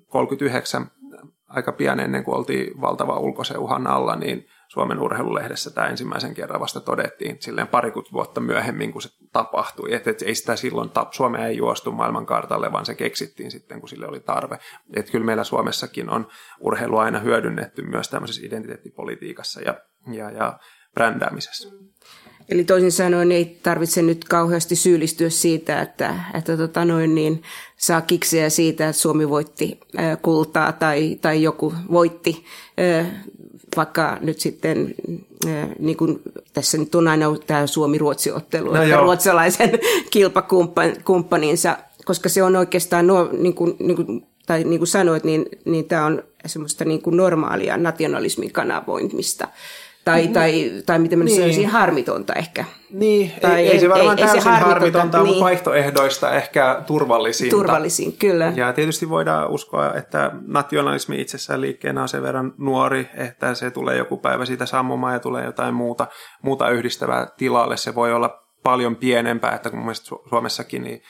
39 0.08 0.92
aika 1.50 1.72
pian 1.72 2.00
ennen 2.00 2.24
kuin 2.24 2.38
oltiin 2.38 2.82
valtava 2.82 3.20
ulkoisen 3.20 3.58
uhan 3.58 3.88
alla, 3.88 4.16
niin 4.16 4.48
Suomen 4.68 5.00
urheilulehdessä 5.00 5.72
tämä 5.72 5.88
ensimmäisen 5.88 6.34
kerran 6.34 6.62
vasta 6.62 6.80
todettiin 6.80 7.38
silleen 7.40 7.68
parikymmentä 7.68 8.12
vuotta 8.12 8.42
myöhemmin, 8.42 8.92
kun 8.92 9.02
se 9.02 9.10
tapahtui. 9.32 9.94
Että 9.94 10.10
et 10.10 10.22
ei 10.22 10.36
sitä 10.36 10.56
silloin, 10.56 10.90
Suomea 11.12 11.46
ei 11.46 11.58
juostu 11.58 11.92
maailmankartalle, 11.92 12.72
vaan 12.72 12.86
se 12.86 12.96
keksittiin 12.96 13.52
sitten, 13.52 13.80
kun 13.80 13.90
sille 13.90 14.08
oli 14.08 14.20
tarve. 14.20 14.60
Että 14.96 15.12
kyllä 15.12 15.26
meillä 15.26 15.44
Suomessakin 15.44 16.10
on 16.10 16.28
urheilu 16.60 16.98
aina 16.98 17.20
hyödynnetty 17.20 17.82
myös 17.82 18.10
tämmöisessä 18.10 18.42
identiteettipolitiikassa 18.46 19.62
ja, 19.62 19.74
ja, 20.12 20.32
ja 20.32 20.60
brändäämisessä. 20.94 21.70
Eli 22.50 22.64
toisin 22.64 22.92
sanoen 22.92 23.32
ei 23.32 23.58
tarvitse 23.64 24.02
nyt 24.02 24.24
kauheasti 24.24 24.76
syyllistyä 24.76 25.30
siitä, 25.30 25.82
että, 25.82 26.16
että 26.34 26.58
tota 26.58 26.86
noin 26.86 27.16
niin, 27.16 27.44
saa 27.78 28.02
kiksejä 28.02 28.50
siitä, 28.50 28.90
että 28.90 29.02
Suomi 29.02 29.30
voitti 29.30 29.80
kultaa 30.22 30.72
tai, 30.72 31.18
tai 31.22 31.44
joku 31.44 31.74
voitti, 31.92 32.46
vaikka 33.78 34.18
nyt 34.22 34.40
sitten, 34.40 34.96
niin 35.80 35.98
kuin 35.98 36.22
tässä 36.54 36.78
nyt 36.78 36.96
on 36.96 37.08
aina 37.08 37.26
tämä 37.48 37.68
Suomi-Ruotsi-ottelu, 37.68 38.74
no 38.74 38.84
joo. 38.84 39.02
ruotsalaisen 39.02 39.72
kilpakumppaninsa, 40.12 41.78
koska 42.06 42.30
se 42.30 42.44
on 42.44 42.56
oikeastaan, 42.56 43.08
no, 43.08 43.30
niin 43.38 43.54
kuin, 43.54 43.76
niin 43.80 43.96
kuin, 43.96 44.28
tai 44.46 44.64
niin 44.64 44.80
kuin 44.80 44.88
sanoit, 44.88 45.24
niin, 45.24 45.46
niin 45.66 45.86
tämä 45.86 46.06
on 46.06 46.24
semmoista 46.46 46.86
niin 46.86 47.02
kuin 47.02 47.18
normaalia 47.18 47.78
nationalismin 47.78 48.52
kanavoimista 48.52 49.48
tai, 50.12 50.28
mm. 50.28 50.34
tai, 50.34 50.72
tai 50.86 51.00
miten 51.00 51.20
mä 51.20 51.26
niin. 51.26 51.36
sanoisin, 51.36 51.68
harmitonta 51.68 52.34
ehkä. 52.34 52.66
Niin, 52.92 53.32
tai 53.42 53.62
ei, 53.62 53.68
ei, 53.68 53.80
se 53.80 53.90
varmaan 53.90 54.20
ei, 54.20 54.26
täysin 54.26 54.38
ei 54.38 54.44
se 54.44 54.50
harmitonta, 54.50 54.74
harmitonta 54.74 55.18
niin. 55.18 55.28
mutta 55.28 55.44
vaihtoehdoista 55.44 56.32
ehkä 56.32 56.84
turvallisinta. 56.88 57.56
Turvallisin, 57.56 58.18
kyllä. 58.18 58.54
Ja 58.56 58.74
tietysti 58.74 59.10
voidaan 59.10 59.50
uskoa, 59.50 59.94
että 59.94 60.32
nationalismi 60.48 61.22
itsessään 61.22 61.62
liikkeenä 61.62 62.02
on 62.02 62.10
sen 62.10 62.24
verran 62.24 62.54
nuori, 62.58 63.10
että 63.14 63.54
se 63.54 63.72
tulee 63.72 63.98
joku 63.98 64.18
päivä 64.18 64.46
siitä 64.46 64.66
sammumaan 64.66 65.14
ja 65.14 65.20
tulee 65.20 65.46
jotain 65.46 65.74
muuta, 65.74 66.08
muuta 66.42 66.70
yhdistävää 66.70 67.28
tilalle. 67.38 67.78
Se 67.78 67.96
voi 67.96 68.14
olla 68.14 68.44
paljon 68.64 68.96
pienempää, 68.96 69.56
että 69.56 69.70
kun 69.70 69.80
Suomessakin 70.30 70.84
niin 70.84 71.02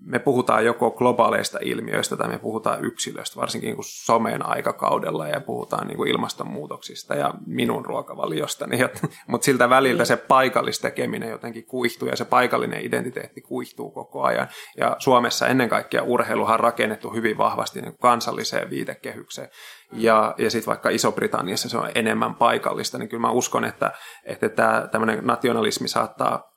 me 0.00 0.18
puhutaan 0.18 0.64
joko 0.64 0.90
globaaleista 0.90 1.58
ilmiöistä 1.62 2.16
tai 2.16 2.28
me 2.28 2.38
puhutaan 2.38 2.84
yksilöistä, 2.84 3.40
varsinkin 3.40 3.74
kuin 3.74 3.86
somen 3.88 4.46
aikakaudella 4.46 5.28
ja 5.28 5.40
puhutaan 5.40 5.86
niin 5.86 5.96
kuin 5.96 6.10
ilmastonmuutoksista 6.10 7.14
ja 7.14 7.34
minun 7.46 7.84
ruokavaliostani. 7.84 8.78
Mutta 9.26 9.44
siltä 9.44 9.70
väliltä 9.70 10.04
se 10.04 10.16
paikallistekeminen 10.16 11.30
jotenkin 11.30 11.66
kuihtuu 11.66 12.08
ja 12.08 12.16
se 12.16 12.24
paikallinen 12.24 12.84
identiteetti 12.84 13.40
kuihtuu 13.40 13.90
koko 13.90 14.22
ajan. 14.22 14.48
Ja 14.76 14.96
Suomessa 14.98 15.46
ennen 15.46 15.68
kaikkea 15.68 16.02
urheiluhan 16.02 16.54
on 16.54 16.60
rakennettu 16.60 17.10
hyvin 17.10 17.38
vahvasti 17.38 17.80
niin 17.80 17.98
kansalliseen 17.98 18.70
viitekehykseen. 18.70 19.48
Ja, 19.92 20.34
ja 20.38 20.50
sitten 20.50 20.66
vaikka 20.66 20.90
Iso-Britanniassa 20.90 21.68
se 21.68 21.78
on 21.78 21.90
enemmän 21.94 22.34
paikallista, 22.34 22.98
niin 22.98 23.08
kyllä 23.08 23.20
mä 23.20 23.30
uskon, 23.30 23.64
että, 23.64 23.92
että 24.24 24.48
tämä 24.48 24.88
tämmöinen 24.92 25.26
nationalismi 25.26 25.88
saattaa 25.88 26.49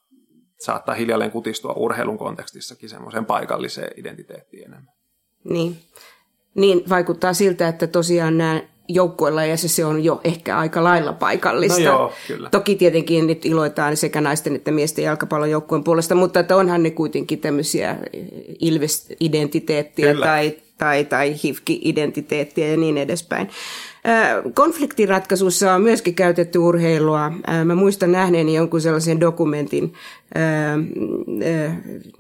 saattaa 0.60 0.96
hiljalleen 0.96 1.32
kutistua 1.32 1.74
urheilun 1.74 2.18
kontekstissakin 2.18 2.90
semmoiseen 2.90 3.26
paikalliseen 3.26 3.92
identiteettiin 4.00 4.66
enemmän. 4.66 4.94
Niin. 5.44 5.78
niin, 6.56 6.84
vaikuttaa 6.90 7.34
siltä, 7.34 7.68
että 7.68 7.88
tosiaan 7.88 8.38
nämä 8.38 8.62
joukkueilla 8.88 9.46
ja 9.46 9.58
se 9.58 9.86
on 9.86 10.04
jo 10.04 10.22
ehkä 10.24 10.58
aika 10.58 10.84
lailla 10.84 11.14
paikallista. 11.14 11.80
No 11.80 11.86
joo, 11.86 12.14
kyllä. 12.28 12.50
Toki 12.50 12.76
tietenkin 12.76 13.28
nyt 13.28 13.46
iloitaan 13.46 13.98
sekä 13.98 14.22
naisten 14.22 14.56
että 14.56 14.72
miesten 14.72 15.06
jalkapallojoukkueen 15.06 15.84
puolesta, 15.84 16.16
mutta 16.16 16.40
että 16.40 16.56
onhan 16.56 16.84
ne 16.84 16.92
kuitenkin 16.92 17.40
tämmöisiä 17.40 17.98
Ilves-identiteettiä 18.60 20.16
tai, 20.20 20.58
tai, 20.78 21.06
tai 21.06 21.36
HIFKI-identiteettiä 21.44 22.68
ja 22.68 22.78
niin 22.78 22.98
edespäin. 22.98 23.50
Konfliktiratkaisussa 24.54 25.74
on 25.74 25.82
myöskin 25.82 26.16
käytetty 26.16 26.60
urheilua. 26.60 27.32
Mä 27.66 27.76
muistan 27.76 28.12
nähneeni 28.12 28.56
jonkun 28.56 28.82
sellaisen 28.82 29.20
dokumentin 29.20 29.94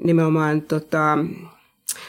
nimenomaan 0.03 0.61
tota, 0.61 1.17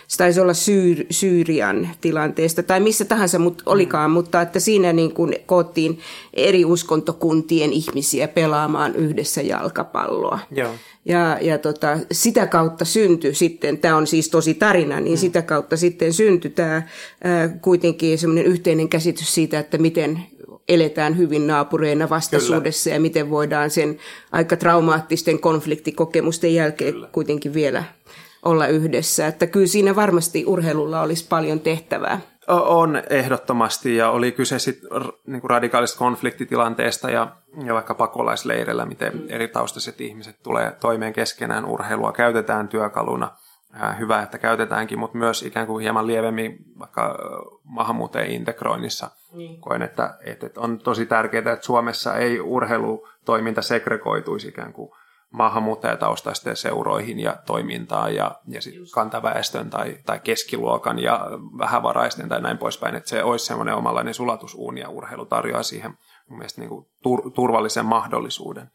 se 0.09 0.17
taisi 0.17 0.41
olla 0.41 0.53
Syy- 0.53 1.07
Syyrian 1.11 1.89
tilanteesta 2.01 2.63
tai 2.63 2.81
missä 2.81 3.05
tahansa 3.05 3.39
mut 3.39 3.63
olikaan, 3.67 4.11
mm. 4.11 4.15
mutta 4.15 4.43
että 4.43 4.61
siinä 4.61 4.93
niin 4.93 5.15
kuin 5.15 5.37
koottiin 5.47 5.99
eri 6.35 6.65
uskontokuntien 6.65 7.73
ihmisiä 7.73 8.29
pelaamaan 8.29 8.95
yhdessä 8.97 9.43
jalkapalloa. 9.43 10.39
Joo. 10.51 10.71
Ja, 11.05 11.39
ja 11.41 11.59
tota, 11.59 11.99
sitä 12.13 12.47
kautta 12.47 12.85
syntyi 12.85 13.35
sitten, 13.35 13.79
tämä 13.79 13.97
on 13.97 14.07
siis 14.07 14.29
tosi 14.29 14.55
tarina, 14.55 15.01
niin 15.01 15.19
mm. 15.19 15.21
sitä 15.21 15.43
kautta 15.43 15.77
sitten 15.77 16.13
syntyi 16.13 16.51
tämä 16.51 16.83
kuitenkin 17.61 18.19
semmoinen 18.19 18.47
yhteinen 18.47 18.89
käsitys 18.89 19.35
siitä, 19.35 19.59
että 19.59 19.79
miten 19.79 20.23
eletään 20.69 21.19
hyvin 21.19 21.47
naapureina 21.47 22.09
vastaisuudessa 22.09 22.85
Kyllä. 22.85 22.97
ja 22.97 23.01
miten 23.01 23.31
voidaan 23.31 23.71
sen 23.71 23.99
aika 24.33 24.57
traumaattisten 24.57 25.41
konfliktikokemusten 25.41 26.55
jälkeen 26.55 26.93
Kyllä. 26.93 27.09
kuitenkin 27.13 27.55
vielä 27.55 27.85
olla 28.45 28.67
yhdessä. 28.67 29.27
Että 29.27 29.47
kyllä 29.47 29.67
siinä 29.67 29.97
varmasti 29.97 30.45
urheilulla 30.47 31.01
olisi 31.01 31.29
paljon 31.29 31.61
tehtävää. 31.61 32.21
On 32.49 33.03
ehdottomasti 33.11 33.97
ja 33.97 34.11
oli 34.11 34.33
kyse 34.33 34.59
sitten 34.59 34.91
niin 35.27 35.43
radikaalista 35.45 35.99
konfliktitilanteesta 35.99 37.11
ja, 37.11 37.37
ja 37.65 37.75
vaikka 37.75 37.95
pakolaisleireillä, 37.95 38.87
miten 38.87 39.25
eri 39.29 39.49
taustaiset 39.49 40.01
ihmiset 40.01 40.43
tulee 40.43 40.73
toimeen 40.81 41.13
keskenään. 41.13 41.65
Urheilua 41.65 42.13
käytetään 42.13 42.69
työkaluna. 42.69 43.31
Hyvä, 43.99 44.23
että 44.23 44.39
käytetäänkin, 44.39 44.99
mutta 44.99 45.19
myös 45.19 45.43
ikään 45.43 45.67
kuin 45.67 45.83
hieman 45.83 46.07
lievemmin 46.07 46.57
vaikka 46.79 47.19
maahanmuuttajien 47.65 48.31
integroinnissa. 48.31 49.11
Niin. 49.33 49.61
Koen, 49.61 49.83
että, 49.83 50.15
että 50.25 50.51
on 50.57 50.79
tosi 50.79 51.07
tärkeää, 51.07 51.53
että 51.53 51.67
Suomessa 51.67 52.15
ei 52.15 52.41
urheilutoiminta 52.41 53.63
segregoituisi 53.63 54.49
ikään 54.49 54.73
kuin 54.73 54.91
maahanmuuttajataustaisten 55.35 56.57
seuroihin 56.57 57.21
ja 57.21 57.37
toimintaan 57.47 58.15
ja, 58.15 58.41
ja 58.49 58.63
sit 58.63 58.75
kantaväestön 58.93 59.71
tai, 59.71 59.97
tai 60.07 60.21
keskiluokan 60.25 60.99
ja 60.99 61.27
vähävaraisten 61.59 62.29
tai 62.29 62.41
näin 62.41 62.59
poispäin, 62.59 62.95
että 62.95 63.09
se 63.09 63.23
olisi 63.23 63.47
semmoinen 63.47 63.75
omanlainen 63.75 64.15
sulatusuuni 64.15 64.81
ja 64.81 64.89
urheilu 64.89 65.27
tarjoaa 65.27 65.63
siihen 65.63 65.95
mun 66.29 66.39
mielestä 66.39 66.61
niin 66.61 66.69
kuin 66.69 66.87
tur, 67.03 67.31
turvallisen 67.31 67.87
mahdollisuuden. 67.87 68.71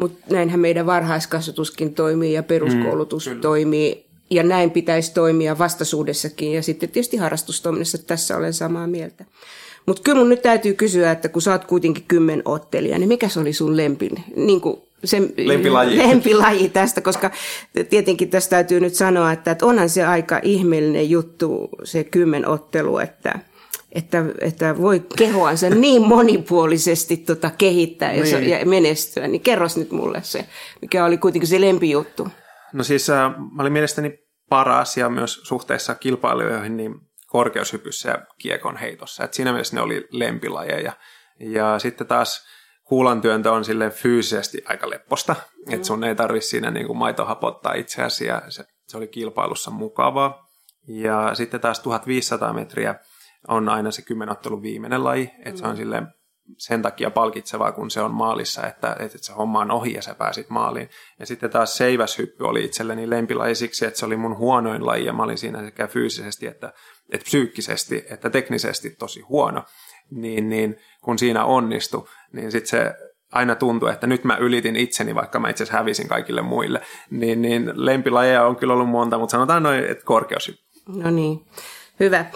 Mutta 0.00 0.34
näinhän 0.34 0.60
meidän 0.60 0.86
varhaiskasvatuskin 0.86 1.94
toimii 1.94 2.32
ja 2.32 2.42
peruskoulutus 2.42 3.28
mm, 3.28 3.40
toimii 3.40 4.06
ja 4.30 4.42
näin 4.42 4.70
pitäisi 4.70 5.14
toimia 5.14 5.58
vastaisuudessakin 5.58 6.52
ja 6.52 6.62
sitten 6.62 6.88
tietysti 6.88 7.16
harrastustoiminnassa 7.16 8.06
tässä 8.06 8.36
olen 8.36 8.54
samaa 8.54 8.86
mieltä. 8.86 9.24
Mutta 9.86 10.02
kyllä 10.02 10.18
mun 10.18 10.28
nyt 10.28 10.42
täytyy 10.42 10.74
kysyä, 10.74 11.10
että 11.10 11.28
kun 11.28 11.42
sä 11.42 11.52
oot 11.52 11.64
kuitenkin 11.64 12.04
kymmenottelija, 12.08 12.98
niin 12.98 13.08
mikä 13.08 13.28
se 13.28 13.40
oli 13.40 13.52
sun 13.52 13.76
lempin, 13.76 14.24
niin 14.36 14.60
kuin 14.60 14.87
se 15.04 15.20
lempilaji. 15.36 15.98
lempilaji 16.08 16.68
tästä, 16.68 17.00
koska 17.00 17.30
tietenkin 17.90 18.30
tästä 18.30 18.50
täytyy 18.50 18.80
nyt 18.80 18.94
sanoa, 18.94 19.32
että, 19.32 19.50
että 19.50 19.66
onhan 19.66 19.88
se 19.88 20.04
aika 20.04 20.40
ihmeellinen 20.42 21.10
juttu 21.10 21.68
se 21.84 22.04
kymmenottelu, 22.04 22.98
että, 22.98 23.38
että, 23.92 24.24
että 24.40 24.78
voi 24.78 25.02
kehoansa 25.16 25.70
niin 25.70 26.02
monipuolisesti 26.02 27.16
tota 27.16 27.50
kehittää 27.58 28.12
ja, 28.12 28.24
niin. 28.24 28.50
ja 28.50 28.66
menestyä. 28.66 29.28
Niin 29.28 29.40
kerros 29.40 29.76
nyt 29.76 29.90
mulle 29.90 30.20
se, 30.22 30.44
mikä 30.82 31.04
oli 31.04 31.18
kuitenkin 31.18 31.48
se 31.48 31.60
lempijuttu. 31.60 32.28
No 32.72 32.84
siis 32.84 33.10
äh, 33.10 33.34
mä 33.52 33.62
olin 33.62 33.72
mielestäni 33.72 34.18
paras 34.48 34.96
ja 34.96 35.08
myös 35.08 35.40
suhteessa 35.42 35.94
kilpailijoihin 35.94 36.76
niin 36.76 36.94
korkeushypyssä 37.26 38.08
ja 38.08 38.18
kiekon 38.38 38.76
heitossa. 38.76 39.24
Et 39.24 39.34
siinä 39.34 39.52
mielessä 39.52 39.76
ne 39.76 39.82
oli 39.82 40.06
lempilajeja. 40.10 40.92
Ja 41.40 41.78
sitten 41.78 42.06
taas 42.06 42.46
kuulantyöntö 42.88 43.52
on 43.52 43.64
sille 43.64 43.90
fyysisesti 43.90 44.62
aika 44.66 44.90
lepposta, 44.90 45.36
mm. 45.66 45.74
että 45.74 45.86
sun 45.86 46.04
ei 46.04 46.14
tarvi 46.14 46.40
siinä 46.40 46.70
niin 46.70 46.86
kuin 46.86 46.96
maitohapottaa 46.96 47.72
itseäsi 47.72 48.26
ja 48.26 48.42
se, 48.48 48.64
se 48.86 48.96
oli 48.96 49.08
kilpailussa 49.08 49.70
mukavaa. 49.70 50.48
Ja 50.88 51.34
sitten 51.34 51.60
taas 51.60 51.80
1500 51.80 52.52
metriä 52.52 52.94
on 53.48 53.68
aina 53.68 53.90
se 53.90 54.02
kymmenottelun 54.02 54.62
viimeinen 54.62 55.04
laji, 55.04 55.30
että 55.38 55.50
mm. 55.50 55.56
se 55.56 55.64
on 55.64 55.70
mm. 55.70 55.76
sille 55.76 56.02
sen 56.56 56.82
takia 56.82 57.10
palkitsevaa, 57.10 57.72
kun 57.72 57.90
se 57.90 58.00
on 58.00 58.10
maalissa, 58.10 58.66
että, 58.66 58.96
että 58.98 59.18
se 59.20 59.32
homma 59.32 59.60
on 59.60 59.70
ohi 59.70 59.92
ja 59.92 60.02
sä 60.02 60.14
pääsit 60.14 60.50
maaliin. 60.50 60.90
Ja 61.18 61.26
sitten 61.26 61.50
taas 61.50 61.76
seiväshyppy 61.76 62.44
oli 62.44 62.64
itselleni 62.64 63.10
lempilaji 63.10 63.54
siksi, 63.54 63.86
että 63.86 63.98
se 63.98 64.06
oli 64.06 64.16
mun 64.16 64.36
huonoin 64.36 64.86
laji 64.86 65.04
ja 65.04 65.12
mä 65.12 65.22
olin 65.22 65.38
siinä 65.38 65.64
sekä 65.64 65.86
fyysisesti 65.86 66.46
että, 66.46 66.72
että 67.10 67.24
psyykkisesti 67.24 68.04
että 68.10 68.30
teknisesti 68.30 68.90
tosi 68.90 69.20
huono. 69.20 69.64
Niin, 70.10 70.48
niin 70.48 70.76
kun 71.00 71.18
siinä 71.18 71.44
onnistui, 71.44 72.08
niin 72.32 72.52
sitten 72.52 72.70
se 72.70 72.94
aina 73.32 73.54
tuntuu, 73.54 73.88
että 73.88 74.06
nyt 74.06 74.24
mä 74.24 74.36
ylitin 74.36 74.76
itseni, 74.76 75.14
vaikka 75.14 75.38
mä 75.38 75.48
itse 75.48 75.64
asiassa 75.64 75.78
hävisin 75.78 76.08
kaikille 76.08 76.42
muille. 76.42 76.80
Niin, 77.10 77.42
niin 77.42 77.70
lempilajeja 77.74 78.46
on 78.46 78.56
kyllä 78.56 78.72
ollut 78.72 78.88
monta, 78.88 79.18
mutta 79.18 79.30
sanotaan 79.30 79.62
noin, 79.62 79.84
että 79.84 80.04
korkeus. 80.04 80.52
No 80.88 81.10
niin, 81.10 81.46
hyvä. 82.00 82.26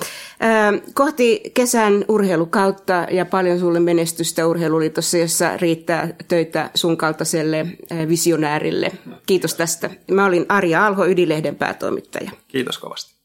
Kohti 0.95 1.40
kesän 1.55 2.05
urheilukautta 2.09 3.07
ja 3.11 3.26
paljon 3.26 3.59
sulle 3.59 3.80
menestystä 3.80 4.47
urheiluliitossa, 4.47 5.18
jossa 5.18 5.57
riittää 5.57 6.09
töitä 6.28 6.70
sun 6.74 6.97
kaltaiselle 6.97 7.66
visionäärille. 8.09 8.93
Kiitos 9.26 9.55
tästä. 9.55 9.90
Mä 10.11 10.26
olin 10.26 10.47
Arja 10.49 10.86
Alho, 10.86 11.07
Ydilehden 11.07 11.57
päätoimittaja. 11.57 12.30
Kiitos 12.49 12.78
kovasti. 12.78 13.22